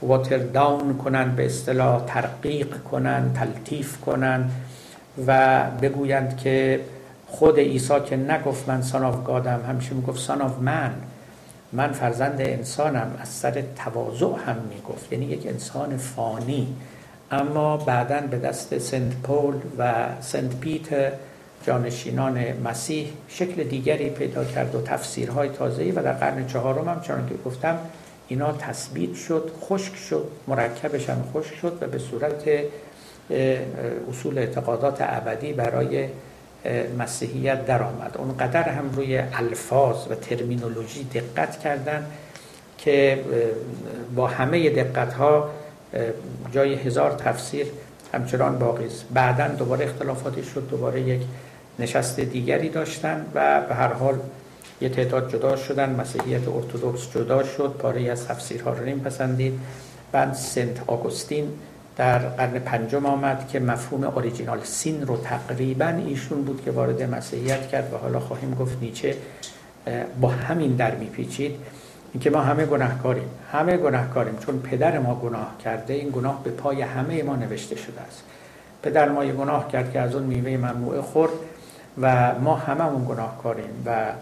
water 0.02 0.38
down 0.38 0.98
کنن 0.98 1.36
به 1.36 1.46
اصطلاح 1.46 2.04
ترقیق 2.06 2.82
کنن 2.82 3.32
تلطیف 3.34 4.00
کنن 4.00 4.50
و 5.26 5.62
بگویند 5.82 6.36
که 6.36 6.80
خود 7.26 7.58
عیسی 7.58 8.00
که 8.06 8.16
نگفت 8.16 8.68
من 8.68 8.82
son 8.82 9.04
of 9.04 9.24
God 9.24 9.51
م 9.51 9.60
همیشه 9.68 9.94
می‌گفت 9.94 10.20
son 10.20 10.42
of 10.42 10.48
man 10.48 10.58
من 10.60 11.92
فرزند 11.92 12.40
انسانم 12.40 13.16
از 13.20 13.28
سر 13.28 13.62
تواضع 13.76 14.26
هم 14.46 14.56
می‌گفت. 14.70 15.12
یعنی 15.12 15.24
یک 15.24 15.46
انسان 15.46 15.96
فانی. 15.96 16.76
اما 17.30 17.76
بعدا 17.76 18.20
به 18.20 18.38
دست 18.38 18.78
Saint 18.78 19.12
Paul 19.22 19.54
و 19.78 19.92
Saint 20.20 20.60
Peter 20.60 21.12
جانشینان 21.66 22.44
مسیح 22.64 23.12
شکل 23.28 23.64
دیگری 23.64 24.10
پیدا 24.10 24.44
کرد 24.44 24.74
و 24.74 24.82
تفسیرهای 24.82 25.48
تازه‌ای 25.48 25.90
و 25.90 26.02
در 26.02 26.12
قرن 26.12 26.46
چهارم 26.46 26.88
هم 26.88 27.00
چون 27.00 27.28
که 27.28 27.34
گفتم 27.44 27.78
اینا 28.28 28.52
تثبیت 28.52 29.14
شد 29.14 29.50
خشک 29.60 29.96
شد 29.96 30.28
مرکبش 30.48 31.10
هم 31.10 31.24
خشک 31.34 31.54
شد 31.54 31.78
و 31.80 31.86
به 31.86 31.98
صورت 31.98 32.44
اصول 34.10 34.38
اعتقادات 34.38 34.96
ابدی 35.00 35.52
برای 35.52 36.08
مسیحیت 36.98 37.66
درآمد. 37.66 38.14
اونقدر 38.18 38.68
هم 38.68 38.90
روی 38.96 39.18
الفاظ 39.32 39.96
و 40.10 40.14
ترمینولوژی 40.14 41.04
دقت 41.04 41.58
کردن 41.60 42.06
که 42.78 43.24
با 44.14 44.26
همه 44.26 44.70
دقت 44.70 45.12
ها 45.12 45.50
جای 46.52 46.74
هزار 46.74 47.10
تفسیر 47.10 47.66
همچنان 48.14 48.58
باقی 48.58 48.86
است. 48.86 49.04
بعدا 49.10 49.48
دوباره 49.48 49.84
اختلافاتی 49.84 50.44
شد 50.44 50.68
دوباره 50.70 51.00
یک 51.00 51.22
نشست 51.78 52.20
دیگری 52.20 52.68
داشتن 52.68 53.26
و 53.34 53.60
به 53.60 53.74
هر 53.74 53.92
حال 53.92 54.18
یه 54.80 54.88
تعداد 54.88 55.32
جدا 55.32 55.56
شدن 55.56 55.90
مسیحیت 55.90 56.48
ارتودکس 56.48 57.12
جدا 57.14 57.44
شد 57.44 57.74
پاره 57.78 58.10
از 58.10 58.26
تفسیرها 58.26 58.72
رو 58.72 58.98
پسندید 58.98 59.60
بعد 60.12 60.34
سنت 60.34 60.80
آگوستین 60.86 61.48
در 61.96 62.18
قرن 62.18 62.58
پنجم 62.58 63.06
آمد 63.06 63.48
که 63.48 63.60
مفهوم 63.60 64.04
اوریجینال 64.04 64.60
سین 64.62 65.06
رو 65.06 65.16
تقریبا 65.16 65.86
ایشون 65.86 66.42
بود 66.42 66.64
که 66.64 66.70
وارد 66.70 67.02
مسیحیت 67.02 67.68
کرد 67.68 67.94
و 67.94 67.96
حالا 67.96 68.20
خواهیم 68.20 68.54
گفت 68.54 68.78
نیچه 68.80 69.16
با 70.20 70.28
همین 70.28 70.76
در 70.76 70.94
میپیچید 70.94 71.56
اینکه 72.12 72.30
ما 72.30 72.40
همه 72.40 72.66
گناهکاریم. 72.66 73.28
همه 73.52 73.76
گناهکاریم 73.76 74.36
چون 74.36 74.58
پدر 74.58 74.98
ما 74.98 75.14
گناه 75.14 75.54
کرده 75.64 75.94
این 75.94 76.10
گناه 76.10 76.44
به 76.44 76.50
پای 76.50 76.82
همه 76.82 77.22
ما 77.22 77.36
نوشته 77.36 77.76
شده 77.76 78.00
است. 78.00 78.22
پدر 78.82 79.08
ما 79.08 79.24
یه 79.24 79.32
گناه 79.32 79.68
کرد 79.68 79.92
که 79.92 80.00
از 80.00 80.14
اون 80.14 80.22
میوه 80.22 80.56
ممنوعه 80.56 81.02
خورد 81.02 81.32
و 82.00 82.34
ما 82.40 82.56
هممون 82.56 83.04
گناهکاریم 83.04 83.82
و 83.86 84.12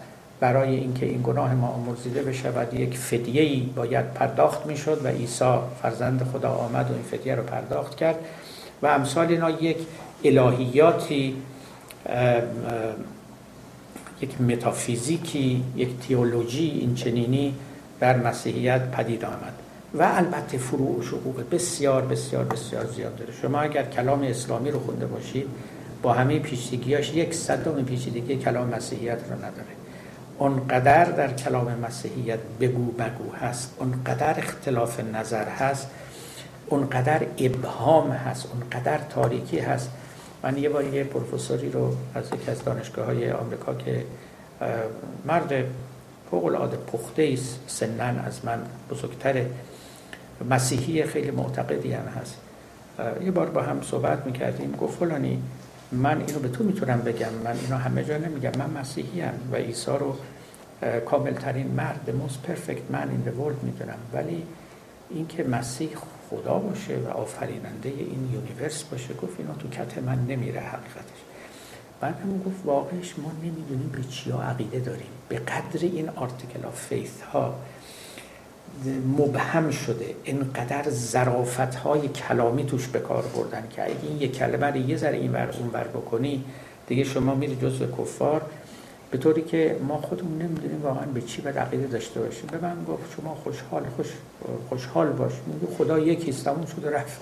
برای 0.43 0.75
اینکه 0.75 1.05
این 1.05 1.21
گناه 1.23 1.55
ما 1.55 1.67
آمرزیده 1.67 2.23
بشه 2.23 2.49
و 2.49 2.75
یک 2.75 2.97
فدیه 2.97 3.63
باید 3.75 4.13
پرداخت 4.13 4.65
می‌شد 4.65 5.01
و 5.03 5.07
عیسی 5.07 5.57
فرزند 5.81 6.29
خدا 6.33 6.49
آمد 6.49 6.91
و 6.91 6.93
این 6.93 7.03
فدیه 7.03 7.35
رو 7.35 7.43
پرداخت 7.43 7.95
کرد. 7.95 8.15
و 8.81 8.87
امثال 8.87 9.27
اینا 9.27 9.49
یک 9.49 9.77
الهیاتی 10.23 11.35
یک 14.21 14.41
متافیزیکی 14.41 15.63
یک 15.75 15.89
تئولوژی 16.07 16.69
این 16.69 16.95
چنینی 16.95 17.55
در 17.99 18.17
مسیحیت 18.17 18.91
پدید 18.91 19.25
آمد. 19.25 19.53
و 19.93 20.11
البته 20.15 20.57
فروع 20.57 20.99
و 20.99 21.01
شقوق 21.03 21.43
بسیار 21.51 22.01
بسیار 22.01 22.43
بسیار 22.43 22.85
زیاد 22.85 23.15
داره. 23.15 23.33
شما 23.41 23.59
اگر 23.59 23.83
کلام 23.83 24.21
اسلامی 24.21 24.71
رو 24.71 24.79
خونده 24.79 25.05
باشید 25.05 25.47
با 26.01 26.13
همه 26.13 26.39
پیچیدگیاش 26.39 27.13
یک 27.13 27.33
صدم 27.33 27.83
پیچیدگی 27.83 28.35
کلام 28.35 28.67
مسیحیت 28.67 29.19
رو 29.29 29.35
نداره. 29.35 29.82
اونقدر 30.37 31.05
در 31.05 31.33
کلام 31.33 31.79
مسیحیت 31.79 32.39
بگو 32.59 32.91
بگو 32.91 33.35
هست 33.41 33.75
اونقدر 33.79 34.39
اختلاف 34.39 34.99
نظر 34.99 35.45
هست 35.45 35.87
اونقدر 36.67 37.21
ابهام 37.37 38.11
هست 38.11 38.47
اونقدر 38.53 38.97
تاریکی 39.09 39.59
هست. 39.59 39.89
من 40.43 40.57
یه 40.57 40.69
بار 40.69 40.83
یه 40.83 41.03
پروفسوری 41.03 41.69
رو 41.71 41.95
از 42.15 42.23
یکی 42.33 42.51
از 42.51 42.63
دانشگاه 42.63 43.05
های 43.05 43.31
آمریکا 43.31 43.73
که 43.73 44.05
مرد 45.25 45.65
فوق 46.31 46.45
العاده 46.45 46.77
پخته 46.77 47.29
است 47.33 47.59
سنن 47.67 48.23
از 48.25 48.45
من 48.45 48.59
بزرگتر 48.89 49.45
مسیحی 50.49 51.03
خیلی 51.03 51.31
معتقدی 51.31 51.93
هم 51.93 52.05
هست. 52.21 52.37
یه 53.21 53.31
بار 53.31 53.49
با 53.49 53.61
هم 53.61 53.81
صحبت 53.81 54.25
می‌کردیم 54.25 54.71
گفت 54.71 54.99
فلانی 54.99 55.43
من 55.93 56.23
اینو 56.27 56.39
به 56.39 56.49
تو 56.49 56.63
می‌تونم 56.63 56.99
بگم. 57.01 57.33
من 57.43 57.55
اینو 57.63 57.75
همه 57.75 58.03
جا 58.03 58.17
نمیگم. 58.17 58.51
من 58.57 58.69
مسیحی‌ام 58.69 59.33
و 59.51 59.55
عیسی 59.55 59.91
رو 59.91 60.15
کاملترین 61.05 61.67
مرد 61.67 62.13
most 62.27 62.49
perfect 62.49 62.95
man 62.95 63.07
in 63.07 63.29
the 63.29 63.31
world 63.39 63.63
می‌دونم. 63.63 63.97
ولی 64.13 64.43
اینکه 65.09 65.43
مسیح 65.43 65.89
خدا 66.29 66.53
باشه 66.53 66.97
و 66.97 67.09
آفریننده 67.09 67.89
این 67.89 68.29
universe 68.33 68.83
باشه 68.83 69.13
گفت 69.13 69.39
اینا 69.39 69.53
تو 69.53 69.69
کت 69.69 69.97
من 69.97 70.25
نمیره 70.25 70.59
حقیقتش. 70.59 71.19
بعد 72.01 72.15
هم 72.23 72.43
گفت 72.45 72.65
واقعش 72.65 73.13
ما 73.17 73.31
نمی‌دونیم 73.43 73.89
به 73.89 74.03
چیا 74.03 74.41
عقیده 74.41 74.79
داریم. 74.79 75.09
به 75.29 75.35
قدر 75.35 75.79
این 75.81 76.09
article 76.09 76.65
of 76.65 76.85
faith 76.85 77.21
ها 77.21 77.55
مبهم 79.17 79.71
شده 79.71 80.05
اینقدر 80.23 80.89
زرافت 80.89 81.75
های 81.75 82.07
کلامی 82.07 82.65
توش 82.65 82.87
به 82.87 82.99
کار 82.99 83.23
بردن 83.35 83.67
که 83.75 83.83
اگه 83.83 83.93
این 84.03 84.17
یک 84.21 84.37
کلمه 84.37 84.67
رو 84.67 84.77
یه 84.77 84.97
ذره 84.97 85.17
این 85.17 85.31
ور 85.31 85.49
اون 85.59 85.69
ور 85.73 85.83
بکنی 85.83 86.43
دیگه 86.87 87.03
شما 87.03 87.35
میری 87.35 87.55
جزء 87.55 87.85
کفار. 87.85 88.41
به 89.11 89.19
طوری 89.19 89.41
که 89.41 89.77
ما 89.87 89.97
خودمون 89.97 90.41
نمی‌دونیم 90.41 90.81
واقعا 90.83 91.05
به 91.05 91.21
چی 91.21 91.41
باید 91.41 91.57
عقیده 91.57 91.87
داشته 91.87 92.19
باشیم. 92.19 92.45
به 92.51 92.57
من 92.57 92.75
گفت 92.87 93.03
شما 93.15 93.35
خوشحال 93.43 93.83
خوش 93.95 94.07
خوشحال 94.69 95.07
باش. 95.07 95.31
میگه 95.47 95.75
خدا 95.77 95.99
یکیست 95.99 96.45
تموم 96.45 96.65
شد 96.65 96.85
و 96.85 96.89
رفت. 96.89 97.21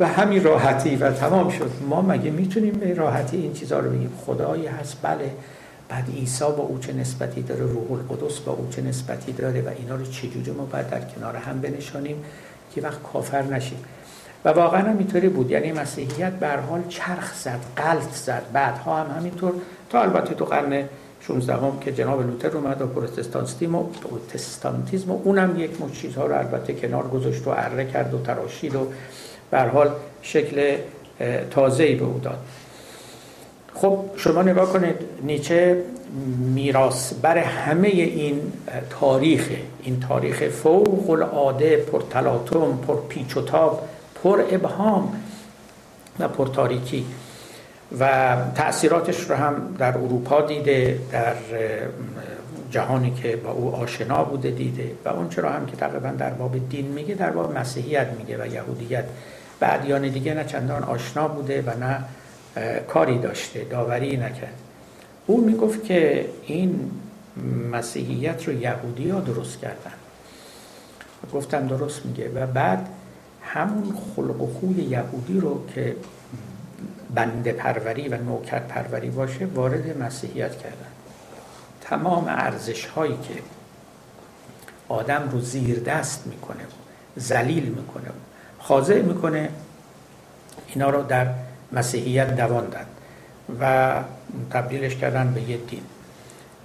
و 0.00 0.08
همین 0.08 0.44
راحتی 0.44 0.96
و 0.96 1.12
تمام 1.12 1.50
شد. 1.50 1.70
ما 1.88 2.02
مگه 2.02 2.30
می‌تونیم 2.30 2.72
به 2.72 2.94
راحتی 2.94 3.36
این 3.36 3.52
چیزها 3.52 3.78
رو 3.78 3.90
بگیم؟ 3.90 4.12
خدایی 4.26 4.66
هست؟ 4.66 4.96
بله. 5.02 5.30
بعد 5.88 6.10
عیسی 6.10 6.44
با 6.44 6.62
او 6.62 6.78
چه 6.78 6.92
نسبتی 6.92 7.42
داره 7.42 7.62
روح 7.62 7.92
القدس 7.92 8.38
با 8.38 8.52
او 8.52 8.68
چه 8.70 8.82
نسبتی 8.82 9.32
داره 9.32 9.62
و 9.62 9.68
اینا 9.78 9.94
رو 9.94 10.04
چجوری 10.04 10.50
ما 10.50 10.64
باید 10.64 10.90
در 10.90 11.00
کنار 11.00 11.36
هم 11.36 11.60
بنشانیم 11.60 12.24
که 12.74 12.80
وقت 12.80 13.02
کافر 13.12 13.42
نشیم. 13.42 13.78
و 14.44 14.48
واقعا 14.48 14.80
هم 14.80 14.98
اینطوری 14.98 15.28
بود. 15.28 15.50
یعنی 15.50 15.72
مسیحیت 15.72 16.32
به 16.32 16.48
حال 16.48 16.82
چرخ 16.88 17.34
زد 17.34 17.60
قلط 17.76 18.14
زد. 18.14 18.42
بعدها 18.52 19.04
هم 19.04 19.16
همینطور 19.16 19.52
تا 19.90 20.02
البته 20.02 20.34
تو 20.34 20.44
قرن 20.44 20.84
16 21.20 21.54
هم 21.54 21.78
که 21.80 21.92
جناب 21.92 22.26
لوتر 22.26 22.56
اومد 22.56 22.82
و 22.82 22.86
پروتستانتیسم 22.86 23.74
و 23.74 23.82
پروتستانتیسم 23.82 25.10
اونم 25.10 25.60
یک 25.60 25.82
مش 25.82 26.00
چیزها 26.00 26.26
رو 26.26 26.38
البته 26.38 26.74
کنار 26.74 27.08
گذاشت 27.08 27.46
و 27.46 27.50
اره 27.50 27.84
کرد 27.84 28.14
و 28.14 28.18
تراشید 28.22 28.74
و 28.74 28.86
به 29.50 29.60
حال 29.60 29.90
شکل 30.22 30.76
تازه‌ای 31.50 31.94
به 31.94 32.04
او 32.04 32.20
داد. 32.22 32.38
خب 33.74 34.04
شما 34.16 34.42
نگاه 34.42 34.72
کنید 34.72 34.96
نیچه 35.22 35.82
میراث 36.54 37.12
بر 37.12 37.38
همه 37.38 37.88
این 37.88 38.52
تاریخ 38.90 39.48
این 39.82 40.00
تاریخ 40.00 40.48
فوق 40.48 41.10
العاده 41.10 41.76
پر 41.76 42.02
تلاطم 42.10 42.78
پر 42.86 42.96
پیچ 43.08 43.36
و 43.36 43.42
تاب 43.42 43.88
پر 44.22 44.44
ابهام 44.50 45.22
و 46.18 46.28
پر 46.28 46.46
تاریکی. 46.46 47.06
و 47.98 48.36
تأثیراتش 48.54 49.20
رو 49.20 49.36
هم 49.36 49.74
در 49.78 49.98
اروپا 49.98 50.40
دیده 50.40 50.98
در 51.12 51.34
جهانی 52.70 53.10
که 53.10 53.36
با 53.36 53.50
او 53.50 53.74
آشنا 53.74 54.24
بوده 54.24 54.50
دیده. 54.50 54.90
و 55.04 55.08
اون 55.08 55.28
چرا 55.28 55.50
هم 55.50 55.66
که 55.66 55.76
تقریبا 55.76 56.08
در 56.08 56.30
باب 56.30 56.68
دین 56.68 56.86
میگه 56.86 57.14
در 57.14 57.30
باب 57.30 57.58
مسیحیت 57.58 58.06
میگه 58.18 58.42
و 58.42 58.46
یهودیت. 58.46 59.04
و 59.60 59.66
ادیان 59.70 60.08
دیگه 60.08 60.34
نه 60.34 60.44
چندان 60.44 60.84
آشنا 60.84 61.28
بوده 61.28 61.62
و 61.62 61.70
نه 61.78 62.04
کاری 62.88 63.18
داشته 63.18 63.64
داوری 63.64 64.16
نکرد. 64.16 64.67
او 65.28 65.40
می‌گفت 65.40 65.84
که 65.84 66.28
این 66.46 66.90
مسیحیت 67.72 68.48
رو 68.48 68.60
یهودی 68.60 69.10
ها 69.10 69.20
درست 69.20 69.58
کردن. 69.58 69.92
گفتم 71.34 71.66
درست 71.66 72.06
میگه. 72.06 72.28
و 72.28 72.46
بعد 72.46 72.88
همون 73.42 73.94
خلق 74.16 74.42
و 74.42 74.46
خوی 74.46 74.74
یهودی 74.74 75.40
رو 75.40 75.66
که 75.74 75.96
بنده 77.14 77.52
پروری 77.52 78.08
و 78.08 78.16
نوکر 78.16 78.58
پروری 78.58 79.10
باشه 79.10 79.46
وارد 79.46 80.02
مسیحیت 80.02 80.58
کردن. 80.58 80.86
تمام 81.80 82.24
ارزش 82.28 82.86
هایی 82.86 83.18
که 83.22 83.34
آدم 84.88 85.28
رو 85.32 85.40
زیر 85.40 85.78
دست 85.78 86.26
می‌کنه 86.26 86.64
زلیل 87.16 87.64
می‌کنه 87.68 88.08
خاضع 88.58 89.02
می‌کنه 89.02 89.48
اینا 90.66 90.90
رو 90.90 91.02
در 91.02 91.34
مسیحیت 91.72 92.36
دواندن 92.36 92.86
و 93.60 93.94
تبدیلش 94.50 94.96
کردن 94.96 95.32
به 95.32 95.42
یه 95.42 95.56
دین. 95.56 95.82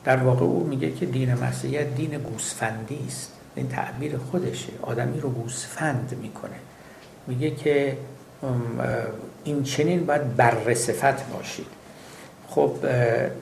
در 0.03 0.17
واقع 0.17 0.45
او 0.45 0.67
میگه 0.67 0.91
که 0.91 1.05
دین 1.05 1.33
مسیحیت 1.33 1.95
دین 1.95 2.17
گوسفندی 2.17 2.99
است. 3.07 3.31
این 3.55 3.67
تعبیر 3.67 4.17
خودشه. 4.17 4.69
آدمی 4.81 5.19
رو 5.19 5.29
گوسفند 5.29 6.17
می‌کنه. 6.21 6.55
میگه 7.27 7.51
که 7.51 7.97
این 9.43 9.63
چنین 9.63 10.05
باید 10.05 10.35
بر 10.35 10.73
صفت 10.73 11.31
باشید. 11.31 11.67
خب 12.47 12.75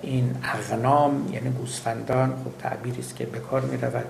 این 0.02 0.36
اغنام 0.44 1.30
یعنی 1.34 1.50
گوسفندان 1.50 2.30
خب 2.30 2.62
تعبیری 2.70 3.00
است 3.00 3.16
که 3.16 3.26
به 3.26 3.40
کار 3.40 3.62
می 3.62 3.78
رود 3.78 4.06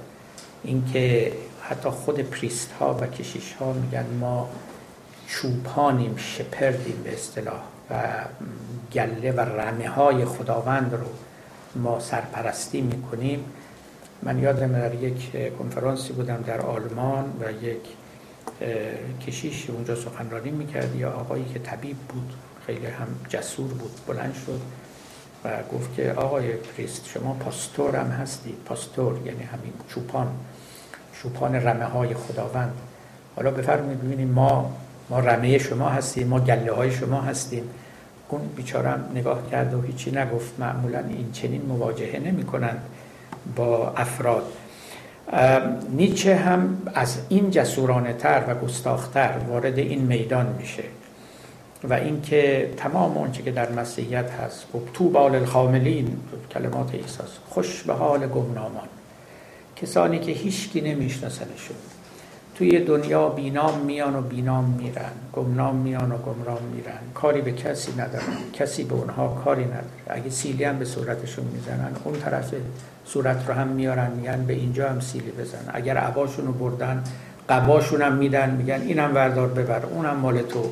اینکه 0.63 1.31
حتی 1.61 1.89
خود 1.89 2.19
پریست 2.19 2.71
ها 2.79 2.97
و 3.01 3.07
کشیش 3.07 3.53
ها 3.53 3.73
میگن 3.73 4.05
ما 4.19 4.49
چوپانیم 5.27 6.15
شپردیم 6.17 7.01
به 7.03 7.13
اصطلاح. 7.13 7.61
و 7.89 7.95
گله 8.93 9.31
و 9.31 9.39
رمه 9.39 9.89
های 9.89 10.25
خداوند 10.25 10.93
رو 10.93 11.07
ما 11.75 11.99
سرپرستی 11.99 12.81
می‌کنیم. 12.81 13.45
من 14.23 14.39
یادم 14.39 14.71
در 14.71 14.93
یک 14.93 15.31
کنفرانسی 15.57 16.13
بودم 16.13 16.43
در 16.47 16.61
آلمان 16.61 17.33
و 17.39 17.65
یک 17.65 17.81
کشیش 19.27 19.69
اونجا 19.69 19.95
سخنرانی 19.95 20.51
می‌کرد. 20.51 20.95
یا 20.95 21.11
آقایی 21.11 21.45
که 21.53 21.59
طبیب 21.59 21.97
بود 21.97 22.33
خیلی 22.67 22.85
هم 22.85 23.07
جسور 23.29 23.67
بود 23.67 23.91
بلند 24.07 24.35
شد 24.45 24.61
و 25.43 25.49
گفت 25.73 25.95
که 25.95 26.13
آقای 26.13 26.51
پریست 26.51 27.05
شما 27.07 27.33
پاستور 27.33 27.95
هم 27.95 28.07
هستید. 28.07 28.55
پاستور 28.65 29.17
یعنی 29.25 29.43
همین 29.43 29.73
چوپان 29.87 30.27
چوپان 31.13 31.55
رمه 31.55 31.85
های 31.85 32.13
خداوند. 32.13 32.73
حالا 33.35 33.51
بفرمایید 33.51 34.03
ببینیم 34.03 34.27
ما 34.27 34.77
ما 35.11 35.19
رمه 35.19 35.57
شما 35.57 35.89
هستیم 35.89 36.27
ما 36.27 36.39
گله 36.39 36.73
های 36.73 36.91
شما 36.91 37.21
هستیم. 37.21 37.63
اون 38.29 38.41
بیچارم 38.55 39.11
نگاه 39.15 39.49
کرد 39.51 39.73
و 39.73 39.81
هیچی 39.81 40.11
نگفت. 40.11 40.59
معمولا 40.59 40.99
این 40.99 41.31
چنین 41.31 41.61
مواجهه 41.61 42.19
نمی 42.19 42.43
کنند 42.43 42.81
با 43.55 43.93
افراد. 43.97 44.43
نیچه 45.89 46.35
هم 46.35 46.81
از 46.95 47.17
این 47.29 47.51
جسورانه 47.51 48.13
تر 48.13 48.43
و 48.47 48.55
گستاختر 48.55 49.31
وارد 49.47 49.79
این 49.79 50.01
میدان 50.01 50.55
میشه 50.59 50.83
و 51.83 51.93
اینکه 51.93 52.73
تمام 52.77 53.17
اونچه 53.17 53.43
که 53.43 53.51
در 53.51 53.71
مسیحیت 53.71 54.31
هست 54.31 54.65
خب 54.73 54.81
تو 54.93 55.09
بال 55.09 55.35
الخاملین 55.35 56.17
کلمات 56.53 56.95
عیسی 56.95 57.23
خوش 57.49 57.83
به 57.83 57.93
حال 57.93 58.27
گمنامان. 58.27 58.87
کسانی 59.75 60.19
که 60.19 60.31
هیچکی 60.31 60.81
نمیشناسنشون. 60.81 61.77
توی 62.61 62.79
دنیا 62.79 63.29
بینام 63.29 63.79
میان 63.79 64.15
و 64.15 64.21
بینام 64.21 64.65
میرن 64.65 65.11
گمنام 65.33 65.75
میان 65.75 66.11
و 66.11 66.17
گمرام 66.17 66.63
میرن. 66.75 66.99
کاری 67.13 67.41
به 67.41 67.51
کسی 67.51 67.91
ندارن 67.91 68.37
کسی 68.53 68.83
به 68.83 68.93
اونها 68.93 69.27
کاری 69.27 69.65
نداره. 69.65 69.85
اگه 70.07 70.29
سیلی 70.29 70.63
هم 70.63 70.79
به 70.79 70.85
صورتشون 70.85 71.45
می‌زنن 71.45 71.91
اون 72.03 72.19
طرف 72.19 72.53
صورت 73.05 73.47
رو 73.47 73.53
هم 73.53 73.67
میارن 73.67 74.11
میگن 74.11 74.45
به 74.45 74.53
اینجا 74.53 74.89
هم 74.89 74.99
سیلی 74.99 75.31
بزن. 75.31 75.57
اگر 75.73 75.97
عباشون 75.97 76.47
رو 76.47 76.53
بردن 76.53 77.03
قباشون 77.49 78.01
هم 78.01 78.13
میدن 78.13 78.49
میگن 78.49 78.81
اینم 78.81 79.15
وردار 79.15 79.47
ببر 79.47 79.85
اونم 79.85 80.17
مال 80.17 80.41
تو. 80.41 80.69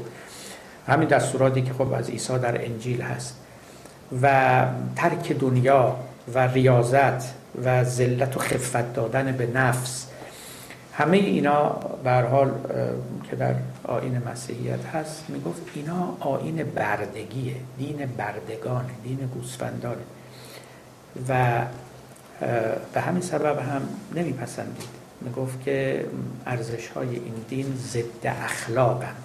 همین 0.88 1.08
دستوراتی 1.08 1.62
که 1.62 1.74
خب 1.74 1.94
از 1.94 2.10
عیسی 2.10 2.40
در 2.40 2.66
انجیل 2.66 3.02
هست. 3.02 3.36
و 4.22 4.66
ترک 4.96 5.32
دنیا 5.32 5.96
و 6.34 6.40
ریاضت 6.40 7.24
و 7.66 7.84
ذلت 7.84 8.38
و 8.38 8.40
خفت 8.40 8.94
دادن 8.94 9.32
به 9.32 9.48
نفس 9.54 10.06
همه 11.00 11.18
اینا 11.18 11.70
به 12.04 12.12
حال 12.12 12.52
که 13.30 13.36
در 13.36 13.56
آین 13.84 14.22
مسیحیت 14.32 14.86
هست 14.86 15.30
می‌گفت 15.30 15.62
اینا 15.76 16.18
آین 16.20 16.64
بردگیه 16.64 17.56
دین 17.78 18.06
بردگانه 18.18 18.90
دین 19.04 19.30
گوسفندانه. 19.34 20.02
و 21.30 21.62
به 22.94 23.02
همین 23.02 23.22
سبب 23.22 23.60
هم 23.60 23.82
نمیپسندید. 24.16 24.90
می‌گفت 25.22 25.64
که 25.64 26.06
ارزش 26.46 26.88
های 26.88 27.16
این 27.16 27.34
دین 27.50 27.76
ضد 27.78 28.26
اخلاقند. 28.26 29.24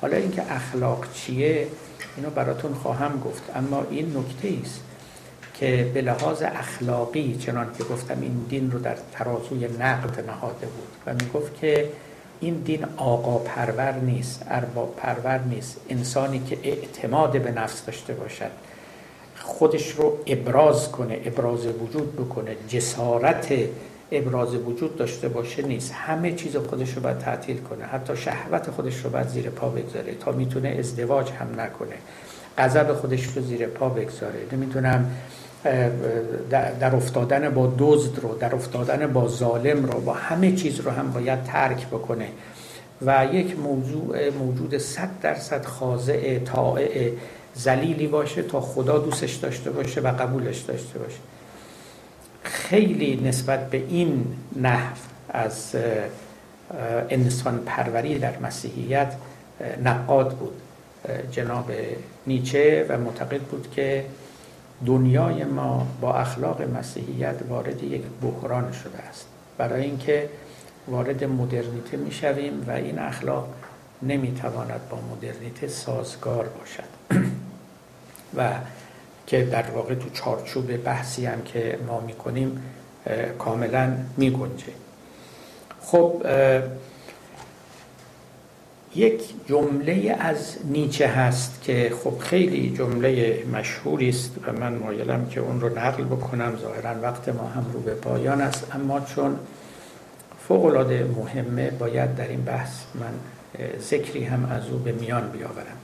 حالا 0.00 0.16
اینکه 0.16 0.52
اخلاق 0.52 1.12
چیه 1.12 1.68
اینو 2.16 2.30
براتون 2.30 2.74
خواهم 2.74 3.20
گفت. 3.20 3.42
اما 3.56 3.86
این 3.90 4.16
نکته 4.16 4.52
است 4.62 4.80
که 5.60 5.90
به 5.94 6.02
لحاظ 6.02 6.42
اخلاقی 6.42 7.36
چنان 7.36 7.66
که 7.78 7.84
گفتم 7.84 8.20
این 8.20 8.46
دین 8.48 8.70
رو 8.70 8.78
در 8.78 8.96
ترازوی 9.12 9.68
نقد 9.80 10.26
نهاده 10.26 10.66
بود 10.66 10.88
و 11.06 11.14
می 11.14 11.30
گفت 11.34 11.60
که 11.60 11.88
این 12.40 12.54
دین 12.54 12.84
آقا 12.96 13.38
پرور 13.38 13.92
نیست 13.92 14.42
ارباب 14.48 14.96
پرور 14.96 15.38
نیست 15.38 15.80
انسانی 15.88 16.38
که 16.38 16.58
اعتماد 16.62 17.42
به 17.42 17.50
نفس 17.50 17.84
داشته 17.84 18.14
باشد 18.14 18.50
خودش 19.38 19.90
رو 19.90 20.18
ابراز 20.26 20.92
کنه 20.92 21.20
ابراز 21.24 21.66
وجود 21.66 22.16
بکنه 22.16 22.56
جسارت 22.68 23.52
ابراز 24.12 24.54
وجود 24.54 24.96
داشته 24.96 25.28
باشه 25.28 25.62
نیست. 25.62 25.92
همه 25.92 26.32
چیز 26.32 26.56
خودش 26.56 26.94
رو 26.94 27.02
باید 27.02 27.18
تعطیل 27.18 27.58
کنه. 27.58 27.84
حتی 27.84 28.16
شهوت 28.16 28.70
خودش 28.70 28.96
رو 28.96 29.10
باید 29.10 29.28
زیر 29.28 29.50
پا 29.50 29.68
بگذاره 29.68 30.14
تا 30.14 30.32
می‌تونه 30.32 30.68
ازدواج 30.68 31.30
هم 31.30 31.60
نکنه. 31.60 31.96
غضب 32.58 32.92
خودش 32.92 33.24
رو 33.24 33.42
زیر 33.42 33.66
پا 33.66 33.88
بگذاره. 33.88 34.38
نمی‌تونم 34.52 35.10
در 36.80 36.96
افتادن 36.96 37.48
با 37.48 37.74
دزد 37.78 38.18
رو 38.18 38.34
در 38.34 38.54
افتادن 38.54 39.12
با 39.12 39.28
ظالم 39.28 39.84
رو 39.84 40.00
با 40.00 40.12
همه 40.12 40.52
چیز 40.52 40.80
رو 40.80 40.90
هم 40.90 41.12
باید 41.12 41.44
ترک 41.44 41.86
بکنه. 41.86 42.28
و 43.06 43.26
یک 43.32 43.58
موضوع 43.58 44.30
موجود 44.30 44.78
صد 44.78 45.08
درصد 45.22 45.64
خاضع 45.64 46.38
طائع 46.38 47.12
زلیلی 47.54 48.06
باشه 48.06 48.42
تا 48.42 48.60
خدا 48.60 48.98
دوستش 48.98 49.34
داشته 49.34 49.70
باشه 49.70 50.00
و 50.00 50.08
قبولش 50.08 50.58
داشته 50.58 50.98
باشه. 50.98 51.18
خیلی 52.42 53.20
نسبت 53.24 53.70
به 53.70 53.82
این 53.88 54.26
نحو 54.56 54.96
از 55.28 55.74
انسان 57.10 57.58
پروری 57.66 58.18
در 58.18 58.38
مسیحیت 58.38 59.12
نقاد 59.84 60.36
بود. 60.36 60.52
جناب 61.30 61.70
نیچه 62.26 62.86
و 62.88 62.98
معتقد 62.98 63.40
بود 63.40 63.68
که 63.74 64.04
دنیای 64.86 65.44
ما 65.44 65.86
با 66.00 66.14
اخلاق 66.14 66.62
مسیحیت 66.62 67.36
وارد 67.48 67.82
یک 67.82 68.02
بحران 68.22 68.72
شده 68.72 68.98
است. 68.98 69.26
برای 69.58 69.82
اینکه 69.82 70.28
وارد 70.88 71.24
مدرنیته 71.24 71.96
می‌شویم 71.96 72.64
و 72.68 72.70
این 72.70 72.98
اخلاق 72.98 73.48
نمی‌تواند 74.02 74.80
با 74.90 74.98
مدرنیته 75.16 75.68
سازگار 75.68 76.48
باشد. 76.48 77.20
و 78.36 78.50
که 79.26 79.44
در 79.44 79.70
واقع 79.70 79.94
تو 79.94 80.10
چارچوب 80.10 80.76
بحثی 80.76 81.26
هم 81.26 81.42
که 81.42 81.78
ما 81.86 82.00
می‌کنیم 82.00 82.62
کاملا 83.38 83.92
میگنجه. 84.16 84.72
خب 85.80 86.22
یک 88.94 89.22
جمله 89.48 90.16
از 90.18 90.56
نیچه 90.64 91.08
هست 91.08 91.62
که 91.62 91.92
خب 92.04 92.18
خیلی 92.18 92.74
جمله 92.76 93.42
مشهوری 93.52 94.08
است 94.08 94.36
و 94.46 94.52
من 94.52 94.74
مایلم 94.74 95.26
که 95.26 95.40
اون 95.40 95.60
رو 95.60 95.78
نقل 95.78 96.04
بکنم. 96.04 96.56
ظاهرا 96.62 97.00
وقت 97.02 97.28
ما 97.28 97.48
هم 97.48 97.66
رو 97.72 97.80
به 97.80 97.94
پایان 97.94 98.40
است. 98.40 98.66
اما 98.74 99.00
چون 99.00 99.38
فوق 100.48 100.64
العاده 100.64 101.04
مهمه 101.04 101.70
باید 101.70 102.16
در 102.16 102.28
این 102.28 102.44
بحث 102.44 102.82
من 102.94 103.12
ذکری 103.80 104.24
هم 104.24 104.44
از 104.44 104.68
او 104.68 104.78
به 104.78 104.92
میان 104.92 105.30
بیاورم. 105.30 105.76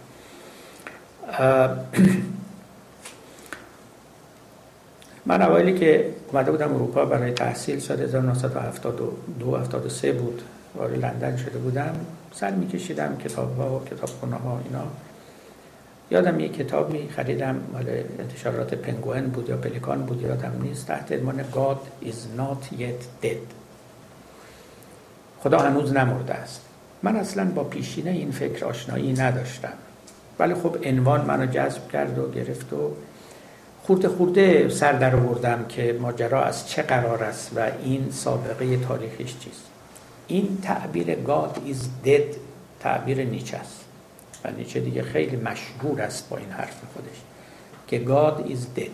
من 5.26 5.42
اولی 5.42 5.78
که 5.78 6.10
اومده 6.32 6.50
بودم 6.50 6.74
اروپا 6.74 7.04
برای 7.04 7.32
تحصیل 7.32 7.78
سال 7.78 8.00
1972 8.00 9.56
73 9.56 10.12
بود. 10.12 10.42
وارد 10.78 11.04
لندن 11.04 11.36
شده 11.36 11.58
بودم. 11.58 11.94
سر 12.34 12.50
میکشیدم 12.50 13.16
کتاب 13.16 13.56
ها 13.56 13.76
و 13.76 13.84
کتاب 13.84 14.32
ها 14.32 14.60
اینا. 14.64 14.86
یادم 16.10 16.40
یک 16.40 16.56
کتابی 16.56 17.08
خریدم 17.08 17.60
مال 17.72 17.88
انتشارات 18.18 18.74
پنگوئن 18.74 19.26
بود 19.26 19.48
یا 19.48 19.56
پلیکان 19.56 20.02
بود 20.02 20.22
یادم 20.22 20.52
نیست. 20.62 20.86
تحت 20.86 21.12
عنوان 21.12 21.44
God 21.52 22.06
is 22.06 22.38
not 22.38 22.78
yet 22.78 23.24
dead. 23.24 23.46
خدا 25.40 25.58
هنوز 25.58 25.92
نمرده 25.92 26.34
است. 26.34 26.60
من 27.02 27.16
اصلا 27.16 27.44
با 27.44 27.64
پیشینه 27.64 28.10
این 28.10 28.30
فکر 28.30 28.64
آشنایی 28.64 29.12
نداشتم. 29.12 29.72
ولی 30.38 30.54
خب 30.54 30.76
عنوان 30.84 31.24
منو 31.24 31.46
جذب 31.46 31.88
کرد 31.88 32.18
و 32.18 32.30
گرفت 32.30 32.72
و 32.72 32.92
خورده 33.82 34.08
خورده 34.08 34.68
سر 34.68 34.92
در 34.92 35.16
آوردم 35.16 35.64
که 35.68 35.98
ماجرا 36.00 36.44
از 36.44 36.68
چه 36.68 36.82
قرار 36.82 37.24
است 37.24 37.50
و 37.56 37.70
این 37.82 38.10
سابقه 38.10 38.76
تاریخیش 38.76 39.38
چیست. 39.38 39.75
این 40.28 40.58
تعبیر 40.62 41.14
God 41.14 41.72
is 41.72 42.06
dead 42.06 42.36
تعبیر 42.80 43.24
نیچه 43.24 43.56
است. 43.56 43.84
و 44.44 44.50
نیچه 44.50 44.80
دیگه 44.80 45.02
خیلی 45.02 45.36
مشهور 45.36 46.02
است 46.02 46.28
با 46.28 46.36
این 46.36 46.50
حرف 46.50 46.80
خودش 46.94 47.16
که 47.86 48.04
God 48.06 48.50
is 48.50 48.80
dead. 48.80 48.90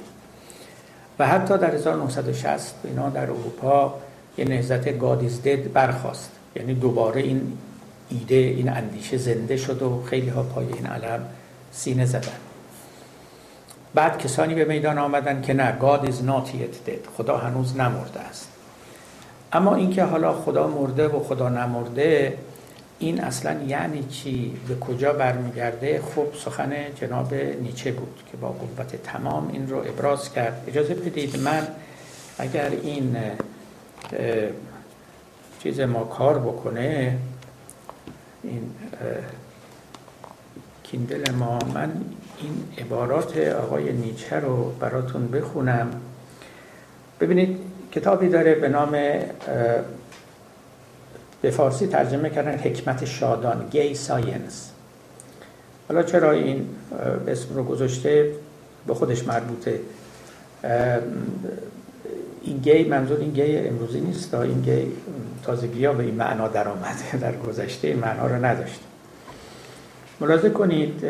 و 1.19 1.29
حتی 1.29 1.59
در 1.59 1.75
1960 1.75 2.75
اینا 2.85 3.11
در 3.11 3.23
اروپا 3.23 3.95
یه 4.39 4.45
نهزت 4.45 4.99
God 4.99 5.23
is 5.23 5.47
dead 5.47 5.69
برخواست 5.75 6.31
یعنی 6.57 6.75
دوباره 6.75 7.21
این 7.21 7.59
ایده 8.09 8.35
این 8.35 8.69
اندیشه 8.69 9.17
زنده 9.17 9.57
شد 9.57 9.83
و 9.83 10.03
خیلی 10.03 10.29
ها 10.29 10.43
پای 10.43 10.67
این 10.73 10.87
علم 10.87 11.29
سینه 11.73 12.07
زدن. 12.07 12.33
بعد 13.95 14.19
کسانی 14.19 14.55
به 14.55 14.65
میدان 14.65 14.99
آمدن 14.99 15.43
که 15.43 15.55
نه 15.55 15.79
God 15.81 16.07
is 16.07 16.15
not 16.15 16.49
yet 16.49 16.89
dead. 16.89 17.09
خدا 17.17 17.37
هنوز 17.37 17.77
نمرده 17.77 18.21
است. 18.21 18.52
اما 19.53 19.75
اینکه 19.75 20.05
حالا 20.05 20.33
خدا 20.33 20.67
مرده 20.67 21.09
و 21.09 21.23
خدا 21.23 21.49
نمرده 21.49 22.39
این 22.99 23.21
اصلا 23.21 23.63
یعنی 23.63 24.05
چی؟ 24.05 24.57
به 24.69 24.75
کجا 24.75 25.13
برمیگرده؟ 25.13 26.03
خب 26.15 26.27
سخن 26.45 26.73
جناب 26.95 27.35
نیچه 27.35 27.93
بود 27.93 28.23
که 28.31 28.37
با 28.37 28.49
قوت 28.49 29.03
تمام 29.03 29.49
این 29.53 29.71
رو 29.71 29.77
ابراز 29.77 30.33
کرد. 30.33 30.65
اجازه 30.69 30.95
بدید 30.95 31.39
من 31.39 31.69
اگر 32.39 32.71
این 32.83 33.17
چیز 35.63 35.81
ما 35.81 36.05
کار 36.05 36.39
بکنه 36.39 37.19
این 38.43 38.71
کیندل 40.83 41.31
ما 41.31 41.59
من 41.75 41.93
این 42.39 42.65
عبارات 42.79 43.37
آقای 43.37 43.93
نیچه 43.93 44.37
رو 44.37 44.73
براتون 44.81 45.29
بخونم. 45.29 45.91
ببینید 47.21 47.72
کتابی 47.93 48.29
داره 48.29 48.55
به 48.55 48.69
نام 48.69 48.91
به 51.43 51.51
فارسی 51.51 51.87
ترجمه 51.87 52.31
کردن 52.31 52.59
حکمت 52.59 53.05
شادان 53.05 53.69
گی 53.71 53.95
ساینس 53.95 54.71
حالا 55.89 56.03
چرا 56.03 56.33
این 56.33 56.69
اسم 57.29 57.55
رو 57.55 57.65
گذاشته؟ 57.65 58.31
به 58.87 58.95
خودش 58.95 59.27
مربوطه. 59.27 59.81
این 62.43 62.59
گی 62.59 62.85
منظور 62.85 63.19
این 63.19 63.31
گی 63.31 63.57
امروزی 63.57 64.01
نیست. 64.01 64.35
این 64.35 64.63
گی 64.63 64.93
تازگی 65.43 65.85
ها 65.85 65.93
به 65.93 66.03
این 66.03 66.15
معنا 66.15 66.49
در 66.49 66.69
آمده 66.69 67.17
در 67.21 67.37
گذشته 67.37 67.89
این 67.89 67.99
معنا 67.99 68.27
رو 68.27 68.45
نداشته 68.45 68.85
ملاحظه 70.21 70.51
کنید 70.51 71.05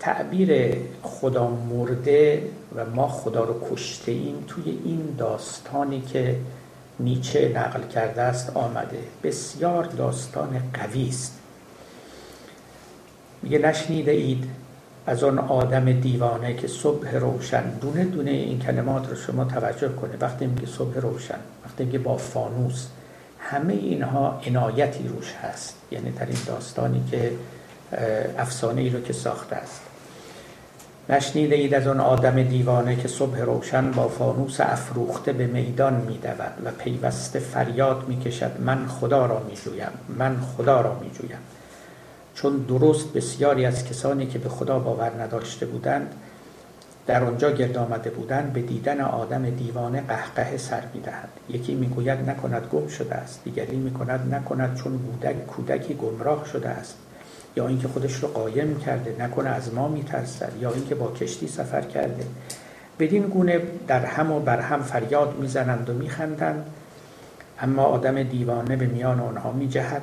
تعبیر 0.00 0.76
خدا 1.02 1.48
مرده 1.48 2.42
و 2.76 2.86
ما 2.86 3.08
خدا 3.08 3.44
رو 3.44 3.70
کشته 3.70 4.12
ایم 4.12 4.44
توی 4.46 4.78
این 4.84 5.14
داستانی 5.18 6.00
که 6.00 6.36
نیچه 7.00 7.52
نقل 7.54 7.82
کرده 7.82 8.22
است 8.22 8.56
آمده. 8.56 8.98
بسیار 9.22 9.84
داستان 9.84 10.62
قوی 10.74 11.08
است. 11.08 11.38
میگه 13.42 13.58
نشنیده 13.58 14.12
اید 14.12 14.44
از 15.06 15.24
آن 15.24 15.38
آدم 15.38 15.92
دیوانه 15.92 16.54
که 16.54 16.68
صبح 16.68 17.14
روشن 17.14 17.70
دونه 17.80 18.04
دونه 18.04 18.30
این 18.30 18.58
کلمات 18.58 19.08
رو 19.08 19.16
شما 19.16 19.44
توجه 19.44 19.88
کنه. 19.88 20.16
وقتی 20.20 20.46
میگه 20.46 20.66
صبح 20.66 20.98
روشن 20.98 21.38
وقتی 21.64 21.84
میگه 21.84 21.98
با 21.98 22.16
فانوس 22.16 22.86
همه 23.38 23.72
اینها 23.72 24.40
عنایتی 24.46 25.08
روش 25.08 25.32
هست. 25.32 25.74
یعنی 25.90 26.10
در 26.10 26.26
این 26.26 26.38
داستانی 26.46 27.04
که 27.10 27.32
افسانه 28.38 28.80
ای 28.80 28.90
رو 28.90 29.00
که 29.00 29.12
ساخته 29.12 29.56
است. 29.56 29.80
نشنیده 31.10 31.54
اید 31.54 31.74
از 31.74 31.86
آن 31.86 32.00
آدم 32.00 32.42
دیوانه 32.42 32.96
که 32.96 33.08
صبح 33.08 33.38
روشن 33.38 33.90
با 33.90 34.08
فانوس 34.08 34.60
افروخته 34.60 35.32
به 35.32 35.46
میدان 35.46 35.94
می 35.94 36.18
و 36.64 36.70
پیوسته 36.78 37.38
فریاد 37.38 38.04
می 38.08 38.20
کشد 38.20 38.60
من 38.60 38.86
خدا 38.86 39.26
را 39.26 39.42
می 39.48 39.56
جویم 39.56 39.92
من 40.08 40.36
خدا 40.40 40.80
را 40.80 40.98
می 41.00 41.10
جویم 41.10 41.38
چون 42.34 42.56
درست 42.56 43.12
بسیاری 43.12 43.66
از 43.66 43.84
کسانی 43.84 44.26
که 44.26 44.38
به 44.38 44.48
خدا 44.48 44.78
باور 44.78 45.22
نداشته 45.22 45.66
بودند 45.66 46.14
در 47.06 47.24
آنجا 47.24 47.50
گرد 47.50 47.78
آمده 47.78 48.10
بودند 48.10 48.52
به 48.52 48.62
دیدن 48.62 49.00
آدم 49.00 49.50
دیوانه 49.50 50.00
قهقه 50.08 50.56
سر 50.56 50.82
می‌دهند 50.94 51.28
یکی 51.48 51.74
می‌گوید 51.74 52.30
نکند 52.30 52.66
گم 52.72 52.88
شده 52.88 53.14
است. 53.14 53.44
دیگری 53.44 53.76
می‌کند 53.76 54.34
نکند 54.34 54.74
چون 54.74 54.96
بودک 54.96 55.46
کودکی 55.46 55.94
گمراه 55.94 56.46
شده 56.52 56.68
است. 56.68 56.96
یا 57.58 57.68
اینکه 57.68 57.88
خودش 57.88 58.14
رو 58.14 58.28
قایم 58.28 58.78
کرده 58.78 59.16
نکنه 59.18 59.48
از 59.48 59.74
ما 59.74 59.88
میترسد 59.88 60.52
یا 60.60 60.72
اینکه 60.72 60.94
با 60.94 61.12
کشتی 61.12 61.48
سفر 61.48 61.80
کرده. 61.80 62.24
بدین 62.98 63.22
گونه 63.22 63.62
در 63.86 64.04
هم 64.04 64.32
و 64.32 64.40
بر 64.40 64.60
هم 64.60 64.82
فریاد 64.82 65.38
می‌زنند 65.38 65.90
و 65.90 65.92
میخندند. 65.92 66.66
اما 67.60 67.82
آدم 67.82 68.22
دیوانه 68.22 68.76
به 68.76 68.86
میان 68.86 69.20
آنها 69.20 69.52
میجهد. 69.52 70.02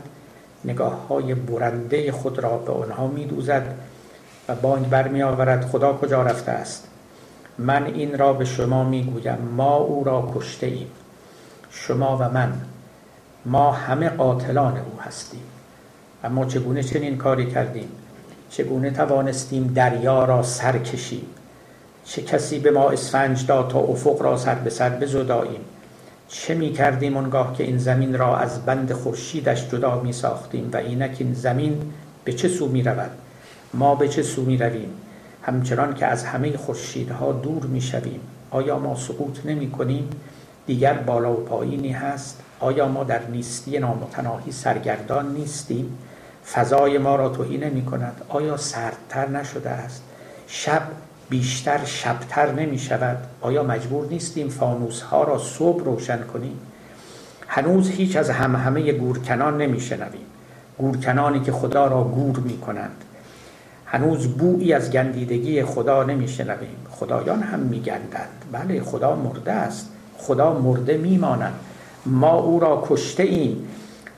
نگاه 0.65 1.07
های 1.07 1.35
برنده 1.35 2.11
خود 2.11 2.39
را 2.39 2.57
به 2.57 2.71
آنها 2.71 3.07
میدوزد 3.07 3.75
و 4.49 4.55
بانگ 4.55 4.89
برمی 4.89 5.23
آورد 5.23 5.65
خدا 5.65 5.93
کجا 5.93 6.23
رفته 6.23 6.51
است؟ 6.51 6.87
من 7.57 7.85
این 7.85 8.17
را 8.17 8.33
به 8.33 8.45
شما 8.45 8.83
می‌گویم 8.83 9.37
ما 9.55 9.75
او 9.75 10.03
را 10.03 10.31
کشته 10.35 10.67
ایم 10.67 10.87
شما 11.69 12.17
و 12.17 12.29
من 12.29 12.53
ما 13.45 13.71
همه 13.71 14.09
قاتلان 14.09 14.77
او 14.77 15.01
هستیم. 15.01 15.54
اما 16.25 16.45
چگونه 16.45 16.83
چنین 16.83 17.17
کاری 17.17 17.45
کردیم؟ 17.45 17.87
چگونه 18.49 18.91
توانستیم 18.91 19.67
دریا 19.67 20.25
را 20.25 20.43
سر 20.43 20.77
کشیم؟ 20.77 21.25
چه 22.05 22.21
کسی 22.21 22.59
به 22.59 22.71
ما 22.71 22.89
اسفنج 22.89 23.45
داد 23.45 23.69
تا 23.69 23.79
افق 23.79 24.21
را 24.21 24.37
سر 24.37 24.55
به 24.55 24.69
سر 24.69 24.89
بزداییم؟ 24.89 25.61
چه 26.27 26.55
می 26.55 26.73
کردیم 26.73 27.17
اونگاه 27.17 27.53
که 27.57 27.63
این 27.63 27.77
زمین 27.77 28.17
را 28.17 28.37
از 28.37 28.65
بند 28.65 28.93
خورشیدش 28.93 29.69
جدا 29.69 30.01
می 30.01 30.13
ساختیم 30.13 30.69
و 30.73 30.77
اینک 30.77 31.15
این 31.19 31.33
زمین 31.33 31.91
به 32.23 32.33
چه 32.33 32.47
سو 32.47 32.67
می 32.67 32.83
رود؟ 32.83 33.11
ما 33.73 33.95
به 33.95 34.07
چه 34.07 34.23
سو 34.23 34.41
می 34.41 34.57
رویم؟ 34.57 34.89
همچنان 35.41 35.93
که 35.93 36.05
از 36.05 36.23
همه 36.23 36.57
خورشیدها 36.57 37.31
دور 37.31 37.63
می 37.63 37.81
شویم. 37.81 38.19
آیا 38.51 38.79
ما 38.79 38.95
سقوط 38.95 39.45
نمی 39.45 39.71
کنیم؟ 39.71 40.09
دیگر 40.65 40.93
بالا 40.93 41.33
و 41.33 41.35
پایینی 41.35 41.91
هست. 41.91 42.41
آیا 42.59 42.87
ما 42.87 43.03
در 43.03 43.27
نیستی 43.27 43.79
نامتناهی 43.79 44.51
سرگردان 44.51 45.33
نیستیم؟ 45.33 45.97
فضای 46.53 46.97
ما 46.97 47.15
را 47.15 47.29
توهی 47.29 47.57
نمی 47.57 47.85
کند 47.85 48.21
آیا 48.29 48.57
سردتر 48.57 49.29
نشده 49.29 49.69
است؟ 49.69 50.03
شب 50.47 50.81
بیشتر 51.29 51.85
شبتر 51.85 52.51
نمی 52.51 52.79
شود 52.79 53.17
آیا 53.41 53.63
مجبور 53.63 54.07
نیستیم 54.07 54.49
فانوس 54.49 55.01
ها 55.01 55.23
را 55.23 55.37
صبح 55.37 55.83
روشن 55.83 56.21
کنیم؟ 56.23 56.59
هنوز 57.47 57.89
هیچ 57.89 58.17
از 58.17 58.29
هم 58.29 58.55
همه 58.55 58.91
گورکنان 58.91 59.57
نمی 59.57 59.79
شنویم 59.79 60.25
گورکنانی 60.77 61.39
که 61.39 61.51
خدا 61.51 61.87
را 61.87 62.03
گور 62.03 62.39
می 62.39 62.57
کنند 62.57 63.03
هنوز 63.85 64.27
بویی 64.27 64.73
از 64.73 64.91
گندیدگی 64.91 65.63
خدا 65.63 66.03
نمی 66.03 66.27
شنویم 66.27 66.77
خدایان 66.91 67.43
هم 67.43 67.59
می 67.59 67.79
گندند 67.79 68.45
بله 68.51 68.81
خدا 68.81 69.15
مرده 69.15 69.51
است. 69.51 69.89
خدا 70.17 70.53
مرده 70.53 70.97
می 70.97 71.17
ماند 71.17 71.53
ما 72.05 72.33
او 72.39 72.59
را 72.59 72.83
کشته 72.87 73.23
ایم 73.23 73.67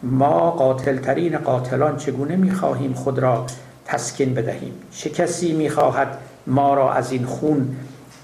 ما 0.04 0.52
قاتلترین 0.52 1.38
قاتلان 1.38 1.98
چگونه 1.98 2.36
می‌خواهیم 2.36 2.94
خود 2.94 3.20
را 3.20 3.46
تسکین 3.86 4.34
بدهیم؟ 4.34 4.74
چه 4.92 5.10
کسی 5.10 5.54
می‌خواهد 5.54 6.18
ما 6.48 6.74
را 6.74 6.94
از 6.94 7.12
این 7.12 7.26
خون 7.26 7.76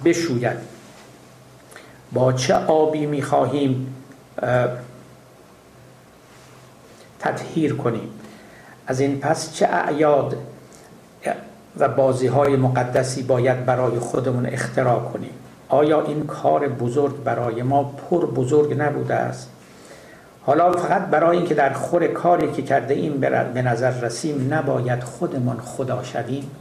بشوید؟ 0.05 0.57
با 2.11 2.33
چه 2.33 2.53
آبی 2.53 3.05
می‌خواهیم 3.05 3.95
تطهیر 7.19 7.75
کنیم؟ 7.75 8.09
از 8.87 8.99
این 8.99 9.19
پس 9.19 9.53
چه 9.53 9.67
اعیاد 9.67 10.37
و 11.77 11.89
بازی 11.89 12.27
های 12.27 12.55
مقدسی 12.55 13.23
باید 13.23 13.65
برای 13.65 13.99
خودمون 13.99 14.45
اختراع 14.45 14.99
کنیم؟ 14.99 15.33
آیا 15.69 16.01
این 16.01 16.25
کار 16.25 16.67
بزرگ 16.67 17.23
برای 17.23 17.63
ما 17.63 17.83
پر 17.83 18.25
بزرگ 18.25 18.81
نبوده 18.81 19.15
است؟ 19.15 19.49
حالا 20.45 20.71
فقط 20.71 21.01
برای 21.01 21.37
اینکه 21.37 21.53
در 21.53 21.73
خور 21.73 22.07
کاری 22.07 22.51
که 22.51 22.61
کرده 22.61 22.93
این 22.93 23.19
به 23.53 23.61
نظر 23.61 23.91
رسیم 23.91 24.53
نباید 24.53 25.03
خودمان 25.03 25.59
خدا 25.59 26.03
شویم؟ 26.03 26.51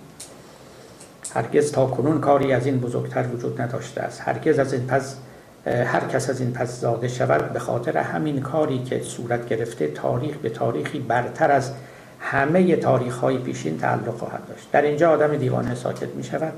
هرگز 1.34 1.72
تا 1.72 1.86
کنون 1.86 2.20
کاری 2.20 2.52
از 2.52 2.66
این 2.66 2.80
بزرگتر 2.80 3.26
وجود 3.26 3.60
نداشته 3.60 4.00
است. 4.00 4.20
هرگز 4.20 4.58
از 4.58 4.72
این 4.72 4.86
پس 4.86 5.16
هر 5.66 6.00
کس 6.00 6.30
از 6.30 6.40
این 6.40 6.52
پس 6.52 6.80
زاده 6.80 7.08
شود 7.08 7.52
به 7.52 7.58
خاطر 7.58 7.98
همین 7.98 8.40
کاری 8.40 8.82
که 8.82 9.02
صورت 9.02 9.48
گرفته 9.48 9.88
تاریخ 9.88 10.36
به 10.36 10.50
تاریخی 10.50 10.98
برتر 10.98 11.50
از 11.50 11.72
همه 12.20 12.76
تاریخ 12.76 13.18
های 13.18 13.38
پیشین 13.38 13.78
تعلق 13.78 14.18
خواهد 14.18 14.48
داشت. 14.48 14.68
در 14.72 14.82
اینجا 14.82 15.10
آدم 15.10 15.36
دیوانه 15.36 15.74
ساکت 15.74 16.14
می 16.14 16.24
شود 16.24 16.52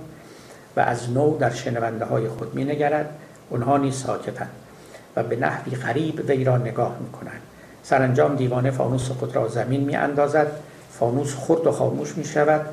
و 0.77 0.81
از 0.81 1.11
نو 1.11 1.39
در 1.39 1.51
شنونده 1.51 2.05
های 2.05 2.29
خود 2.29 2.55
می 2.55 2.65
نگرد 2.65 3.09
اونها 3.51 3.77
نیز 3.77 3.95
ساکتند. 3.95 4.64
و 5.17 5.23
به 5.23 5.37
نحوی 5.37 5.77
غریب 5.77 6.25
وی 6.29 6.45
را 6.45 6.59
نگاه 6.59 6.97
می‌کنند. 7.01 7.41
سرانجام 7.83 8.37
دیوانه 8.37 8.71
فانوس 8.71 9.11
خود 9.11 9.37
را 9.37 9.49
زمین 9.49 9.81
می 9.81 9.97
اندازد 9.97 10.47
فانوس 10.91 11.35
خرد 11.35 11.67
و 11.67 11.73
خاموش 11.73 12.17
می 12.17 12.25
شود 12.25 12.67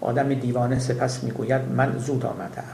آدم 0.00 0.34
دیوانه 0.34 0.78
سپس 0.78 1.24
می‌گوید 1.24 1.62
من 1.68 1.98
زود 1.98 2.26
آمدم 2.26 2.64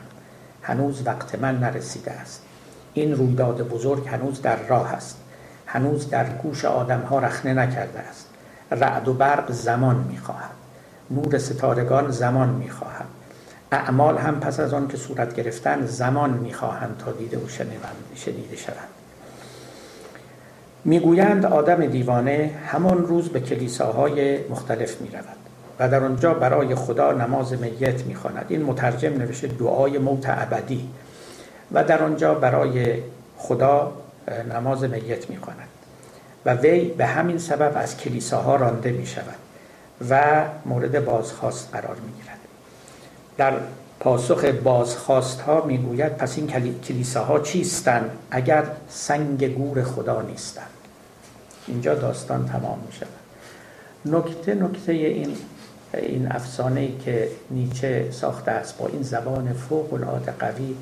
هنوز 0.62 1.02
وقت 1.06 1.34
من 1.34 1.58
نرسیده 1.58 2.10
است. 2.10 2.42
این 2.94 3.16
رویداد 3.16 3.68
بزرگ 3.68 4.08
هنوز 4.08 4.42
در 4.42 4.56
راه 4.66 4.92
است. 4.92 5.16
هنوز 5.66 6.10
در 6.10 6.24
گوش 6.24 6.64
آدم 6.64 7.00
ها 7.00 7.18
رخنه 7.18 7.54
نکرده 7.54 7.98
است. 7.98 8.26
رعد 8.70 9.08
و 9.08 9.14
برق 9.14 9.52
زمان 9.52 9.96
می‌خواهد. 9.96 10.50
نور 11.10 11.38
ستارگان 11.38 12.10
زمان 12.10 12.48
می‌خواهد. 12.48 13.06
اعمال 13.72 14.18
هم 14.18 14.40
پس 14.40 14.60
از 14.60 14.74
آن 14.74 14.88
که 14.88 14.96
صورت 14.96 15.34
گرفتن 15.34 15.86
زمان 15.86 16.30
می‌خواهند 16.30 16.96
تا 16.98 17.12
دیده 17.12 17.38
و 17.38 17.48
شنیده 18.14 18.56
شوند. 18.56 18.88
می‌گویند 20.84 21.46
آدم 21.46 21.86
دیوانه 21.86 22.50
همان 22.66 23.06
روز 23.06 23.28
به 23.28 23.40
کلیساهای 23.40 24.48
مختلف 24.48 25.00
می 25.00 25.08
رود 25.08 25.36
و 25.78 25.88
در 25.88 26.04
آنجا 26.04 26.34
برای 26.34 26.74
خدا 26.74 27.12
نماز 27.12 27.52
میت 27.52 28.02
می‌خواند. 28.02 28.46
این 28.48 28.62
مترجم 28.62 29.12
نوشته 29.12 29.46
دعای 29.46 29.98
موت 29.98 30.24
ابدی 30.28 30.88
و 31.72 31.84
در 31.84 32.02
آنجا 32.02 32.34
برای 32.34 33.02
خدا 33.36 33.92
نماز 34.54 34.84
میت 34.84 35.30
می‌خواند 35.30 35.68
و 36.46 36.54
وی 36.54 36.84
به 36.84 37.06
همین 37.06 37.38
سبب 37.38 37.72
از 37.76 37.96
کلیساها 37.96 38.56
رانده 38.56 38.90
می 38.90 39.06
شود 39.06 39.38
و 40.10 40.44
مورد 40.66 41.04
بازخواست 41.04 41.68
قرار 41.72 41.96
می‌گیرد. 42.06 42.38
در 43.36 43.52
پاسخ 44.00 44.44
بازخواست 44.44 45.40
ها 45.40 45.64
می‌گوید 45.64 46.16
پس 46.16 46.38
این 46.38 46.46
کلیساها 46.80 47.40
چیستند 47.40 48.10
اگر 48.30 48.64
سنگ 48.88 49.54
گور 49.54 49.82
خدا 49.82 50.22
نیستند 50.22 50.70
اینجا 51.66 51.94
داستان 51.94 52.46
تمام 52.46 52.78
می 52.86 52.92
شود 52.92 53.08
نکته 54.04 54.54
نکته 54.54 54.92
این 54.92 55.36
این 55.94 56.32
افسانه 56.32 56.80
ای 56.80 56.92
که 57.04 57.28
نیچه 57.50 58.08
ساخته 58.10 58.50
است 58.50 58.78
با 58.78 58.86
این 58.86 59.02
زبان 59.02 59.52
فوق 59.52 59.94
العاده 59.94 60.32
قوی 60.38 60.74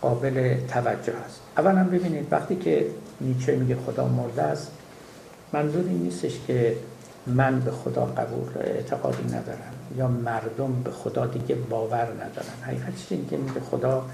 قابل 0.00 0.54
توجه 0.68 1.12
است. 1.26 1.40
اولا 1.58 1.84
ببینید 1.84 2.26
وقتی 2.30 2.56
که 2.56 2.86
نیچه 3.20 3.56
میگه 3.56 3.76
خدا 3.86 4.08
مرده 4.08 4.42
است 4.42 4.70
منظور 5.52 5.84
این 5.88 6.02
نیستش 6.02 6.40
که 6.46 6.76
من 7.30 7.60
به 7.60 7.70
خدا 7.70 8.04
قبول 8.04 8.48
اعتقادی 8.56 9.24
ندارم 9.24 9.72
یا 9.96 10.08
مردم 10.08 10.82
به 10.84 10.90
خدا 10.90 11.26
دیگه 11.26 11.54
باور 11.54 12.06
ندارن. 12.06 12.62
حقیقتش 12.62 13.06
این 13.10 13.26
که 13.54 13.60
خدا 13.70 14.04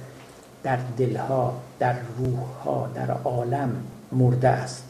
در 0.63 0.79
دلها 0.99 1.61
در 1.79 1.95
روحها 2.19 2.91
در 2.95 3.11
عالم 3.11 3.71
مرده 4.13 4.49
است. 4.49 4.85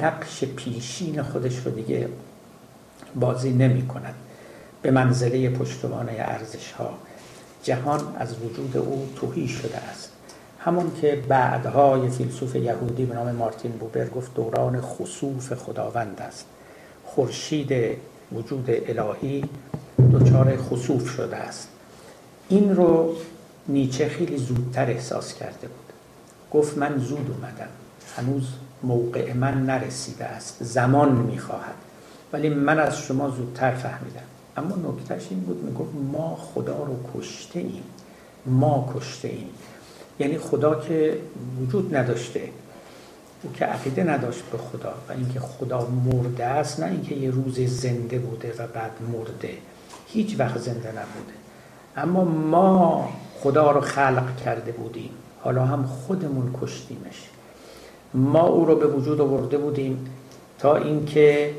نقش 0.00 0.44
پیشین 0.44 1.22
خودش 1.22 1.58
رو 1.58 1.70
دیگه 1.70 2.08
بازی 3.14 3.50
نمی 3.50 3.86
کند 3.86 4.14
به 4.82 4.90
منزله 4.90 5.50
پشتوانه 5.50 6.12
ارزش 6.18 6.72
ها 6.72 6.90
جهان 7.62 8.00
از 8.18 8.34
وجود 8.42 8.76
او 8.76 9.08
توهی 9.16 9.48
شده 9.48 9.76
است. 9.76 10.12
همون 10.58 10.92
که 11.00 11.22
بعدها 11.28 11.98
یه 11.98 12.10
فیلسوف 12.10 12.56
یهودی 12.56 13.04
به 13.04 13.14
نام 13.14 13.30
مارتین 13.32 13.72
بوبر 13.72 14.08
گفت 14.08 14.34
دوران 14.34 14.80
خصوف 14.80 15.54
خداوند 15.54 16.20
است. 16.20 16.46
خورشید 17.14 17.72
وجود 18.32 18.68
الهی 18.68 19.44
دچار 20.12 20.56
خصوف 20.56 21.08
شده 21.08 21.36
است. 21.36 21.68
این 22.48 22.76
رو 22.76 23.14
نیچه 23.68 24.08
خیلی 24.08 24.36
زودتر 24.36 24.90
احساس 24.90 25.34
کرده 25.34 25.68
بود. 25.68 25.92
گفت 26.52 26.78
من 26.78 26.98
زود 26.98 27.30
اومدم. 27.30 27.68
هنوز 28.16 28.48
موقع 28.82 29.32
من 29.32 29.66
نرسیده 29.66 30.24
است. 30.24 30.56
زمان 30.60 31.12
می‌خواهد. 31.12 31.74
ولی 32.32 32.48
من 32.48 32.78
از 32.78 32.98
شما 32.98 33.30
زودتر 33.30 33.70
فهمیدم. 33.74 34.20
اما 34.56 34.76
نکتهش 34.90 35.26
این 35.30 35.40
بود 35.40 35.64
می‌گفت 35.64 35.90
ما 36.12 36.36
خدا 36.36 36.84
رو 36.84 36.96
کشته 37.14 37.58
ایم 37.58 37.82
ما 38.46 38.94
کشته 38.96 39.28
ایم 39.28 39.50
یعنی 40.18 40.38
خدا 40.38 40.80
که 40.80 41.18
وجود 41.60 41.96
نداشته. 41.96 42.40
او 43.42 43.52
که 43.52 43.64
عقیده 43.64 44.04
نداشت 44.04 44.42
به 44.52 44.58
خدا 44.58 44.94
و 45.08 45.12
اینکه 45.12 45.40
خدا 45.40 45.88
مرده 46.04 46.44
است 46.44 46.80
نه 46.80 46.86
اینکه 46.86 47.14
یه 47.14 47.30
روز 47.30 47.60
زنده 47.60 48.18
بوده 48.18 48.54
و 48.58 48.66
بعد 48.66 48.90
مرده. 49.12 49.50
هیچ 50.06 50.40
وقت 50.40 50.58
زنده 50.58 50.88
نبوده. 50.88 51.34
اما 51.96 52.24
ما 52.24 53.08
خدا 53.40 53.70
رو 53.70 53.80
خلق 53.80 54.36
کرده 54.44 54.72
بودیم. 54.72 55.10
حالا 55.40 55.64
هم 55.64 55.86
خودمون 55.86 56.54
کشتیمش. 56.62 57.28
ما 58.14 58.46
او 58.46 58.64
رو 58.64 58.76
به 58.76 58.86
وجود 58.86 59.20
آورده 59.20 59.58
بودیم 59.58 60.06
تا 60.58 60.76
اینکه 60.76 61.54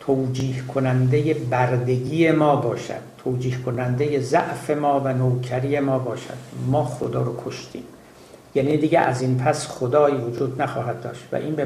توجیه 0.00 0.62
کننده 0.62 1.34
بردگی 1.34 2.30
ما 2.30 2.56
باشد. 2.56 3.00
توجیه 3.24 3.58
کننده 3.58 4.20
ضعف 4.20 4.70
ما 4.70 5.00
و 5.00 5.12
نوکری 5.12 5.80
ما 5.80 5.98
باشد. 5.98 6.38
ما 6.70 6.84
خدا 6.84 7.22
رو 7.22 7.36
کشتیم. 7.46 7.84
یعنی 8.54 8.76
دیگه 8.76 8.98
از 8.98 9.22
این 9.22 9.38
پس 9.38 9.66
خدایی 9.66 10.16
وجود 10.16 10.62
نخواهد 10.62 11.00
داشت 11.02 11.24
و 11.32 11.36
این 11.36 11.54
به 11.54 11.64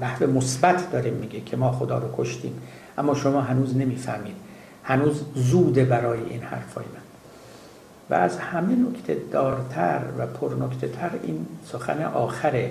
نحو 0.00 0.26
مثبت 0.26 0.92
داره 0.92 1.10
میگه 1.10 1.40
که 1.40 1.56
ما 1.56 1.72
خدا 1.72 1.98
رو 1.98 2.08
کشتیم. 2.16 2.62
اما 2.98 3.14
شما 3.14 3.40
هنوز 3.40 3.76
نمی‌فهمید. 3.76 4.36
هنوز 4.84 5.22
زوده 5.34 5.84
برای 5.84 6.20
این 6.30 6.42
حرفای 6.42 6.84
من. 6.84 7.00
و 8.10 8.14
از 8.20 8.38
همه 8.38 8.74
نکته 8.74 9.16
دارتر 9.32 10.00
و 10.18 10.26
پر 10.26 10.54
نکته 10.54 10.88
تر 10.88 11.10
این 11.22 11.46
سخن 11.72 12.02
آخر 12.04 12.68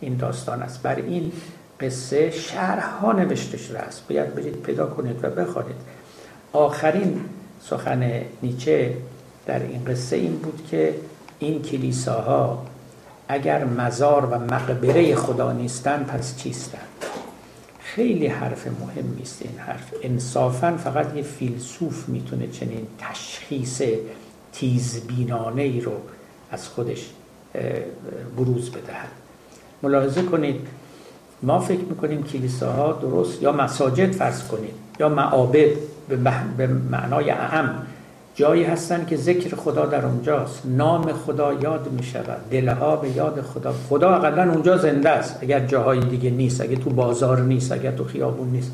این 0.00 0.16
داستان 0.16 0.62
است. 0.62 0.82
بر 0.82 0.96
این 0.96 1.32
قصه 1.80 2.30
شرح 2.30 3.06
نوشته 3.06 3.58
شده 3.58 3.78
است. 3.78 4.08
باید 4.08 4.34
برید 4.34 4.56
پیدا 4.62 4.86
کنید 4.86 5.24
و 5.24 5.30
بخوانید. 5.30 5.76
آخرین 6.52 7.20
سخن 7.62 8.22
نیچه 8.42 8.96
در 9.46 9.62
این 9.62 9.84
قصه 9.84 10.16
این 10.16 10.36
بود 10.36 10.66
که 10.70 10.94
این 11.38 11.62
کلیساها 11.62 12.66
اگر 13.28 13.64
مزار 13.64 14.26
و 14.26 14.38
مقبره 14.38 15.14
خدا 15.14 15.52
نیستن 15.52 16.04
پس 16.04 16.36
چیستن؟ 16.36 16.78
خیلی 17.80 18.26
حرف 18.26 18.66
مهم 18.66 19.18
است 19.22 19.42
این 19.42 19.58
حرف. 19.58 19.94
انصافا 20.02 20.76
فقط 20.84 21.16
یه 21.16 21.22
فیلسوف 21.22 22.08
می‌تونه 22.08 22.46
چنین 22.46 22.86
تشخیص 22.98 23.82
تیزبینانه 24.52 25.62
ای 25.62 25.80
رو 25.80 25.92
از 26.50 26.68
خودش 26.68 27.10
بروز 28.36 28.70
بدهد. 28.70 29.08
ملاحظه 29.82 30.22
کنید 30.22 30.66
ما 31.42 31.60
فکر 31.60 31.80
می‌کنیم 31.80 32.22
کلیساها 32.22 32.92
درست 32.92 33.42
یا 33.42 33.52
مساجد 33.52 34.12
فرض 34.12 34.42
کنید 34.42 34.74
یا 35.00 35.08
معابد 35.08 35.70
به 36.56 36.66
معنای 36.66 37.30
اهم 37.30 37.86
جایی 38.36 38.64
هستن 38.64 39.06
که 39.06 39.16
ذکر 39.16 39.56
خدا 39.56 39.86
در 39.86 40.06
اونجاست. 40.06 40.62
نام 40.64 41.12
خدا 41.12 41.52
یاد 41.52 41.88
می 41.92 42.02
شود 42.02 42.50
دلها 42.50 42.96
به 42.96 43.08
یاد 43.08 43.40
خدا. 43.40 43.74
خدا 43.88 44.14
اقلا 44.14 44.52
اونجا 44.52 44.76
زنده 44.76 45.08
است. 45.08 45.38
اگر 45.42 45.66
جاهای 45.66 46.00
دیگه 46.00 46.30
نیست 46.30 46.60
اگر 46.60 46.76
تو 46.76 46.90
بازار 46.90 47.40
نیست 47.40 47.72
اگر 47.72 47.90
تو 47.90 48.04
خیابون 48.04 48.48
نیست. 48.48 48.72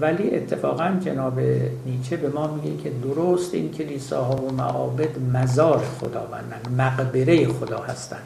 ولی 0.00 0.30
اتفاقا 0.36 0.96
جناب 1.00 1.40
نیچه 1.86 2.16
به 2.16 2.28
ما 2.28 2.54
میگه 2.54 2.82
که 2.82 2.90
درست 3.02 3.54
این 3.54 3.70
کلیساها 3.70 4.36
و 4.36 4.52
معابد 4.52 5.18
مزار 5.34 5.78
خداوندن 6.00 6.60
مقبره 6.78 7.48
خدا 7.48 7.78
هستند 7.78 8.22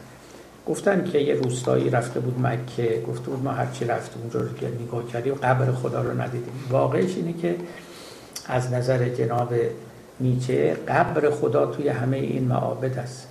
گفتن 0.68 1.04
که 1.04 1.18
یه 1.18 1.34
روستایی 1.34 1.90
رفته 1.90 2.20
بود 2.20 2.46
مکه. 2.46 3.02
گفته 3.08 3.30
بود 3.30 3.44
ما 3.44 3.50
هرچی 3.50 3.84
رفتیم 3.84 4.22
اونجا 4.22 4.40
رو 4.40 4.46
نگاه 4.84 5.12
کردیم 5.12 5.34
قبر 5.34 5.72
خدا 5.72 6.02
رو 6.02 6.20
ندیدیم. 6.20 6.52
واقعش 6.70 7.16
اینه 7.16 7.32
که 7.32 7.56
از 8.48 8.72
نظر 8.72 9.08
جناب 9.08 9.54
نیچه 10.20 10.74
قبر 10.88 11.30
خدا 11.30 11.66
توی 11.66 11.88
همه 11.88 12.16
این 12.16 12.44
معابد 12.44 12.98
است. 12.98 13.28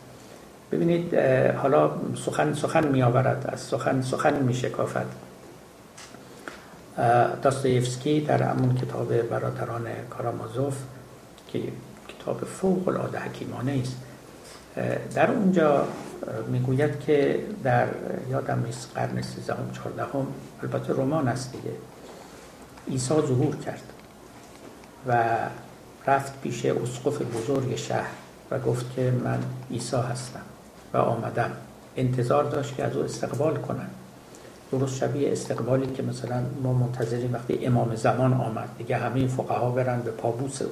ببینید 0.72 1.16
حالا 1.56 1.92
سخن 2.26 2.54
سخن 2.54 2.88
می 2.88 3.04
آورد 3.04 3.50
از 3.54 3.60
سخن 3.60 4.02
سخن 4.02 4.44
می 4.44 4.54
شکافد 4.54 5.06
داستایفسکی 7.42 8.22
در 8.22 8.44
همون 8.44 8.76
کتاب 8.76 9.22
برادران 9.22 9.88
کارامازوف 10.10 10.76
که 11.48 11.62
کتاب 12.08 12.46
فوق 12.46 12.88
العاده 12.88 13.20
حکیمانه 13.20 13.82
است 13.82 13.96
در 15.16 15.32
اونجا 15.32 15.88
می‌گوید 16.48 17.00
که 17.00 17.40
در 17.64 17.88
یادم 18.30 18.64
نیست 18.66 18.92
قرن 18.96 19.22
13 19.22 19.54
14 19.84 20.04
البته 20.64 20.94
رمان 20.94 21.28
است 21.28 21.52
دیگه. 21.52 21.72
عیسی 22.90 23.14
ظهور 23.14 23.56
کرد 23.56 23.84
و 25.08 25.26
رفت 26.10 26.41
پیش 26.41 26.66
اسقف 26.66 27.22
بزرگ 27.22 27.76
شهر 27.76 28.10
و 28.51 28.60
گفت 28.60 28.95
که 28.95 29.14
من 29.24 29.39
عیسی 29.72 29.95
هستم 29.95 30.41
و 30.93 30.97
آمدم. 30.97 31.51
انتظار 31.97 32.43
داشت 32.43 32.76
که 32.76 32.84
از 32.84 32.95
او 32.95 33.03
استقبال 33.03 33.55
کنن 33.55 33.88
درست 34.72 34.95
شبیه 34.95 35.32
استقبالی 35.32 35.88
که 35.88 36.03
مثلا 36.03 36.43
ما 36.64 36.74
منتظریم 36.74 37.34
وقتی 37.34 37.66
امام 37.66 37.95
زمان 37.95 38.34
آمد. 38.34 38.70
دیگه 38.78 38.97
همه 38.97 39.28
فقها 39.28 39.70
برن 39.70 40.01
به 40.01 40.12
پابوس 40.12 40.62
او. 40.62 40.72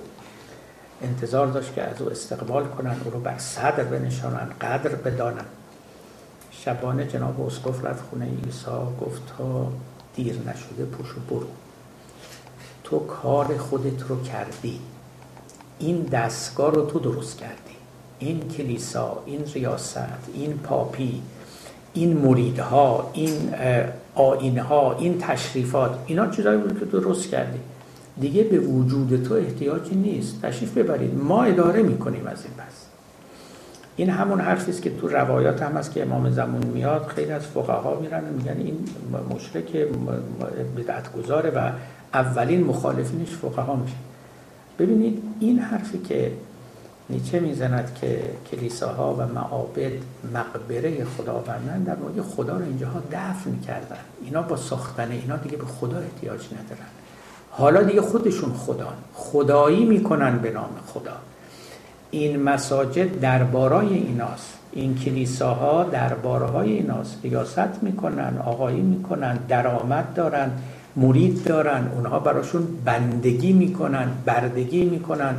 انتظار 1.01 1.47
داشت 1.47 1.73
که 1.73 1.81
از 1.81 2.01
او 2.01 2.09
استقبال 2.09 2.65
کنن 2.65 2.95
او 3.05 3.11
رو 3.11 3.19
بر 3.19 3.37
صدر 3.37 3.83
بنشانن 3.83 4.49
قدر 4.61 4.95
بدانن. 4.95 5.45
شبانه 6.51 7.07
جناب 7.07 7.41
اسقف 7.41 7.85
رفت 7.85 8.03
خونه 8.09 8.25
عیسی 8.25 8.71
گفت 9.01 9.21
تا 9.37 9.71
دیر 10.15 10.35
نشده 10.35 10.85
پوش 10.85 11.11
و 11.17 11.19
برو. 11.29 11.47
تو 12.83 12.99
کار 12.99 13.57
خودت 13.57 14.01
رو 14.09 14.23
کردی. 14.23 14.79
این 15.79 16.01
دستگاه 16.01 16.71
رو 16.73 16.85
تو 16.85 16.99
درست 16.99 17.37
کردی. 17.37 17.53
این 18.19 18.39
کلیسا 18.57 19.17
این 19.25 19.43
ریاست 19.53 19.99
این 20.33 20.53
پاپی 20.63 21.21
این 21.93 22.17
مریدها 22.17 23.09
این 23.13 23.53
آینها 24.15 24.97
این 24.97 25.17
تشریفات 25.19 25.99
اینا 26.05 26.27
چیزایی 26.27 26.57
بود 26.57 26.79
که 26.79 26.85
درست 26.85 27.29
کردی. 27.29 27.59
دیگه 28.19 28.43
به 28.43 28.59
وجود 28.59 29.23
تو 29.23 29.33
احتیاجی 29.33 29.95
نیست. 29.95 30.41
تشریف 30.41 30.77
ببرید. 30.77 31.15
ما 31.15 31.43
اداره 31.43 31.83
می‌کنیم 31.83 32.27
از 32.27 32.45
این 32.45 32.53
پس. 32.53 32.85
این 33.95 34.09
همون 34.09 34.41
حرفی 34.41 34.71
است 34.71 34.81
که 34.81 34.97
تو 34.97 35.07
روایات 35.07 35.61
هم 35.61 35.71
هست 35.71 35.93
که 35.93 36.01
امام 36.01 36.29
زمان 36.29 36.65
میاد. 36.65 37.05
خیلی 37.05 37.31
از 37.31 37.45
فقها 37.45 37.99
میرن 38.01 38.23
و 38.23 38.33
میگن 38.37 38.57
این 38.57 38.85
مشرک 39.35 39.87
بدعت 40.77 41.13
گذاره 41.13 41.49
و 41.49 41.71
اولین 42.13 42.63
مخالفینش 42.63 43.29
فقها 43.29 43.75
میشه. 43.75 43.95
ببینید 44.79 45.23
این 45.39 45.59
حرفی 45.59 45.97
که 45.97 46.31
نیچه 47.09 47.39
می‌زند 47.39 47.97
که 48.01 48.21
کلیساها 48.51 49.13
و 49.13 49.27
معابد 49.27 49.91
مقبره 50.33 51.05
خداوندن 51.05 51.83
در 51.83 51.95
واقع 51.95 52.21
خدا 52.21 52.57
رو 52.57 52.63
اینجاها 52.63 52.99
دفن 53.11 53.59
کردن 53.67 53.97
اینا 54.23 54.41
با 54.41 54.57
ساختن 54.57 55.11
اینا 55.11 55.37
دیگه 55.37 55.57
به 55.57 55.65
خدا 55.65 55.97
احتیاج 55.97 56.39
ندارن. 56.45 56.87
حالا 57.51 57.83
دیگه 57.83 58.01
خودشون 58.01 58.53
خدا 58.53 58.93
خدایی 59.13 59.85
می‌کنن 59.85 60.37
به 60.37 60.51
نام 60.51 60.69
خدا. 60.87 61.17
این 62.11 62.43
مساجد 62.43 63.19
دربارای 63.19 63.93
ایناست. 63.93 64.53
این 64.71 64.95
کلیساها 64.95 65.83
دربارهای 65.83 66.71
ایناست. 66.71 67.19
ریاست 67.23 67.83
می‌کنن 67.83 68.37
آقایی 68.45 68.81
می‌کنن 68.81 69.37
درآمد 69.47 70.13
دارن. 70.13 70.51
مرید 70.97 71.43
دارن 71.43 71.87
اونها 71.95 72.19
براشون 72.19 72.67
بندگی 72.85 73.53
می‌کنن 73.53 74.07
بردگی 74.25 74.85
می‌کنن. 74.85 75.35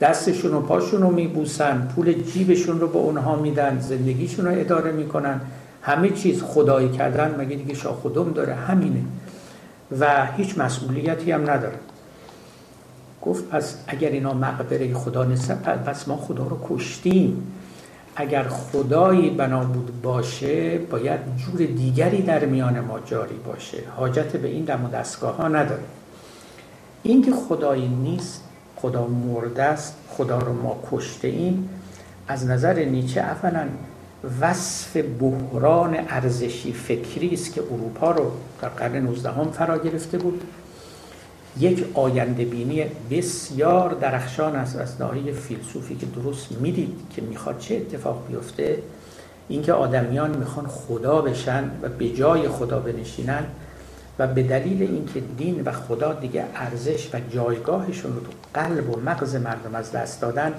دستشون 0.00 0.54
و 0.54 0.60
پاشون 0.60 1.02
رو 1.02 1.10
میبوسن 1.10 1.88
پول 1.94 2.12
جیبشون 2.12 2.80
رو 2.80 2.88
به 2.88 2.98
اونها 2.98 3.36
میدن 3.36 3.80
زندگیشون 3.80 4.46
رو 4.46 4.60
اداره 4.60 4.92
می‌کنن. 4.92 5.40
همه 5.82 6.10
چیز 6.10 6.42
خدایی 6.42 6.88
کردن 6.88 7.34
مگه 7.38 7.56
دیگه 7.56 7.74
خودم 7.74 8.32
داره؟ 8.32 8.54
همینه. 8.54 9.02
و 10.00 10.26
هیچ 10.36 10.58
مسئولیتی 10.58 11.32
هم 11.32 11.50
نداره. 11.50 11.78
گفت 13.22 13.48
پس 13.48 13.76
اگر 13.86 14.10
اینا 14.10 14.34
مقبره 14.34 14.94
خدا 14.94 15.24
نیستن 15.24 15.54
پس 15.54 16.08
ما 16.08 16.16
خدا 16.16 16.46
رو 16.46 16.58
کشتیم. 16.68 17.52
اگر 18.16 18.42
خدایی 18.42 19.30
بنا 19.30 19.64
بود 19.64 20.02
باشه 20.02 20.78
باید 20.78 21.20
جور 21.36 21.66
دیگری 21.66 22.22
در 22.22 22.44
میان 22.44 22.80
ما 22.80 23.00
جاری 23.00 23.36
باشه. 23.46 23.78
حاجت 23.96 24.36
به 24.36 24.48
این 24.48 24.64
دم 24.64 24.84
و 24.84 24.88
دستگاه 24.88 25.36
ها 25.36 25.48
نداره 25.48 25.82
اینکه 27.02 27.32
خدایی 27.32 27.88
نیست 27.88 28.42
خدا 28.76 29.06
مرده 29.06 29.62
است 29.62 29.96
خدا 30.08 30.38
رو 30.38 30.52
ما 30.52 30.78
کشته 30.90 31.28
ایم 31.28 31.68
از 32.28 32.46
نظر 32.46 32.84
نیچه 32.84 33.20
اولا 33.20 33.68
وصف 34.40 34.96
بحران 35.20 35.96
ارزشی 36.08 36.72
فکری 36.72 37.34
است 37.34 37.52
که 37.52 37.62
اروپا 37.62 38.10
رو 38.10 38.30
در 38.62 38.68
قرن 38.68 38.96
19 38.96 39.30
هم 39.30 39.50
فرا 39.50 39.78
گرفته 39.78 40.18
بود. 40.18 40.42
یک 41.60 41.86
آینده 41.94 42.44
بینی 42.44 42.84
بسیار 43.10 43.94
درخشان 43.94 44.56
است 44.56 44.76
از 44.76 45.00
ناحیه 45.00 45.32
فیلسوفی 45.32 45.96
که 45.96 46.06
درست 46.06 46.52
می‌دید 46.52 47.00
که 47.16 47.22
می‌خواد 47.22 47.58
چه 47.58 47.74
اتفاق 47.74 48.26
بیفته. 48.28 48.78
اینکه 49.48 49.72
آدمیان 49.72 50.36
می‌خوان 50.36 50.66
خدا 50.66 51.22
بشن 51.22 51.70
و 51.82 51.88
به 51.88 52.08
جای 52.08 52.48
خدا 52.48 52.78
بنشینن 52.78 53.44
و 54.18 54.26
به 54.26 54.42
دلیل 54.42 54.82
اینکه 54.82 55.20
دین 55.38 55.62
و 55.64 55.72
خدا 55.72 56.12
دیگه 56.12 56.44
ارزش 56.54 57.08
و 57.14 57.20
جایگاهشون 57.30 58.12
رو 58.12 58.20
تو 58.20 58.30
قلب 58.54 58.90
و 58.90 59.00
مغز 59.00 59.34
مردم 59.34 59.74
از 59.74 59.92
دست 59.92 60.20
دادن 60.20 60.54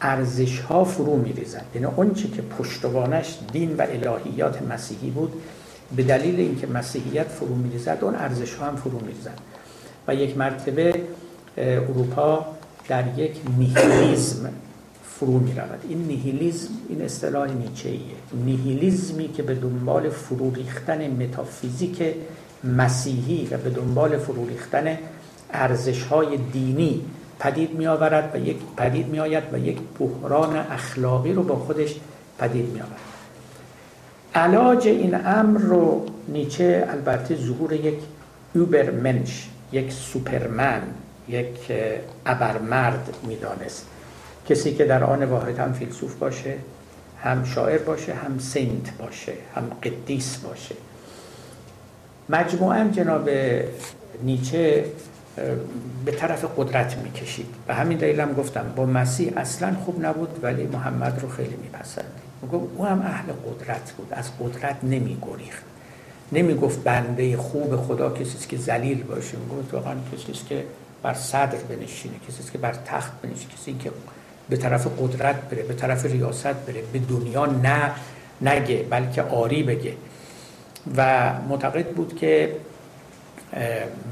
ارزش 0.00 0.60
ها 0.60 0.84
فرو 0.84 1.16
میریزن. 1.16 1.62
یعنی 1.74 1.86
اون 1.86 2.14
چی 2.14 2.28
که 2.28 2.42
پشتوانش 2.42 3.38
دین 3.52 3.76
و 3.76 3.82
الهیات 3.82 4.62
مسیحی 4.62 5.10
بود 5.10 5.32
به 5.96 6.02
دلیل 6.02 6.40
اینکه 6.40 6.66
مسیحیت 6.66 7.28
فرو 7.28 7.54
میریزد 7.54 7.98
اون 8.00 8.14
ارزش 8.14 8.54
ها 8.54 8.66
هم 8.66 8.76
فرو 8.76 9.00
میریزن. 9.00 9.34
و 10.08 10.14
یک 10.14 10.36
مرتبه 10.36 10.94
اروپا 11.56 12.46
در 12.88 13.18
یک 13.18 13.36
نیهیلیزم 13.58 14.50
فرو 15.04 15.38
می 15.38 15.52
رود 15.52 15.84
این 15.88 15.98
نیهیلیزم 15.98 16.68
این 16.88 17.02
اصطلاح 17.02 17.52
نیچه 17.52 17.88
ایه 17.88 18.44
نیهیلیزمی 18.44 19.28
که 19.28 19.42
به 19.42 19.54
دنبال 19.54 20.08
فرو 20.08 20.54
ریختن 20.54 21.10
متافیزیک 21.10 22.02
مسیحی 22.64 23.48
و 23.50 23.56
به 23.58 23.70
دنبال 23.70 24.18
فرو 24.18 24.46
ریختن 24.46 24.98
ارزش 25.52 26.02
های 26.02 26.36
دینی 26.52 27.04
پدید 27.38 27.74
می 27.74 27.86
آورد 27.86 28.30
و 28.34 28.38
یک 28.38 28.56
پدید 28.76 29.08
می 29.08 29.20
آید 29.20 29.42
و 29.52 29.58
یک 29.58 29.78
بحران 29.98 30.56
اخلاقی 30.56 31.32
رو 31.32 31.42
با 31.42 31.56
خودش 31.56 31.94
پدید 32.38 32.72
می 32.72 32.80
آورد 32.80 33.00
علاج 34.34 34.88
این 34.88 35.14
امر 35.14 35.60
رو 35.60 36.06
نیچه 36.28 36.88
البته 36.90 37.36
ظهور 37.36 37.72
یک 37.72 37.98
اوبرمنش 38.54 39.48
یک 39.74 39.92
سوپرمن 39.92 40.82
یک 41.28 41.72
ابرمرد 42.26 43.16
می‌دانست. 43.22 43.86
کسی 44.48 44.74
که 44.74 44.84
در 44.84 45.04
آن 45.04 45.24
واحد 45.24 45.58
هم 45.58 45.72
فیلسوف 45.72 46.14
باشه 46.14 46.54
هم 47.22 47.44
شاعر 47.44 47.78
باشه 47.78 48.14
هم 48.14 48.38
سنت 48.38 48.98
باشه 48.98 49.32
هم 49.54 49.70
قدیس 49.82 50.36
باشه. 50.36 50.74
مجموعا 52.28 52.88
جناب 52.88 53.30
نیچه 54.22 54.84
به 56.04 56.12
طرف 56.12 56.44
قدرت 56.56 56.96
می‌کشید. 56.98 57.46
و 57.68 57.74
همین 57.74 57.98
دلیل 57.98 58.20
هم 58.20 58.32
گفتم 58.32 58.72
با 58.76 58.86
مسیح 58.86 59.32
اصلا 59.36 59.76
خوب 59.84 60.06
نبود 60.06 60.38
ولی 60.42 60.66
محمد 60.66 61.18
رو 61.22 61.28
خیلی 61.28 61.56
میپسند 61.62 62.20
او 62.76 62.86
هم 62.86 63.00
اهل 63.00 63.32
قدرت 63.32 63.92
بود 63.92 64.08
از 64.10 64.30
قدرت 64.40 64.76
نمی 64.82 65.18
گریخت 66.32 66.44
نمی 66.44 66.54
گفت 66.54 66.84
بنده 66.84 67.36
خوب 67.36 67.76
خدا 67.76 68.10
کسی 68.10 68.48
که 68.48 68.56
ذلیل 68.56 69.02
باشه. 69.02 69.36
گفت 69.50 69.74
واقعا 69.74 69.94
کسی 70.12 70.32
که 70.48 70.64
بر 71.02 71.14
صدر 71.14 71.58
بنشینه 71.68 72.14
کسی 72.28 72.52
که 72.52 72.58
بر 72.58 72.72
تخت 72.72 73.12
بنشینه 73.22 73.52
کسی 73.54 73.74
که 73.74 73.90
به 74.48 74.56
طرف 74.56 74.86
قدرت 75.00 75.40
بره 75.40 75.62
به 75.62 75.74
طرف 75.74 76.06
ریاست 76.06 76.46
بره 76.46 76.82
به 76.92 76.98
دنیا 76.98 77.46
نه 77.46 77.90
نگه 78.40 78.86
بلکه 78.90 79.22
آری 79.22 79.62
بگه. 79.62 79.94
و 80.96 81.32
معتقد 81.48 81.86
بود 81.86 82.16
که 82.16 82.56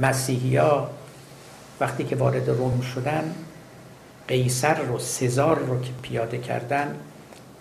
مسیحی 0.00 0.60
وقتی 1.80 2.04
که 2.04 2.16
وارد 2.16 2.48
روم 2.48 2.80
شدن 2.80 3.34
قیصر 4.28 4.74
رو 4.74 4.98
سزار 4.98 5.58
رو 5.58 5.80
که 5.80 5.90
پیاده 6.02 6.38
کردن 6.38 6.96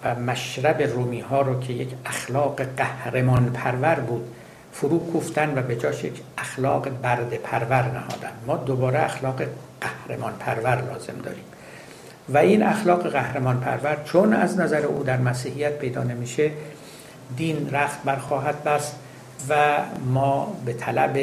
و 0.03 0.15
مشرب 0.15 0.81
رومی 0.81 1.19
ها 1.19 1.41
رو 1.41 1.59
که 1.59 1.73
یک 1.73 1.89
اخلاق 2.05 2.61
قهرمان 2.61 3.51
پرور 3.53 3.95
بود 3.95 4.23
فرو 4.73 5.11
کوفتن 5.11 5.57
و 5.57 5.61
به 5.61 5.75
جاش 5.75 6.03
یک 6.03 6.21
اخلاق 6.37 6.89
برد 6.89 7.33
پرور 7.33 7.83
نهادن. 7.83 8.31
ما 8.47 8.57
دوباره 8.57 9.03
اخلاق 9.03 9.41
قهرمان 9.81 10.33
پرور 10.39 10.81
لازم 10.81 11.21
داریم. 11.23 11.43
و 12.29 12.37
این 12.37 12.63
اخلاق 12.63 13.07
قهرمان 13.07 13.59
پرور 13.59 13.97
چون 14.05 14.33
از 14.33 14.59
نظر 14.59 14.85
او 14.85 15.03
در 15.03 15.17
مسیحیت 15.17 15.77
پیدا 15.77 16.03
نمیشه 16.03 16.51
دین 17.37 17.69
رخت 17.69 18.03
برخواهد 18.03 18.63
بست 18.63 18.95
و 19.49 19.77
ما 20.05 20.57
به 20.65 20.73
طلب 20.73 21.17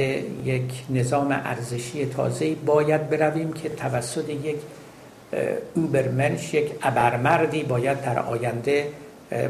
یک 0.44 0.84
نظام 0.90 1.40
ارزشی 1.44 2.06
تازه 2.06 2.54
باید 2.54 3.10
برویم 3.10 3.52
که 3.52 3.68
توسط 3.68 4.28
یک 4.28 4.56
اوبرمنش 5.74 6.54
یک 6.54 6.70
ابرمردی 6.82 7.62
باید 7.62 8.00
در 8.00 8.18
آینده 8.18 8.88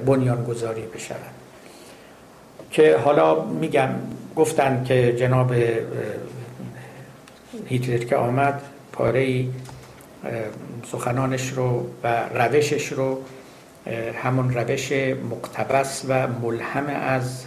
بنیانگذاری 0.06 0.82
بشود. 0.82 1.37
که 2.70 2.96
حالا 2.96 3.44
میگم 3.44 3.88
گفتن 4.36 4.84
که 4.84 5.12
جناب 5.12 5.54
هیتلر 7.66 7.98
که 7.98 8.16
آمد 8.16 8.62
پاره 8.92 9.44
سخنانش 10.92 11.48
رو 11.48 11.86
و 12.04 12.28
روشش 12.34 12.92
رو 12.92 13.22
همون 14.22 14.54
روش 14.54 14.92
مقتبس 15.30 16.04
و 16.08 16.26
ملهم 16.42 16.86
از 16.86 17.44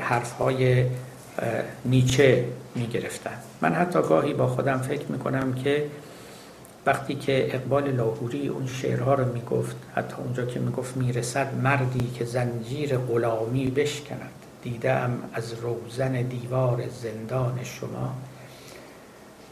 حرفهای 0.00 0.84
نیچه 1.84 2.44
می‌گرفتن. 2.74 3.38
من 3.60 3.72
حتی 3.74 4.02
گاهی 4.02 4.34
با 4.34 4.46
خودم 4.46 4.78
فکر 4.78 5.06
می‌کنم 5.08 5.52
که 5.54 5.84
وقتی 6.86 7.14
که 7.14 7.54
اقبال 7.54 7.90
لاهوری 7.90 8.48
اون 8.48 8.66
شعرها 8.66 9.14
رو 9.14 9.32
می‌گفت 9.32 9.76
حتی 9.94 10.14
اونجا 10.14 10.44
که 10.44 10.60
می‌گفت 10.60 10.96
می‌رسد 10.96 11.54
مردی 11.54 12.10
که 12.10 12.24
زنجیر 12.24 12.98
غلامی 12.98 13.70
بشکند. 13.70 14.30
دیدم 14.62 15.22
از 15.32 15.52
روزن 15.52 16.12
دیوار 16.12 16.84
زندان 17.02 17.64
شما. 17.64 18.14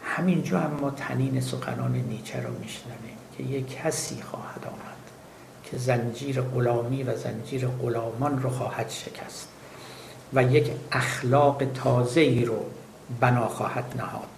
همینجا 0.02 0.58
هم 0.60 0.70
ما 0.80 0.90
تنین 0.90 1.40
سخنان 1.40 1.92
نیچه 1.92 2.42
رو 2.42 2.58
میشنویم 2.58 3.18
که 3.36 3.42
یک 3.42 3.76
کسی 3.76 4.22
خواهد 4.22 4.64
آمد 4.66 4.98
که 5.64 5.78
زنجیر 5.78 6.40
غلامی 6.40 7.02
و 7.02 7.16
زنجیر 7.16 7.66
غلامان 7.66 8.42
رو 8.42 8.50
خواهد 8.50 8.90
شکست 8.90 9.48
و 10.34 10.42
یک 10.42 10.70
اخلاق 10.92 11.62
تازه 11.74 12.20
ای 12.20 12.44
رو 12.44 12.64
بنا 13.20 13.48
خواهد 13.48 13.84
نهاد. 13.96 14.37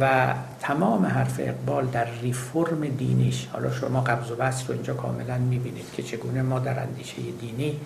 و 0.00 0.34
تمام 0.60 1.06
حرف 1.06 1.40
اقبال 1.40 1.86
در 1.86 2.06
ریفرم 2.22 2.80
دینیش. 2.80 3.46
حالا 3.52 3.70
شما 3.70 4.00
قبض 4.00 4.30
و 4.30 4.36
بست 4.36 4.68
رو 4.68 4.74
اینجا 4.74 4.94
کاملا 4.94 5.38
می‌بینید 5.38 5.86
که 5.92 6.02
چگونه 6.02 6.42
ما 6.42 6.58
در 6.58 6.80
اندیشه 6.80 7.16
دینی 7.40 7.80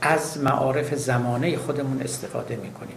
از 0.00 0.38
معارف 0.38 0.94
زمانه 0.94 1.56
خودمون 1.56 2.02
استفاده 2.02 2.56
می‌کنیم. 2.56 2.96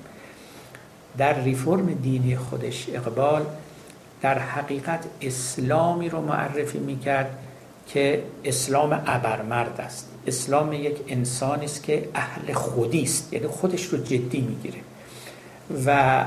در 1.17 1.41
ریفرم 1.41 1.93
دینی 1.93 2.37
خودش 2.37 2.87
اقبال 2.93 3.45
در 4.21 4.39
حقیقت 4.39 5.05
اسلامی 5.21 6.09
رو 6.09 6.21
معرفی 6.21 6.79
می‌کرد 6.79 7.37
که 7.87 8.23
اسلام 8.43 9.01
ابرمرد 9.07 9.81
است. 9.81 10.09
اسلام 10.27 10.73
یک 10.73 10.97
انسانی 11.07 11.65
است 11.65 11.83
که 11.83 12.09
اهل 12.15 12.53
خودی 12.53 13.03
است 13.03 13.33
یعنی 13.33 13.47
خودش 13.47 13.85
رو 13.85 13.97
جدی 13.97 14.41
می‌گیره. 14.41 14.79
و 15.85 16.23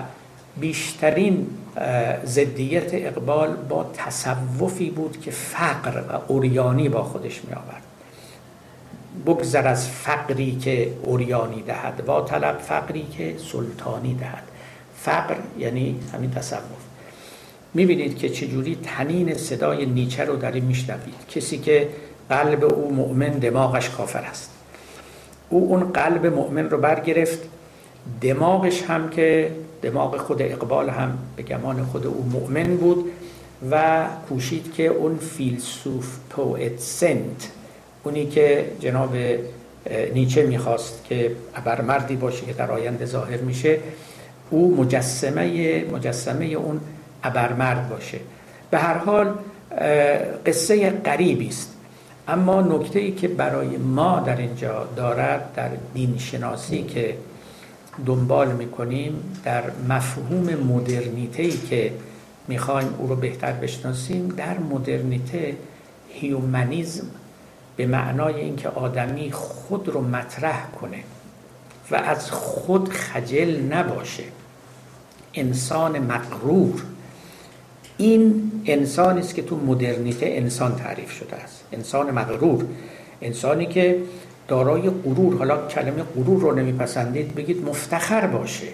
بیشترین 0.60 1.46
زدیت 2.24 2.90
اقبال 2.92 3.56
با 3.56 3.90
تصوفی 3.94 4.90
بود 4.90 5.20
که 5.20 5.30
فقر 5.30 6.02
و 6.08 6.32
اوریانی 6.32 6.88
با 6.88 7.02
خودش 7.02 7.44
می 7.44 7.52
آورد 7.52 7.82
بگذر 9.26 9.68
از 9.68 9.88
فقری 9.88 10.56
که 10.56 10.92
اوریانی 11.02 11.62
دهد 11.62 12.08
و 12.08 12.20
طلب 12.20 12.58
فقری 12.58 13.06
که 13.18 13.34
سلطانی 13.52 14.14
دهد. 14.14 14.42
فقر 14.96 15.36
یعنی 15.58 16.00
همین 16.12 16.30
تصوف. 16.30 16.60
می‌بینید 17.74 18.18
که 18.18 18.28
چجوری 18.28 18.78
تنین 18.82 19.34
صدای 19.34 19.86
نیچه 19.86 20.24
رو 20.24 20.36
در 20.36 20.52
این 20.52 20.64
میشنوید. 20.64 21.14
کسی 21.28 21.58
که 21.58 21.88
قلب 22.28 22.64
او 22.64 22.94
مؤمن 22.94 23.30
دماغش 23.30 23.90
کافر 23.90 24.22
است. 24.22 24.50
او 25.50 25.68
اون 25.68 25.92
قلب 25.92 26.26
مؤمن 26.26 26.70
رو 26.70 26.78
برگرفت 26.78 27.38
دماغش 28.20 28.82
هم 28.82 29.10
که 29.10 29.50
دماغ 29.82 30.16
خود 30.16 30.42
اقبال 30.42 30.90
هم 30.90 31.18
به 31.36 31.42
گمان 31.42 31.84
خود 31.84 32.06
او 32.06 32.30
مؤمن 32.32 32.76
بود 32.76 33.04
و 33.70 34.06
کوشید 34.28 34.72
که 34.72 34.86
اون 34.86 35.16
فیلسوف 35.16 36.18
پوئت 36.30 36.78
سنت 36.78 37.50
اونی 38.04 38.26
که 38.26 38.64
جناب 38.80 39.16
نیچه 40.14 40.46
می‌خواست 40.46 41.04
که 41.04 41.30
ابرمردی 41.54 42.16
باشه 42.16 42.46
که 42.46 42.52
در 42.52 42.70
آینده 42.70 43.06
ظاهر 43.06 43.36
میشه 43.36 43.78
او 44.50 44.76
مجسمه 44.76 45.84
مجسمه 45.92 46.44
اون 46.44 46.80
ابرمرد 47.24 47.88
باشه. 47.88 48.18
به 48.70 48.78
هر 48.78 48.98
حال 48.98 49.34
قصه 50.46 50.90
غریبی 50.90 51.48
است. 51.48 51.70
اما 52.28 52.60
نکته 52.60 52.98
ای 52.98 53.12
که 53.12 53.28
برای 53.28 53.76
ما 53.76 54.20
در 54.20 54.36
اینجا 54.36 54.88
دارد 54.96 55.52
در 55.56 55.70
دین 55.94 56.18
شناسی 56.18 56.82
که 56.82 57.14
دنبال 58.06 58.52
می‌کنیم 58.52 59.40
در 59.44 59.62
مفهوم 59.88 60.54
مدرنیته 60.54 61.42
ای 61.42 61.50
که 61.50 61.92
می‌خوایم 62.48 62.94
او 62.98 63.08
رو 63.08 63.16
بهتر 63.16 63.52
بشناسیم 63.52 64.28
در 64.28 64.58
مدرنیته 64.58 65.56
هیومنیزم 66.08 67.06
به 67.76 67.86
معنای 67.86 68.40
اینکه 68.40 68.68
آدمی 68.68 69.32
خود 69.32 69.88
رو 69.88 70.00
مطرح 70.00 70.70
کنه 70.80 70.98
و 71.90 71.96
از 71.96 72.30
خود 72.30 72.88
خجل 72.88 73.60
نباشه. 73.60 74.24
انسان 75.34 75.98
مقرور 75.98 76.82
این 77.98 78.52
انسانی 78.66 79.20
است 79.20 79.34
که 79.34 79.42
تو 79.42 79.56
مدرنیته 79.56 80.26
انسان 80.26 80.76
تعریف 80.76 81.10
شده 81.10 81.36
است. 81.36 81.64
انسان 81.72 82.10
مغرور. 82.10 82.64
انسانی 83.22 83.66
که 83.66 83.98
دارای 84.48 84.90
غرور 84.90 85.36
حالا 85.36 85.66
کلمه 85.66 86.02
غرور 86.02 86.40
رو 86.40 86.54
نمیپسندید 86.54 87.34
بگید 87.34 87.68
مفتخر 87.68 88.26
باشه 88.26 88.66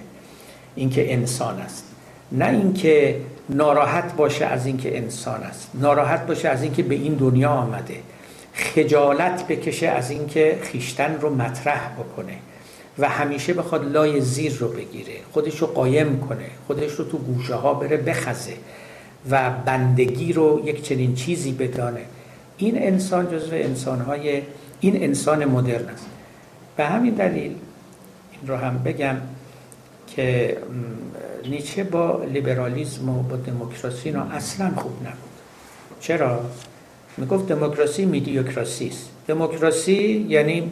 اینکه 0.75 1.13
انسان 1.13 1.59
است. 1.59 1.85
نه 2.33 2.49
اینکه 2.49 3.21
ناراحت 3.49 4.17
باشه 4.17 4.45
از 4.45 4.67
اینکه 4.67 4.97
انسان 4.97 5.43
است. 5.43 5.71
ناراحت 5.75 6.27
باشه 6.27 6.49
از 6.49 6.63
اینکه 6.63 6.83
به 6.83 6.95
این 6.95 7.15
دنیا 7.15 7.51
آمده. 7.51 7.97
خجالت 8.55 9.47
بکشه 9.47 9.89
از 9.89 10.11
اینکه 10.11 10.59
خیشتن 10.63 11.19
رو 11.21 11.35
مطرح 11.35 11.91
بکنه 11.99 12.37
و 12.99 13.09
همیشه 13.09 13.53
بخواد 13.53 13.93
لای 13.93 14.21
زیر 14.21 14.57
رو 14.59 14.69
بگیره. 14.69 15.13
خودش 15.33 15.59
رو 15.59 15.67
قایم 15.67 16.21
کنه. 16.21 16.47
خودش 16.67 16.93
رو 16.93 17.05
تو 17.05 17.19
گوشه 17.19 17.55
ها 17.55 17.75
بره 17.75 17.97
بخزه 17.97 18.55
و 19.31 19.51
بندگی 19.65 20.33
رو 20.33 20.63
یک 20.65 20.83
چنین 20.83 21.15
چیزی 21.15 21.53
بدانه. 21.53 22.01
این 22.59 22.83
انسان 22.83 23.29
جزو 23.31 23.55
انسانهای 23.55 24.43
این 24.81 25.03
انسان 25.03 25.45
مدرن 25.45 25.89
است. 25.89 26.07
به 26.77 26.87
همین 26.87 27.15
دلیل 27.15 27.55
این 28.33 28.49
رو 28.49 28.57
هم 28.57 28.83
بگم 28.83 29.17
که 30.07 30.57
نیچه 31.49 31.85
با 31.85 32.25
لیبرالیزم 32.25 33.09
و 33.09 33.23
با 33.23 33.37
دموکراسی 33.37 34.09
اینا 34.09 34.23
اصلا 34.23 34.73
خوب 34.77 34.93
نبود. 35.01 35.31
چرا؟ 36.01 36.41
می‌گفت 37.17 37.47
دموکراسی 37.47 38.05
میدیوکراسی 38.05 38.89
است. 38.89 39.09
دموکراسی 39.27 40.27
یعنی 40.29 40.71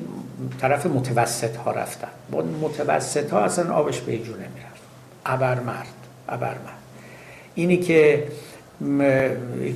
طرف 0.60 0.86
متوسط 0.86 1.56
ها 1.56 1.70
رفتن. 1.70 2.08
با 2.30 2.42
متوسط 2.42 3.30
ها 3.30 3.40
اصلا 3.40 3.74
آبش 3.74 4.00
به 4.00 4.18
جونه 4.18 4.48
می‌رفت 4.54 4.82
ابرمرد 5.26 5.86
ابرمرد. 6.28 6.78
اینی 7.54 7.76
که 7.76 8.28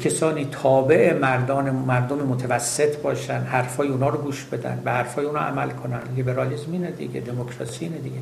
کسانی 0.05 0.49
تابع 0.53 1.19
مردان 1.19 1.71
مردم 1.71 2.17
متوسط 2.17 2.97
باشن 2.97 3.39
حرفای 3.39 3.89
اونا 3.89 4.09
رو 4.09 4.19
گوش 4.19 4.45
بدن 4.45 4.81
به 4.85 4.91
حرفای 4.91 5.25
اونا 5.25 5.41
عمل 5.41 5.71
کنن. 5.71 6.01
لیبرالیسم 6.17 6.73
اینه 6.73 6.91
دیگه 6.91 7.21
دموکراسی 7.21 7.85
اینه 7.85 7.99
دیگه. 7.99 8.17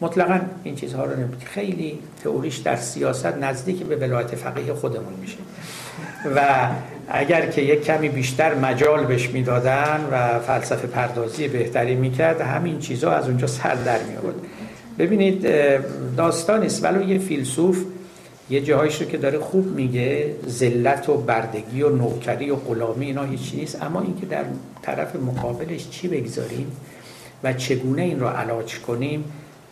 مطلقا 0.00 0.40
این 0.64 0.74
چیزها 0.74 1.04
رو 1.04 1.16
نمید 1.16 1.42
خیلی 1.44 1.98
تئوریش 2.24 2.56
در 2.56 2.76
سیاست 2.76 3.26
نزدیک 3.26 3.82
به 3.82 3.96
ولایت 3.96 4.34
فقیه 4.34 4.74
خودمون 4.74 5.12
میشه. 5.20 5.38
و 6.36 6.68
اگر 7.08 7.46
که 7.46 7.62
یک 7.62 7.84
کمی 7.84 8.08
بیشتر 8.08 8.54
مجال 8.54 9.04
بهش 9.04 9.30
می‌دادن 9.30 10.00
و 10.12 10.38
فلسفه 10.38 10.86
پردازی 10.86 11.48
بهتری 11.48 11.94
می‌کرد 11.94 12.40
همین 12.40 12.78
چیزها 12.78 13.12
از 13.12 13.28
اونجا 13.28 13.46
سر 13.46 13.74
در 13.74 13.98
می 13.98 14.16
ببینید 14.98 15.46
داستان 16.16 16.62
است 16.62 16.84
ولو 16.84 17.02
یه 17.02 17.18
فیلسوف 17.18 17.84
یه 18.52 18.60
جاهایش 18.60 19.02
رو 19.02 19.08
که 19.08 19.18
داره 19.18 19.38
خوب 19.38 19.66
میگه 19.66 20.34
ذلت 20.48 21.08
و 21.08 21.16
بردگی 21.16 21.82
و 21.82 21.88
نوکری 21.88 22.50
و 22.50 22.56
غلامی 22.56 23.06
اینا 23.06 23.22
هیچ 23.22 23.54
نیست. 23.54 23.82
اما 23.82 24.00
اینکه 24.00 24.26
در 24.26 24.44
طرف 24.82 25.16
مقابلش 25.16 25.90
چی 25.90 26.08
بگذاریم 26.08 26.72
و 27.44 27.52
چگونه 27.52 28.02
این 28.02 28.20
رو 28.20 28.26
علاج 28.26 28.78
کنیم 28.78 29.24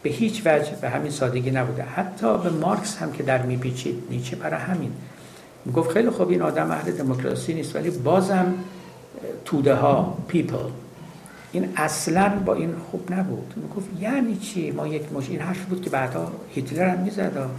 به 0.03 0.11
هیچ 0.11 0.43
وجه 0.47 0.71
به 0.81 0.89
همین 0.89 1.11
سادگی 1.11 1.51
نبوده. 1.51 1.83
حتی 1.83 2.39
به 2.39 2.51
مارکس 2.51 2.97
هم 2.97 3.13
که 3.13 3.23
در 3.23 3.43
میپیچید 3.43 4.03
نیچه 4.11 4.37
برای 4.37 4.61
همین. 4.61 4.93
می‌گفت 5.65 5.91
خیلی 5.91 6.11
خوب 6.11 6.31
این 6.31 6.43
آدم 6.43 6.71
اهل 6.71 6.93
دموکراسی 6.93 7.55
نیست 7.55 7.77
ولی 7.77 7.91
بازم 7.91 8.55
توده 9.45 9.75
ها 9.75 10.19
people. 10.29 10.69
این 11.53 11.69
اصلا 11.77 12.29
با 12.45 12.55
این 12.55 12.75
خوب 12.91 13.13
نبود. 13.13 13.55
می‌گفت 13.57 13.89
یعنی 14.01 14.37
چی؟ 14.37 14.71
ما 14.71 14.89
یک 14.89 15.13
مش 15.13 15.29
این 15.29 15.41
حرف 15.41 15.65
بود 15.65 15.83
که 15.83 15.91
بعدا 15.91 16.33
هیتلر 16.55 16.89
هم 16.89 17.03
می‌زد. 17.03 17.51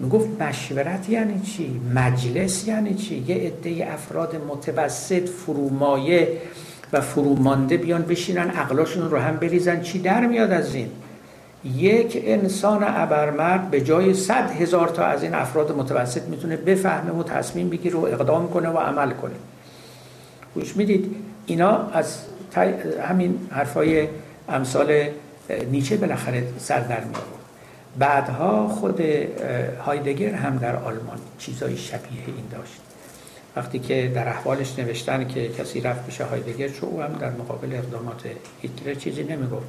می‌گفت 0.00 0.42
مشورت 0.42 1.08
یعنی 1.08 1.40
چی؟ 1.40 1.80
مجلس 1.94 2.68
یعنی 2.68 2.94
چی؟ 2.94 3.24
یه 3.28 3.36
عده 3.36 3.92
افراد 3.92 4.36
متوسط 4.48 5.28
فرومایه 5.28 6.40
و 6.92 7.00
فرومانده 7.00 7.76
بیان 7.76 8.02
بشینن 8.02 8.50
عقلاشون 8.50 9.10
رو 9.10 9.18
هم 9.18 9.36
بریزن. 9.36 9.80
چی 9.80 9.98
در 9.98 10.26
میاد 10.26 10.50
از 10.50 10.74
این؟ 10.74 10.88
یک 11.64 12.22
انسان 12.24 12.84
ابرمرد 12.86 13.70
به 13.70 13.80
جای 13.80 14.14
صد 14.14 14.50
هزار 14.50 14.88
تا 14.88 15.04
از 15.04 15.22
این 15.22 15.34
افراد 15.34 15.76
متوسط 15.76 16.22
می‌تونه 16.22 16.56
بفهمه 16.56 17.10
و 17.10 17.22
تصمیم 17.22 17.68
بگیره 17.68 17.96
و 17.96 18.04
اقدام 18.04 18.50
کنه 18.50 18.68
و 18.68 18.78
عمل 18.78 19.10
کنه. 19.10 19.34
گوش 20.54 20.76
می‌دید؟ 20.76 21.16
اینا 21.46 21.88
از 21.92 22.18
همین 23.08 23.38
حرفای 23.50 24.08
امثال 24.48 25.02
نیچه 25.70 25.96
بالاخره 25.96 26.46
سر 26.58 26.80
در 26.80 27.04
می 27.04 27.14
بعدها 27.98 28.68
خود 28.68 29.00
هایدگر 29.86 30.34
هم 30.34 30.58
در 30.58 30.76
آلمان 30.76 31.18
چیزای 31.38 31.76
شبیه 31.76 32.22
این 32.26 32.46
داشت. 32.50 32.80
وقتی 33.56 33.78
که 33.78 34.12
در 34.14 34.28
احوالش 34.28 34.78
نوشتن 34.78 35.28
که 35.28 35.48
کسی 35.48 35.80
رفت 35.80 36.06
پیش 36.06 36.20
هایدگر 36.20 36.68
چون 36.68 36.88
او 36.88 37.02
هم 37.02 37.12
در 37.12 37.30
مقابل 37.30 37.74
اقدامات 37.74 38.22
هیتلر 38.62 38.94
چیزی 38.94 39.24
نمی‌گفت. 39.24 39.66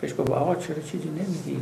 بهش 0.00 0.12
گفت 0.18 0.30
آقا 0.30 0.54
چرا 0.54 0.82
چیزی 0.82 1.08
نمیگی؟ 1.08 1.60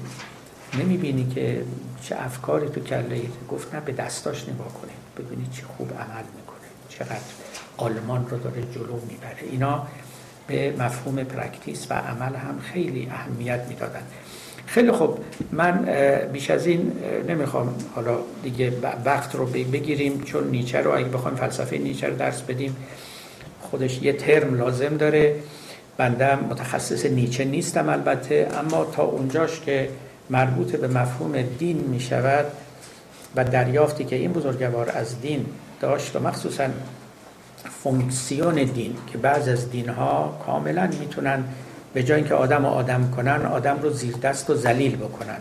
نمی‌بینی 0.79 1.33
که 1.35 1.65
چه 2.03 2.17
افکاری 2.19 2.69
تو 2.69 2.81
کله 2.81 3.21
گفت 3.51 3.75
نه 3.75 3.81
به 3.81 3.93
دستاش 3.93 4.43
نگاه 4.43 4.69
کنید 4.69 5.27
ببینید 5.27 5.53
چه 5.53 5.63
خوب 5.63 5.93
عمل 5.93 6.25
می‌کنه. 6.37 6.67
چقدر 6.89 7.21
آلمان 7.77 8.27
رو 8.29 8.39
داره 8.39 8.63
جلو 8.63 9.01
می‌بره. 9.09 9.43
اینا 9.51 9.87
به 10.47 10.75
مفهوم 10.79 11.25
practice 11.25 11.87
و 11.91 11.95
عمل 11.95 12.35
هم 12.35 12.59
خیلی 12.61 13.09
اهمیت 13.11 13.61
می‌دادن. 13.69 14.03
خیلی 14.67 14.93
خوب. 14.93 15.19
من 15.53 15.89
بیش 16.33 16.51
از 16.51 16.67
این 16.67 16.93
نمی‌خوام 17.29 17.75
حالا 17.95 18.19
دیگه 18.43 18.73
وقت 19.05 19.35
رو 19.35 19.47
بگیریم 19.47 20.21
چون 20.21 20.49
نیچه 20.49 20.81
رو 20.81 20.97
اگه 20.97 21.09
بخوایم 21.09 21.37
فلسفه 21.37 21.79
نیچه 21.79 22.07
رو 22.07 22.17
درس 22.17 22.43
بدیم 22.43 22.77
خودش 23.61 24.03
یه 24.03 24.13
ترم 24.13 24.55
لازم 24.55 24.97
داره. 24.97 25.35
بنده 25.97 26.37
متخصص 26.37 27.07
نیچه 27.07 27.45
نیستم 27.45 27.89
البته 27.89 28.49
اما 28.59 28.85
تا 28.85 29.03
اونجاش 29.03 29.61
که 29.61 29.89
مربوط 30.31 30.77
به 30.77 30.89
مفهوم 30.89 31.43
دین 31.43 31.77
می 31.77 32.01
شود 32.01 32.45
و 33.37 33.45
دریافتی 33.45 34.05
که 34.05 34.17
این 34.17 34.33
بزرگوار 34.33 34.91
از 34.91 35.21
دین 35.21 35.47
داشت 35.81 36.17
و 36.17 36.21
مخصوصا 36.21 36.69
فونکسیون 37.83 38.55
دین 38.55 38.97
که 39.13 39.19
بعض 39.19 39.49
از 39.49 39.71
دین 39.71 39.89
ها 39.89 40.41
کاملا 40.47 40.91
می‌تونن 41.01 41.45
به 41.95 42.03
جای 42.03 42.17
اینکه 42.17 42.35
آدم 42.35 42.65
و 42.65 42.69
آدم 42.69 43.11
کنن 43.17 43.47
آدم 43.47 43.79
رو 43.83 43.91
زیر 43.91 44.17
دست 44.17 44.51
و 44.51 44.55
ذلیل 44.55 44.97
بکنن. 44.97 45.39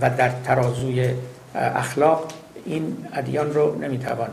و 0.00 0.10
در 0.10 0.30
ترازوی 0.44 1.14
اخلاق 1.54 2.32
این 2.64 2.96
ادیان 3.12 3.54
رو 3.54 3.78
نمی‌توان 3.78 4.30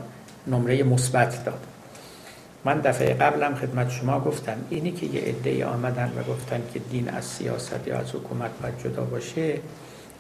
نمره 0.48 0.84
مثبت 0.84 1.46
داد. 1.46 1.60
من 2.66 2.80
دفعه 2.80 3.14
قبلم 3.14 3.56
خدمت 3.56 3.90
شما 3.90 4.20
گفتم 4.20 4.58
اینی 4.70 4.92
که 4.92 5.06
یه 5.06 5.22
عده 5.22 5.66
آمدن 5.66 6.14
و 6.18 6.24
گفتن 6.34 6.62
که 6.74 6.80
دین 6.80 7.10
از 7.10 7.26
سیاست 7.26 7.88
یا 7.88 7.98
از 7.98 8.10
حکومت 8.10 8.52
باید 8.62 8.80
جدا 8.84 9.04
باشه 9.04 9.60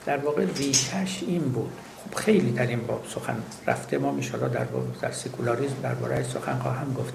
در 0.05 0.17
واقع 0.17 0.45
ریشش 0.57 1.23
این 1.27 1.41
بود. 1.41 1.71
خب 2.05 2.15
خیلی 2.15 2.51
در 2.51 2.67
این 2.67 2.81
باب 2.87 3.05
سخن 3.15 3.35
رفته. 3.67 3.97
ما 3.97 4.11
میشالا 4.11 4.47
در 4.47 4.65
در 5.01 5.11
سکولاریزم 5.11 5.75
در 5.83 6.23
سخن 6.23 6.59
خواهم 6.59 6.93
گفت. 6.93 7.13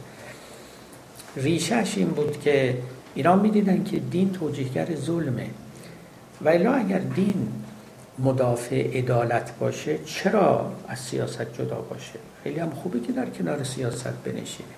ریشش 1.37 1.95
این 1.97 2.09
بود 2.09 2.41
که 2.41 2.79
اینا 3.17 3.37
می‌دیدن 3.37 3.85
که 3.85 3.99
دین 3.99 4.33
توجیهگر 4.33 4.95
ظلمه. 4.95 5.51
و 6.45 6.49
الا 6.49 6.73
اگر 6.73 6.99
دین 6.99 7.49
مدافع 8.19 8.99
عدالت 8.99 9.59
باشه 9.59 9.99
چرا 10.05 10.73
از 10.89 10.99
سیاست 10.99 11.53
جدا 11.53 11.81
باشه؟ 11.81 12.19
خیلی 12.45 12.61
هم 12.61 12.71
خوبه 12.71 13.01
که 13.01 13.13
در 13.13 13.27
کنار 13.27 13.65
سیاست 13.65 14.13
بنشینه 14.25 14.69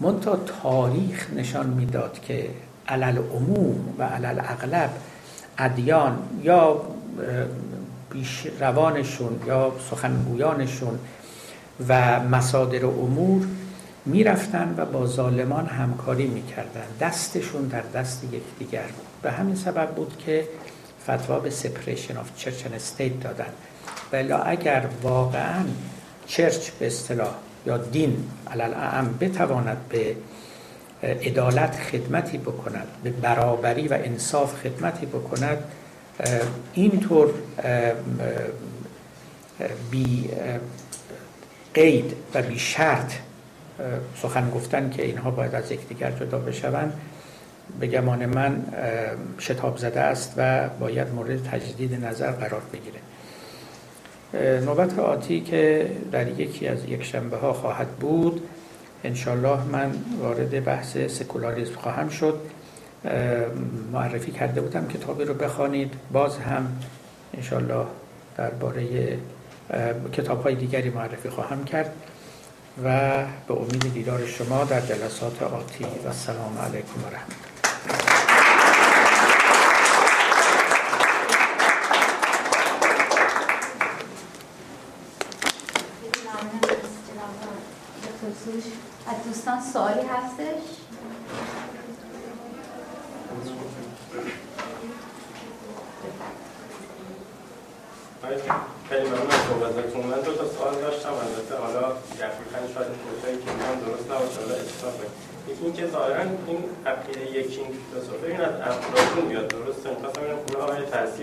منتها 0.00 0.36
تاریخ 0.62 1.30
نشان 1.36 1.66
می‌داد 1.66 2.20
که 2.22 2.50
علل 2.88 3.18
عموم 3.18 3.94
و 3.98 4.02
علل 4.02 4.40
اغلب 4.40 4.90
ادیان 5.58 6.18
یا 6.42 6.82
بیش 8.10 8.46
روانشون 8.60 9.40
یا 9.46 9.72
سخنگویانشون 9.90 10.98
و 11.88 12.20
مصادر 12.20 12.86
امور 12.86 13.46
می‌رفتن 14.04 14.74
و 14.76 14.86
با 14.86 15.06
ظالمان 15.06 15.66
همکاری 15.66 16.26
می‌کردن. 16.26 16.86
دستشون 17.00 17.62
در 17.62 17.80
دست 17.80 18.24
یکدیگر 18.24 18.82
بود. 18.82 19.06
به 19.22 19.30
همین 19.30 19.56
سبب 19.56 19.90
بود 19.90 20.18
که 20.26 20.48
فتوا 21.02 21.38
به 21.40 21.50
سپریشن 21.50 22.16
آف 22.16 22.30
چرچ 22.36 22.62
and 22.64 22.74
استیت 22.74 23.20
دادن. 23.20 23.52
ولی 24.12 24.32
اگر 24.32 24.86
واقعا 25.02 25.64
چرچ 26.26 26.70
به 26.70 26.86
اصطلاح 26.86 27.34
یا 27.66 27.76
دین 27.76 28.28
علال 28.50 28.74
اعم 28.74 29.14
بتواند 29.20 29.76
به 29.88 30.16
عدالت 31.02 31.76
خدمتی 31.76 32.38
بکند 32.38 32.86
به 33.02 33.10
برابری 33.10 33.88
و 33.88 33.98
انصاف 34.04 34.54
خدمتی 34.54 35.06
بکند 35.06 35.58
اینطور 36.74 37.34
بی 39.90 40.30
قید 41.74 42.16
و 42.34 42.42
بی 42.42 42.58
شرط 42.58 43.12
سخن 44.16 44.50
گفتن 44.50 44.90
که 44.90 45.04
اینها 45.04 45.30
باید 45.30 45.54
از 45.54 45.72
یکدیگر 45.72 46.10
جدا 46.10 46.38
بشوند 46.38 46.92
به 47.80 47.86
گمان 47.86 48.26
من 48.26 48.64
شتاب 49.40 49.76
زده 49.76 50.00
است 50.00 50.34
و 50.36 50.68
باید 50.68 51.08
مورد 51.08 51.42
تجدید 51.42 52.04
نظر 52.04 52.30
قرار 52.30 52.62
بگیره. 52.72 53.00
نوبت 54.64 54.98
آتی 54.98 55.40
که 55.40 55.90
در 56.12 56.28
یکی 56.28 56.68
از 56.68 56.84
یک 56.84 57.02
شنبه 57.02 57.36
ها 57.36 57.52
خواهد 57.52 57.88
بود 57.88 58.42
انشالله 59.04 59.64
من 59.72 59.92
وارد 60.20 60.64
بحث 60.64 60.98
سکولاریزم 60.98 61.74
خواهم 61.74 62.08
شد. 62.08 62.40
معرفی 63.92 64.32
کرده 64.32 64.60
بودم 64.60 64.88
کتابی 64.88 65.24
رو 65.24 65.34
بخوانید. 65.34 65.94
باز 66.12 66.38
هم 66.38 66.66
انشالله 67.34 67.86
درباره 68.36 69.18
کتاب 70.12 70.42
های 70.42 70.54
دیگری 70.54 70.90
معرفی 70.90 71.28
خواهم 71.28 71.64
کرد. 71.64 71.94
و 72.78 73.24
به 73.48 73.54
امید 73.54 73.92
دیدار 73.92 74.26
شما 74.26 74.64
در 74.64 74.80
جلسات 74.80 75.42
آتی 75.42 75.84
و 75.84 76.12
سلام 76.12 76.58
علیکم 76.58 77.04
و 77.04 77.14
رحمت 77.14 77.52
خیلی 98.88 99.08
ممنون 99.08 99.30
از 99.30 99.40
صحبتتون 99.48 100.06
من 100.06 100.20
دو 100.20 100.32
تا 100.32 100.44
سوال 100.48 100.74
داشتم 100.74 101.12
البته 101.12 101.56
حالا 101.56 101.92
دقیقا 102.20 102.60
شاید 102.74 102.86
این 103.26 103.38
که 103.44 103.50
من 103.52 103.74
درست 103.84 104.10
نباشه 104.10 104.40
حالا 104.40 104.54
اصلاح 104.54 104.92
یکی 105.48 105.64
اینکه 105.64 105.86
ظاهرا 105.86 106.22
این 106.46 106.64
عقیده 106.86 107.40
افلاطون 108.62 109.28
درسته. 109.28 109.90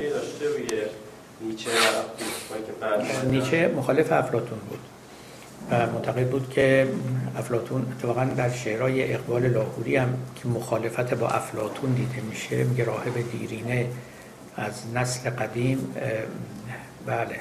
داشته 0.09 0.45
روی 0.45 0.67
نیچه 1.41 1.69
نیچه 3.23 3.67
مخالف 3.67 4.11
افلاطون 4.11 4.59
بود. 4.69 4.79
و 5.71 5.87
معتقد 5.87 6.29
بود 6.29 6.49
که 6.49 6.87
افلاتون 7.37 7.85
اتفاقا 7.97 8.25
در 8.25 8.49
شعرهای 8.49 9.13
اقبال 9.13 9.47
لاهوری 9.47 9.95
هم 9.95 10.17
که 10.35 10.47
مخالفت 10.47 11.13
با 11.13 11.27
افلاتون 11.27 11.93
دیده 11.93 12.21
میشه 12.29 12.63
میگه 12.63 12.83
راهب 12.83 13.31
دیرینه 13.31 13.89
از 14.55 14.83
نسل 14.93 15.29
قدیم 15.29 15.95
بله. 17.05 17.39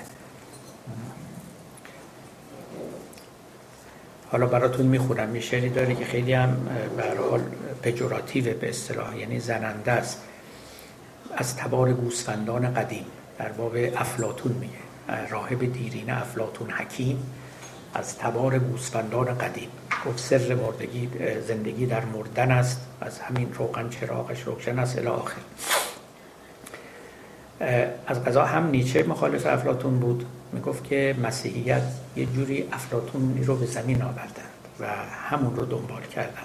حالا 4.31 4.47
براتون 4.47 4.87
می‌خونم. 4.87 5.35
یه 5.35 5.41
شعری 5.41 5.69
داره 5.69 5.95
که 5.95 6.05
خیلی 6.05 6.33
هم 6.33 6.69
به 6.97 7.03
حال 7.31 7.41
پجوراتیو 7.83 8.45
به 8.45 8.69
اصطلاح 8.69 9.19
یعنی 9.19 9.41
زننده 9.41 9.93
است. 9.93 10.23
از 11.37 11.57
تبار 11.57 11.93
گوسفندان 11.93 12.75
قدیم 12.75 13.05
در 13.39 13.49
باب 13.49 13.77
افلاتون 13.97 14.53
میگه. 14.53 15.29
راهب 15.31 15.73
دیرینه 15.73 16.21
افلاتون 16.23 16.71
حکیم 16.71 17.23
از 17.95 18.19
تبار 18.19 18.59
گوسفندان 18.59 19.39
قدیم. 19.39 19.69
گفت 20.07 20.19
سر 20.19 20.55
مردگی 20.55 21.09
زندگی 21.49 21.87
در 21.87 22.05
مردن 22.05 22.51
است 22.51 22.81
از 23.01 23.19
همین 23.19 23.55
روغن 23.55 23.89
چراغش 23.89 24.43
روشن 24.43 24.79
است 24.79 24.99
الی 24.99 25.07
آخر. 25.07 25.41
از 28.07 28.25
قضا 28.25 28.45
هم 28.45 28.71
نیچه 28.71 29.03
مخالف 29.03 29.47
افلاتون 29.47 29.99
بود. 30.01 30.27
می‌گفت 30.53 30.85
که 30.85 31.15
مسیحیت 31.23 31.83
یه 32.17 32.27
جوری 32.27 32.69
افلاتون 32.73 33.45
رو 33.47 33.57
به 33.57 33.67
زمین 33.67 34.03
آوردند 34.03 34.49
و 34.81 34.87
همون 35.31 35.57
رو 35.57 35.65
دنبال 35.65 36.03
کردن 36.03 36.43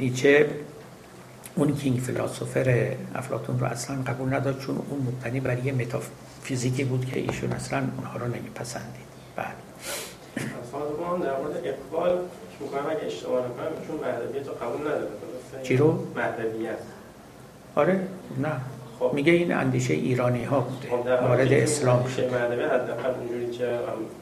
نیچه 0.00 0.50
اون 1.54 1.74
کینگ 1.76 1.98
فلاسفر 1.98 2.96
افلاتون 3.14 3.60
رو 3.60 3.66
اصلا 3.66 4.02
قبول 4.02 4.34
نداد 4.34 4.58
چون 4.58 4.82
اون 4.90 5.00
مبتنی 5.00 5.40
بر 5.40 5.58
یه 5.58 5.72
متافیزیکی 5.72 6.84
بود 6.84 7.04
که 7.04 7.20
ایشون 7.20 7.52
اصلا 7.52 7.82
اونها 7.96 8.18
رو 8.18 8.26
نمیپسندید. 8.26 9.04
بله. 9.36 9.46
در 11.22 11.38
مورد 11.40 11.56
اقبال 11.64 12.18
اگه 12.90 13.06
اشتباه 13.06 13.46
نکنم 13.46 13.86
چون 13.86 13.96
مهدویت 13.96 14.46
رو 14.46 14.54
قبول 14.54 14.80
نداره 14.80 15.08
چی 15.62 15.76
رو؟ 15.76 16.06
مهدویت 16.16 16.78
آره 17.74 18.08
نه. 18.38 18.60
خب. 18.98 19.10
میگه 19.14 19.32
این 19.32 19.52
اندیشه 19.52 19.94
ایرانی 19.94 20.44
ها 20.44 20.60
بوده 20.60 20.88
خب 20.88 21.28
وارد 21.28 21.52
اسلام 21.52 22.06
شد 22.08 22.34
مهدوی 22.34 22.64
حداقل 22.64 23.10
اونجوری 23.18 23.50
که 23.50 23.78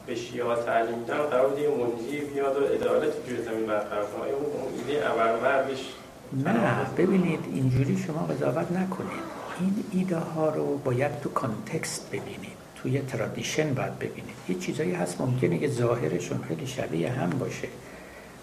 به 0.07 0.15
شیعه 0.15 0.45
ها 0.45 0.55
تعلیم 0.55 0.97
میدن 0.99 1.17
قرار 1.17 1.49
بود 1.49 1.59
یه 1.59 1.69
منجی 1.69 2.19
بیاد 2.33 2.57
و 2.57 2.65
عدالت 2.65 3.25
توی 3.25 3.37
زمین 3.43 3.65
برقرار 3.67 4.05
کنه. 4.05 4.23
اون 4.23 4.73
ایده 4.87 6.49
نه 6.49 6.85
ببینید 6.97 7.39
اینجوری 7.53 7.97
شما 8.07 8.27
قضاوت 8.27 8.71
نکنید. 8.71 9.33
این 9.59 9.83
ایده 9.91 10.17
ها 10.17 10.49
رو 10.49 10.77
باید 10.77 11.21
تو 11.21 11.29
context 11.29 12.07
ببینید 12.09 12.57
توی 12.75 13.01
tradition 13.01 13.73
باید 13.73 13.99
ببینید. 13.99 14.35
یه 14.49 14.55
چیزایی 14.55 14.93
هست 14.93 15.21
ممکنه 15.21 15.57
که 15.57 15.67
ظاهرشون 15.67 16.39
خیلی 16.47 16.67
شبیه 16.67 17.09
هم 17.09 17.29
باشه 17.29 17.67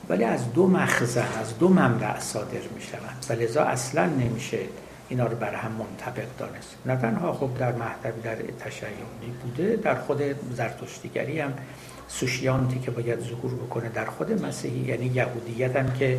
ولی 0.08 0.24
از 0.24 0.52
دو 0.52 0.66
مخزن 0.66 1.28
از 1.40 1.58
دو 1.58 1.68
منبع 1.68 2.20
صادر 2.20 2.60
می 2.74 2.82
شوند 2.82 3.26
و 3.28 3.32
لذا 3.32 3.62
اصلا 3.62 4.06
نمیشه 4.06 4.58
اینا 5.10 5.26
رو 5.26 5.36
بر 5.36 5.54
هم 5.54 5.72
منطبق 5.72 6.26
دانست. 6.38 6.76
نه 6.86 6.96
تنها 6.96 7.32
خب 7.32 7.58
در 7.58 7.72
مهدوی 7.72 8.22
در 8.22 8.36
تشیعی 8.58 8.92
بوده 9.42 9.76
در 9.76 9.94
خود 9.94 10.22
زرتشتیگری 10.54 11.40
هم 11.40 11.52
سوشیانتی 12.08 12.78
که 12.78 12.90
باید 12.90 13.20
ظهور 13.20 13.54
بکنه 13.54 13.88
در 13.88 14.04
خود 14.04 14.42
مسیحی 14.42 14.80
یعنی 14.80 15.06
یهودیت 15.06 15.76
هم 15.76 15.92
که 15.92 16.18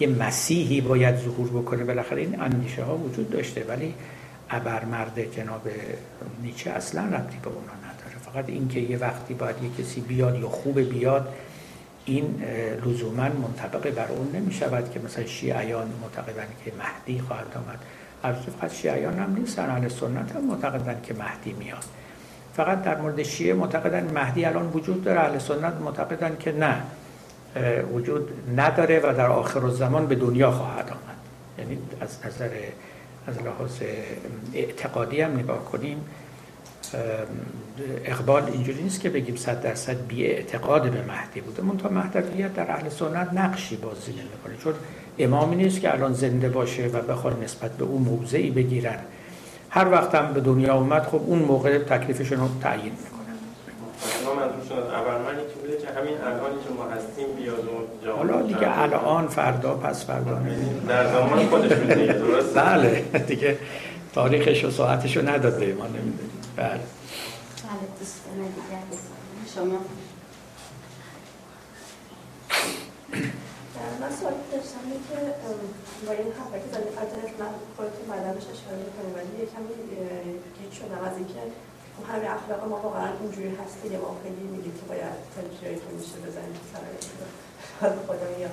یه 0.00 0.08
مسیحی 0.08 0.80
باید 0.80 1.16
ظهور 1.16 1.48
بکنه 1.48 1.84
بالاخره 1.84 2.20
این 2.20 2.40
اندیشه 2.40 2.84
ها 2.84 2.96
وجود 2.96 3.30
داشته. 3.30 3.64
ولی 3.68 3.94
ابرمرد 4.50 5.34
جناب 5.34 5.68
نیچه 6.42 6.70
اصلا 6.70 7.02
ربطی 7.02 7.38
به 7.42 7.48
اونا 7.48 7.72
نداره. 7.72 8.18
فقط 8.24 8.48
اینکه 8.48 8.80
یه 8.80 8.98
وقتی 8.98 9.34
باید 9.34 9.56
یه 9.62 9.84
کسی 9.84 10.00
بیاد 10.00 10.38
یا 10.38 10.48
خوب 10.48 10.80
بیاد 10.80 11.28
این 12.04 12.42
لزوما 12.86 13.22
منطبق 13.22 13.90
بر 13.90 14.08
اون 14.08 14.30
نمی 14.34 14.52
شود 14.52 14.92
که 14.92 15.00
مثلا 15.00 15.26
شیعیان 15.26 15.88
معتقدن 16.02 16.46
که 16.64 16.72
مهدی 16.78 17.20
خواهد 17.20 17.56
آمد. 17.56 17.78
البته 18.24 18.50
فقط 18.60 18.72
شیعیان 18.72 19.18
هم 19.18 19.34
نیستن 19.34 19.70
اهل 19.70 19.88
سنت 19.88 20.36
هم 20.36 20.46
معتقدن 20.46 21.00
که 21.02 21.14
مهدی 21.14 21.52
میاد. 21.52 21.84
فقط 22.56 22.82
در 22.82 23.00
مورد 23.00 23.22
شیعه 23.22 23.54
معتقدن 23.54 24.10
مهدی 24.14 24.44
الان 24.44 24.70
وجود 24.70 25.04
داره 25.04 25.20
اهل 25.20 25.38
سنت 25.38 25.74
معتقدن 25.74 26.36
که 26.40 26.52
نه 26.52 26.82
وجود 27.92 28.28
نداره 28.56 28.98
و 28.98 29.14
در 29.14 29.26
آخر 29.26 29.66
الزمان 29.66 30.06
به 30.06 30.14
دنیا 30.14 30.50
خواهد 30.50 30.90
آمد. 30.90 31.16
یعنی 31.58 31.78
از 32.00 32.18
نظر 32.26 32.50
از 33.26 33.42
لحاظ 33.42 33.80
اعتقادی 34.54 35.20
هم 35.20 35.38
نگاه 35.38 35.64
کنیم 35.64 36.04
اقبال 38.04 38.44
اینجوری 38.44 38.82
نیست 38.82 39.00
که 39.00 39.10
بگیم 39.10 39.36
صد 39.36 39.62
درصد 39.62 40.06
بی 40.06 40.26
اعتقاد 40.26 40.90
به 40.90 41.02
مهدی 41.02 41.40
بوده. 41.40 41.62
منتها 41.62 41.88
مهدویت 41.88 42.54
در 42.54 42.70
اهل 42.70 42.88
سنت 42.88 43.32
نقشی 43.32 43.76
بازی 43.76 44.12
نمی‌کنه 44.12 44.56
چون 44.64 44.74
امامی 45.24 45.56
نیست 45.56 45.80
که 45.80 45.92
الان 45.92 46.12
زنده 46.12 46.48
باشه 46.48 46.86
و 46.86 47.02
بخواد 47.02 47.42
نسبت 47.44 47.70
به 47.70 47.84
اون 47.84 48.02
موضعی 48.02 48.50
بگیرن. 48.50 48.98
هر 49.70 49.90
وقت 49.90 50.14
هم 50.14 50.32
به 50.32 50.40
دنیا 50.40 50.74
اومد 50.74 51.02
خب 51.02 51.20
اون 51.26 51.38
موقع 51.38 51.78
تکلیفشون 51.78 52.40
رو 52.40 52.48
تعیین 52.60 52.92
می‌کنن. 52.92 53.22
که 55.82 55.88
همین 56.00 56.14
الانی 56.18 56.54
که 56.64 56.70
ما 56.76 56.84
هستیم 56.84 57.26
بیاد 57.36 57.64
و 57.64 58.10
حالا 58.16 58.42
دیگه 58.42 58.80
الان 58.80 59.28
فردا 59.28 59.74
پس 59.74 60.06
فردا 60.06 60.40
در 60.88 61.12
زمان 61.12 61.46
خودشون 61.46 61.78
دیگه 61.78 62.12
درست 62.12 62.54
بله 62.54 63.04
دیگه 63.26 63.58
تاریخش 64.14 64.64
و 64.64 64.70
ساعتش 64.70 65.16
رو 65.16 65.28
نداد 65.28 65.58
به 65.58 65.74
ما 65.74 65.86
نمی‌دونیم. 65.86 66.30
بله. 66.56 66.68
بله 66.68 66.78
دوستان 67.98 68.34
دیگر 68.36 68.98
شما 69.54 69.78
من 74.00 74.12
سوال 74.20 74.34
داشتم 74.52 74.84
که 75.08 75.16
با 76.06 76.12
این 76.12 76.32
حرفی 76.38 76.58
که 76.62 76.68
زدی 76.74 76.90
قدرت 76.98 77.32
من 77.40 77.52
خودتون 77.76 78.06
بعدش 78.10 78.46
اشاره 78.54 78.78
می‌کنیم 78.86 79.12
ولی 79.16 79.32
یکم 79.44 79.64
گیت 80.56 80.72
شدم 80.78 81.02
از 81.08 81.16
اینکه 81.16 81.42
همین 82.10 82.28
اخلاق 82.36 82.68
ما 82.68 82.76
واقعا 82.86 83.08
اینجوری 83.22 83.48
هست 83.60 83.76
که 83.82 83.98
ما 84.04 84.16
خیلی 84.22 84.44
میگیم 84.54 84.74
که 84.78 84.84
باید 84.90 85.16
تجربه 85.34 85.74
که 85.82 85.88
میشه 85.98 86.16
بزنیم 86.26 86.52
تو 86.58 86.64
سر 86.72 86.82
خدا 88.06 88.26
میاد 88.36 88.50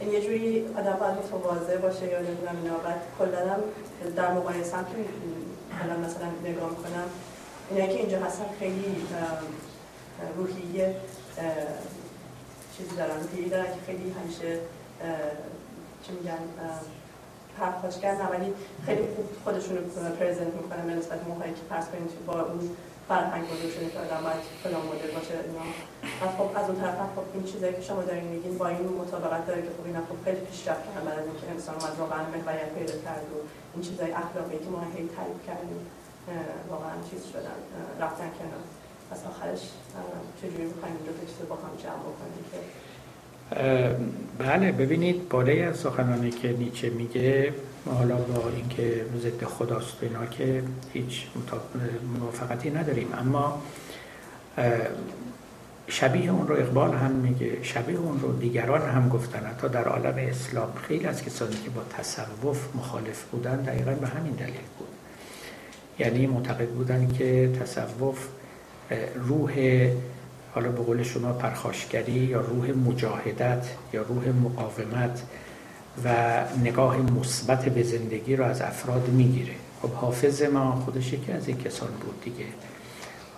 این 0.00 0.12
یه 0.12 0.20
جوری 0.24 0.66
آدم 0.78 0.96
باید 1.00 1.14
متواضع 1.18 1.76
باشه 1.76 2.06
یا 2.06 2.20
نمی‌دونم 2.20 2.56
اینا. 2.62 2.78
بعد 2.78 3.00
کلا 3.18 3.56
در 4.16 4.32
مقایسه 4.32 4.76
هم 4.76 4.84
که 4.84 4.96
مثلا 6.06 6.28
نگاه 6.44 6.70
می‌کنم 6.70 7.08
اینایی 7.70 7.92
که 7.94 7.98
اینجا 8.02 8.18
هستن 8.18 8.44
خیلی 8.58 8.96
روحیه 10.36 10.96
چیزی 12.78 12.96
دارن 12.96 13.16
روحیه 13.22 13.48
دارن 13.48 13.64
که 13.64 13.80
خیلی 13.86 14.14
همیشه 14.18 14.58
چی 16.02 16.12
میگن 16.12 16.42
پرخاش 17.58 17.98
کردن 17.98 18.26
ولی 18.26 18.54
خیلی 18.86 19.02
خوب 19.16 19.26
خودشون 19.44 19.76
رو 19.76 19.82
پرزنت 20.20 20.54
می‌کنن 20.54 20.86
به 20.86 20.94
نسبت 20.94 21.20
موقعی 21.28 21.50
که 21.50 21.64
فرض 21.70 21.86
کنید 21.88 22.26
با 22.26 22.40
اون 22.40 22.76
فرهنگ 23.08 23.44
بزرگ 23.52 23.70
شده 23.74 23.90
که 23.90 23.98
آدم 23.98 24.22
باید 24.26 24.42
فلان 24.62 24.82
مدل 24.90 25.10
باشه 25.16 25.34
اینا. 25.46 25.64
خب 26.38 26.48
از 26.60 26.70
اون 26.70 26.80
طرف 26.80 26.98
خب 27.16 27.26
این 27.34 27.44
چیزایی 27.44 27.74
که 27.74 27.82
شما 27.88 28.02
دارین 28.02 28.24
میگین 28.24 28.58
با 28.58 28.66
این 28.68 28.88
مطابقت 29.02 29.46
داره 29.46 29.62
که 29.62 29.68
خب 29.76 29.86
اینا 29.86 30.02
خب 30.08 30.24
خیلی 30.24 30.40
پیشرفت 30.40 30.84
کردن 30.94 31.12
از 31.20 31.26
اینکه 31.28 31.46
انسان 31.50 31.74
اومد 31.74 31.94
واقعا 31.98 32.22
محوریت 32.34 32.70
پیدا 32.78 32.96
کرد 33.04 33.24
و 33.32 33.36
این 33.74 33.82
چیزای 33.88 34.10
اخلاقی 34.22 34.58
که 34.64 34.70
ما 34.74 34.80
هی 34.94 35.08
تعریف 35.16 35.40
کردیم 35.46 35.80
واقعا 36.70 36.94
چیز 37.10 37.22
شدن 37.32 37.58
رفتن 38.00 38.30
کنار. 38.38 38.64
پس 39.10 39.18
آخرش 39.26 39.60
چجوری 40.42 40.64
می‌خوایم 40.64 40.94
این 40.96 41.04
دو 41.06 41.46
با 41.48 41.54
هم 41.54 41.76
جمع 41.82 42.00
بکنیم 42.00 42.44
که؟ 42.50 42.58
بله 44.38 44.72
ببینید 44.72 45.28
بالای 45.28 45.62
از 45.62 45.76
سخنانی 45.76 46.30
که 46.30 46.52
نیچه 46.52 46.90
میگه 46.90 47.54
حالا 47.86 48.16
با 48.16 48.50
اینکه 48.56 49.04
ضد 49.18 49.44
خداست 49.44 49.96
اینا 50.00 50.26
که 50.26 50.62
هیچ 50.92 51.26
موافقتی 52.18 52.70
نداریم. 52.70 53.08
اما 53.18 53.62
شبیه 55.86 56.30
اون 56.30 56.48
رو 56.48 56.54
اقبال 56.54 56.94
هم 56.94 57.10
میگه 57.10 57.62
شبیه 57.62 57.98
اون 57.98 58.20
رو 58.20 58.32
دیگران 58.32 58.82
هم 58.82 59.08
گفتن. 59.08 59.54
تا 59.58 59.68
در 59.68 59.84
عالم 59.84 60.14
اسلام 60.16 60.72
خیلی 60.88 61.06
از 61.06 61.24
کسانی 61.24 61.56
که 61.64 61.70
با 61.70 61.82
تصوف 61.98 62.76
مخالف 62.76 63.24
بودن 63.24 63.56
دقیقا 63.56 63.90
به 63.90 64.06
همین 64.06 64.32
دلیل 64.32 64.54
بود. 64.78 64.88
یعنی 65.98 66.26
معتقد 66.26 66.68
بودن 66.68 67.08
که 67.18 67.52
تصوف 67.60 68.26
روح 69.14 69.52
حالا 70.54 70.68
به 70.68 70.82
قول 70.82 71.02
شما 71.02 71.32
پرخاشگری 71.32 72.12
یا 72.12 72.40
روح 72.40 72.70
مجاهدت 72.70 73.66
یا 73.92 74.02
روح 74.02 74.28
مقاومت 74.28 75.22
و 76.04 76.08
نگاه 76.64 76.96
مثبت 76.96 77.64
به 77.64 77.82
زندگی 77.82 78.36
رو 78.36 78.44
از 78.44 78.62
افراد 78.62 79.08
می‌گیره. 79.08 79.54
خب 79.82 79.90
حافظ 79.90 80.42
ما 80.42 80.72
خودش 80.84 81.12
یکی 81.12 81.32
از 81.32 81.48
این 81.48 81.58
کسان 81.58 81.88
بود 81.88 82.20
دیگه. 82.24 82.46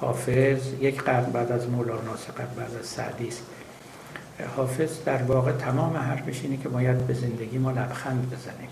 حافظ 0.00 0.60
یک 0.80 1.02
قرن 1.02 1.24
بعد 1.24 1.52
از 1.52 1.68
مولانا 1.68 2.12
قرن 2.36 2.48
بعد 2.56 2.76
از 2.80 2.86
سعدی 2.86 3.28
است. 3.28 3.42
حافظ 4.56 5.04
در 5.04 5.22
واقع 5.22 5.52
تمام 5.52 5.96
حرفش 5.96 6.40
اینه 6.44 6.56
که 6.56 6.68
باید 6.68 7.06
به 7.06 7.14
زندگی 7.14 7.58
ما 7.58 7.70
لبخند 7.70 8.30
بزنیم 8.30 8.68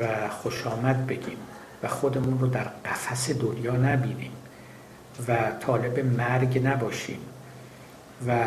و 0.00 0.28
خوش 0.28 0.66
آمد 0.66 1.06
بگیم 1.06 1.38
و 1.82 1.88
خودمون 1.88 2.38
رو 2.38 2.46
در 2.46 2.66
قفس 2.84 3.30
دنیا 3.30 3.72
نبینیم. 3.72 4.30
و 5.28 5.36
طالب 5.60 5.98
مرگ 5.98 6.66
نباشیم. 6.66 7.18
و 8.26 8.44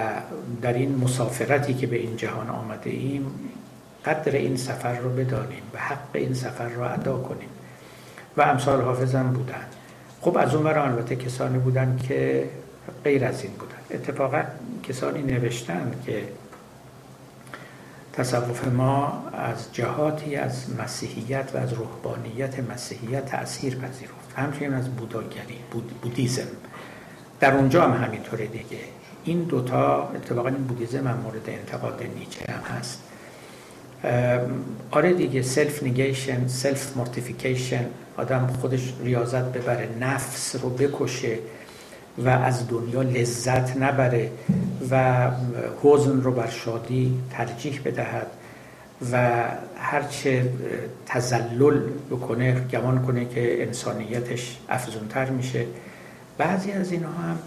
در 0.62 0.74
این 0.74 0.98
مسافرتی 0.98 1.74
که 1.74 1.88
به 1.88 1.96
این 1.96 2.18
جهان 2.18 2.50
آمده 2.50 2.90
ایم 2.90 3.26
قدر 4.06 4.32
این 4.32 4.58
سفر 4.58 4.98
رو 4.98 5.10
بدانیم 5.10 5.64
و 5.74 5.80
حق 5.80 6.10
این 6.14 6.34
سفر 6.34 6.70
رو 6.70 6.94
ادا 6.94 7.18
کنیم. 7.18 7.50
و 8.38 8.42
امثال 8.42 8.82
حافظم 8.82 9.24
بودن. 9.24 9.66
خب 10.22 10.38
از 10.38 10.56
اون 10.56 10.68
البته 10.68 11.16
کسانی 11.16 11.58
بودن 11.58 12.00
که 12.08 12.50
غیر 13.04 13.26
از 13.26 13.44
این 13.44 13.54
بودن. 13.54 13.76
اتفاقا 13.92 14.44
کسانی 14.84 15.22
نوشتن 15.22 15.92
که 16.06 16.24
تصوف 18.14 18.68
ما 18.68 19.24
از 19.34 19.74
جهاتی 19.74 20.36
از 20.36 20.66
مسیحیت 20.80 21.52
و 21.54 21.58
از 21.58 21.74
روحانیت 21.74 22.60
مسیحیت 22.60 23.26
تأثیر 23.26 23.76
پذیرفت. 23.76 24.34
همچنین 24.36 24.74
از 24.74 24.96
بوداگری 24.96 25.58
بود، 25.72 25.92
بودیزم. 26.02 26.48
در 27.40 27.54
اونجا 27.54 27.84
هم 27.84 28.04
همینطوره 28.04 28.46
دیگه. 28.46 28.80
این 29.24 29.44
دوتا 29.44 30.10
اتفاقا 30.10 30.50
این 30.50 30.64
Buddhism 30.64 31.08
هم 31.08 31.18
مورد 31.18 31.50
انتقاد 31.50 32.04
نیچه 32.20 32.52
هم 32.52 32.78
هست. 32.78 33.02
آره 34.92 35.14
دیگه 35.14 35.42
self-negation 35.42 36.48
self-mortification 36.48 37.86
آدم 38.18 38.48
خودش 38.62 38.94
ریاضت 39.04 39.44
ببره 39.44 39.90
نفس 40.00 40.56
رو 40.56 40.70
بکشه. 40.70 41.38
و 42.18 42.30
از 42.30 42.68
دنیا 42.68 43.02
لذت 43.02 43.78
نبره 43.78 44.32
و 44.92 45.28
حزن 45.84 46.22
رو 46.22 46.32
بر 46.32 46.50
شادی 46.50 47.20
ترجیح 47.32 47.82
بدهد 47.86 48.28
و 49.12 49.44
هرچه 49.78 50.50
تذلل 51.06 51.80
بکنه 52.12 52.60
گمان 52.68 53.06
کنه 53.06 53.26
که 53.26 53.64
انسانیتش 53.64 54.58
افزونتر 54.70 55.30
میشه. 55.30 55.66
بعضی 56.38 56.72
از 56.72 56.92
اینها 56.92 57.12
هم 57.12 57.40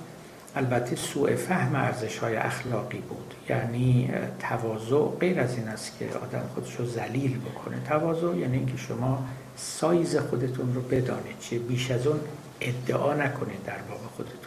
البته 0.57 0.97
سوء 0.97 1.37
فهم 1.37 1.75
ارزش 1.75 2.19
های 2.19 2.37
اخلاقی 2.37 2.99
بود. 2.99 3.35
یعنی 3.49 4.11
تواضع 4.39 5.19
غیر 5.21 5.41
از 5.41 5.57
این 5.57 5.69
است 5.69 5.99
که 5.99 6.05
آدم 6.05 6.43
خودش 6.55 6.77
رو 6.77 6.87
ذلیل 6.87 7.39
بکنه. 7.39 7.77
تواضع 7.89 8.37
یعنی 8.37 8.57
اینکه 8.57 8.77
شما 8.77 9.25
سایز 9.57 10.17
خودتون 10.17 10.75
رو 10.75 10.81
بدانید 10.81 11.39
چه 11.41 11.59
بیش 11.59 11.91
از 11.91 12.07
اون 12.07 12.21
ادعا 12.61 13.15
نکنید 13.15 13.65
در 13.67 13.79
باب 13.91 14.01
خودتون. 14.17 14.44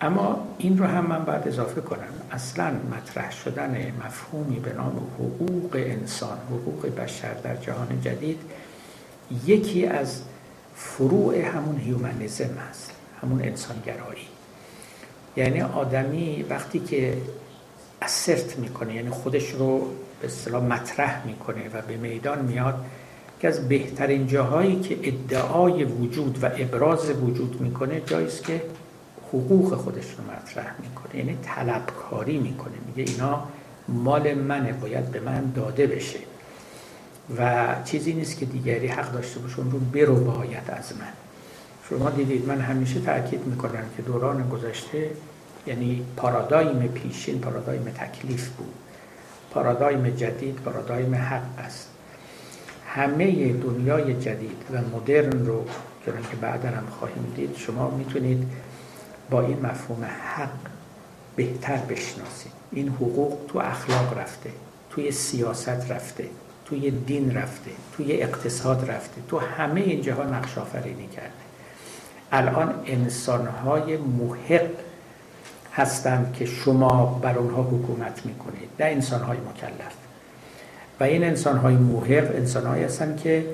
اما 0.00 0.48
این 0.58 0.78
رو 0.78 0.86
هم 0.86 1.06
من 1.06 1.24
باید 1.24 1.48
اضافه 1.48 1.80
کنم. 1.80 2.12
اصلا 2.30 2.70
مطرح 2.96 3.32
شدن 3.32 3.92
مفهومی 4.06 4.60
به 4.60 4.72
نام 4.72 5.06
حقوق 5.18 5.70
انسان 5.74 6.38
حقوق 6.50 6.86
بشر 6.86 7.34
در 7.34 7.56
جهان 7.56 8.00
جدید 8.00 8.38
یکی 9.46 9.86
از 9.86 10.22
فروع 10.74 11.38
همون 11.38 11.78
هیومنیزم 11.78 12.50
هست 12.70 12.90
همون 13.22 13.42
انسانگرایی. 13.42 14.28
یعنی 15.36 15.60
آدمی 15.60 16.46
وقتی 16.50 16.78
که 16.78 17.16
اسرت 18.02 18.58
می‌کنه 18.58 18.94
یعنی 18.94 19.10
خودش 19.10 19.50
رو 19.50 19.78
به 20.20 20.26
اصطلاح 20.26 20.64
مطرح 20.64 21.26
می‌کنه 21.26 21.68
و 21.74 21.82
به 21.88 21.96
میدان 21.96 22.44
میاد 22.44 22.84
که 23.40 23.48
از 23.48 23.68
بهترین 23.68 24.26
جاهایی 24.26 24.80
که 24.80 24.98
ادعای 25.02 25.84
وجود 25.84 26.38
و 26.42 26.50
ابراز 26.56 27.10
وجود 27.10 27.60
می‌کنه 27.60 28.00
جاییست 28.00 28.44
که 28.44 28.62
حقوق 29.28 29.74
خودش 29.74 30.04
رو 30.04 30.24
مطرح 30.24 30.74
می‌کنه. 30.78 31.16
یعنی 31.16 31.38
طلبکاری 31.42 32.38
می‌کنه. 32.38 32.74
میگه 32.86 33.12
اینا 33.12 33.44
مال 33.88 34.34
منه 34.34 34.72
باید 34.72 35.10
به 35.10 35.20
من 35.20 35.52
داده 35.54 35.86
بشه. 35.86 36.18
و 37.38 37.66
چیزی 37.84 38.12
نیست 38.12 38.38
که 38.38 38.46
دیگری 38.46 38.86
حق 38.86 39.12
داشته 39.12 39.40
باشه 39.40 39.58
اون 39.58 39.70
رو 39.70 39.78
برو 39.78 40.16
باید 40.16 40.70
از 40.70 40.92
من. 40.92 41.12
شما 41.90 42.10
دیدید 42.10 42.48
من 42.48 42.60
همیشه 42.60 43.00
تاکید 43.00 43.46
می‌کنم 43.46 43.84
که 43.96 44.02
دوران 44.02 44.48
گذشته 44.48 45.10
یعنی 45.66 46.06
پارادایم 46.16 46.88
پیشین 46.88 47.40
پارادایم 47.40 47.84
تکلیف 47.84 48.48
بود. 48.48 48.74
پارادایم 49.50 50.10
جدید 50.10 50.54
پارادایم 50.54 51.14
حق 51.14 51.42
است. 51.58 51.88
همه 52.86 53.52
دنیای 53.52 54.14
جدید 54.14 54.64
و 54.72 54.96
مدرن 54.96 55.46
رو 55.46 55.64
که 56.04 56.36
بعدا 56.40 56.68
هم 56.68 56.86
خواهیم 56.98 57.32
دید 57.36 57.56
شما 57.56 57.90
می‌تونید 57.90 58.46
با 59.30 59.40
این 59.40 59.66
مفهوم 59.66 60.04
حق 60.04 60.48
بهتر 61.36 61.76
بشناسید 61.76 62.52
این 62.72 62.88
حقوق 62.88 63.38
تو 63.48 63.58
اخلاق 63.58 64.18
رفته 64.18 64.50
توی 64.90 65.10
سیاست 65.10 65.90
رفته 65.90 66.28
توی 66.68 66.90
دین 66.90 67.36
رفته 67.36 67.70
توی 67.96 68.22
اقتصاد 68.22 68.90
رفته. 68.90 69.22
تو 69.28 69.38
همه 69.38 69.80
این 69.80 70.02
جهان 70.02 70.34
نقش 70.34 70.58
آفرینی 70.58 71.06
کرده. 71.06 71.30
الان 72.32 72.74
انسانهای 72.86 73.96
محق 73.96 74.70
هستند 75.74 76.32
که 76.32 76.46
شما 76.46 77.20
بر 77.22 77.38
اونها 77.38 77.62
حکومت 77.62 78.26
می‌کنید 78.26 78.68
نه 78.80 78.86
انسانهای 78.86 79.38
مکلف. 79.38 79.94
و 81.00 81.04
این 81.04 81.24
انسانهای 81.24 81.74
محق 81.74 82.36
انسانهایی 82.36 82.84
هستند 82.84 83.20
که 83.20 83.46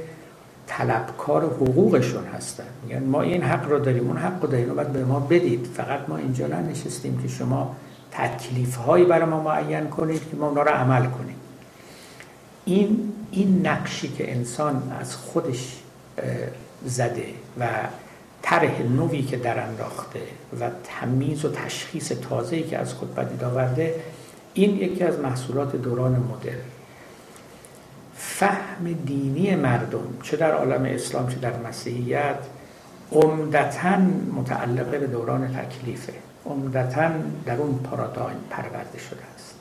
طلبکار 0.67 1.45
حقوقشون 1.45 2.25
هستن. 2.25 2.65
یعنی 2.89 3.07
ما 3.07 3.23
این 3.23 3.43
حق 3.43 3.69
رو 3.69 3.79
داریم 3.79 4.07
اون 4.07 4.17
حق 4.17 4.43
رو 4.43 4.49
داریم 4.49 4.71
و 4.71 4.75
باید 4.75 4.93
به 4.93 5.05
ما 5.05 5.21
بدید. 5.21 5.67
فقط 5.75 6.09
ما 6.09 6.17
اینجا 6.17 6.47
نشستیم 6.47 7.23
که 7.23 7.29
شما 7.29 7.77
تکلیف 8.11 8.77
هایی 8.77 9.05
برای 9.05 9.25
ما 9.25 9.43
معین 9.43 9.87
کنید 9.87 10.31
که 10.31 10.37
ما 10.37 10.49
اونا 10.49 10.63
رو 10.63 10.71
عمل 10.71 11.07
کنیم. 11.07 11.37
این 12.65 13.13
این 13.31 13.67
نقشی 13.67 14.09
که 14.09 14.33
انسان 14.33 14.93
از 15.01 15.17
خودش 15.17 15.77
زده 16.85 17.27
و 17.61 17.69
طرح 18.43 18.83
نوی 18.83 19.23
که 19.23 19.37
در 19.37 19.61
انداخته 19.61 20.21
و 20.61 20.71
تمیز 20.85 21.45
و 21.45 21.51
تشخیص 21.51 22.13
تازه‌ای 22.13 22.63
که 22.63 22.79
از 22.79 22.95
خود 22.95 23.15
پدید 23.15 23.45
آورده 23.45 23.95
این 24.55 24.77
یکی 24.77 25.05
از 25.05 25.19
محصولات 25.19 25.77
دوران 25.77 26.13
مدرن. 26.13 26.55
فهم 28.17 28.93
دینی 29.07 29.57
مردم 29.57 30.19
چه 30.23 30.37
در 30.37 30.53
عالم 30.53 30.85
اسلام 30.85 31.29
چه 31.29 31.37
در 31.37 31.59
مسیحیت 31.69 32.39
عمدتا 33.13 33.97
متعلق 34.37 34.91
به 34.91 35.07
دوران 35.07 35.49
تکلیفه. 35.49 36.13
عمدتا 36.47 37.11
در 37.47 37.57
اون 37.57 37.79
پارادایم 37.79 38.37
پرورده 38.51 38.99
شده 38.99 39.21
است. 39.35 39.55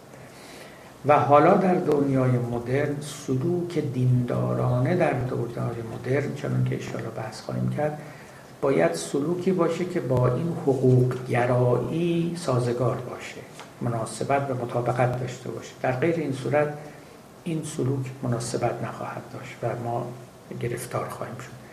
و 1.05 1.19
حالا 1.19 1.53
در 1.53 1.73
دنیای 1.73 2.31
مدرن 2.31 2.95
سلوک 3.01 3.79
دیندارانه 3.79 4.95
در 4.95 5.13
دنیای 5.13 5.75
مدرن 5.93 6.35
چنان 6.35 6.65
که 6.69 6.75
اشاره 6.75 7.05
بحث 7.17 7.41
خواهیم 7.41 7.69
کرد 7.69 7.99
باید 8.61 8.93
سلوکی 8.93 9.51
باشه 9.51 9.85
که 9.85 9.99
با 9.99 10.35
این 10.35 10.53
حقوق 10.61 11.27
گرایی 11.29 12.35
سازگار 12.39 12.95
باشه 12.95 13.41
مناسبت 13.81 14.51
و 14.51 14.65
مطابقت 14.65 15.19
داشته 15.19 15.49
باشه. 15.49 15.71
در 15.81 15.91
غیر 15.91 16.15
این 16.15 16.33
صورت 16.33 16.73
این 17.43 17.63
سلوک 17.63 18.05
مناسبت 18.23 18.83
نخواهد 18.83 19.21
داشت 19.33 19.55
و 19.63 19.83
ما 19.83 20.07
گرفتار 20.59 21.09
خواهیم 21.09 21.37
شد. 21.37 21.63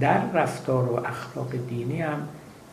در 0.00 0.32
رفتار 0.32 0.84
و 0.84 1.06
اخلاق 1.06 1.50
دینی 1.68 2.00
هم 2.00 2.28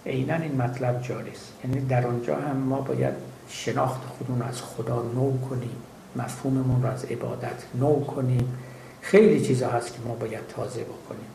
عینا 0.06 0.36
این 0.36 0.62
مطلب 0.62 1.02
جاری 1.02 1.32
است. 1.32 1.54
یعنی 1.64 1.86
در 1.86 2.08
آنجا 2.08 2.36
هم 2.36 2.58
ما 2.58 2.82
باید 2.82 3.14
شناخت 3.50 4.02
خودمون 4.06 4.42
از 4.42 4.62
خدا 4.62 5.02
نو 5.02 5.38
کنیم 5.50 5.76
مفهوممون 6.16 6.84
رو 6.84 6.90
از 6.90 7.06
عبادت 7.06 7.64
نو 7.76 8.04
کنیم. 8.04 8.58
خیلی 9.02 9.46
چیزا 9.46 9.70
هست 9.70 9.94
که 9.94 10.00
ما 10.08 10.16
باید 10.16 10.48
تازه 10.56 10.84
بکنیم. 10.84 11.28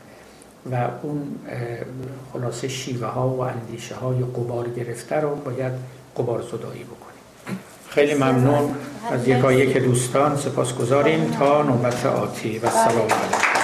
و 0.72 0.88
اون 1.02 1.36
خلاصه 2.32 2.68
شیوه 2.68 3.06
ها 3.06 3.28
و 3.28 3.40
اندیشه 3.40 3.94
های 3.94 4.22
قبار 4.22 4.68
گرفته 4.68 5.16
رو 5.16 5.34
باید 5.34 5.72
قبار 6.16 6.42
زدایی 6.42 6.84
بکنیم. 6.84 7.07
خیلی 7.98 8.14
ممنون 8.14 8.74
از 9.10 9.28
یکایی 9.28 9.72
که 9.72 9.80
دوستان 9.80 10.36
سپاس 10.36 10.74
گذاریم 10.74 11.30
تا 11.38 11.62
نوبت 11.62 12.06
آتی 12.06 12.58
و 12.58 12.70
سلام 12.70 12.96
علیکم. 12.96 13.57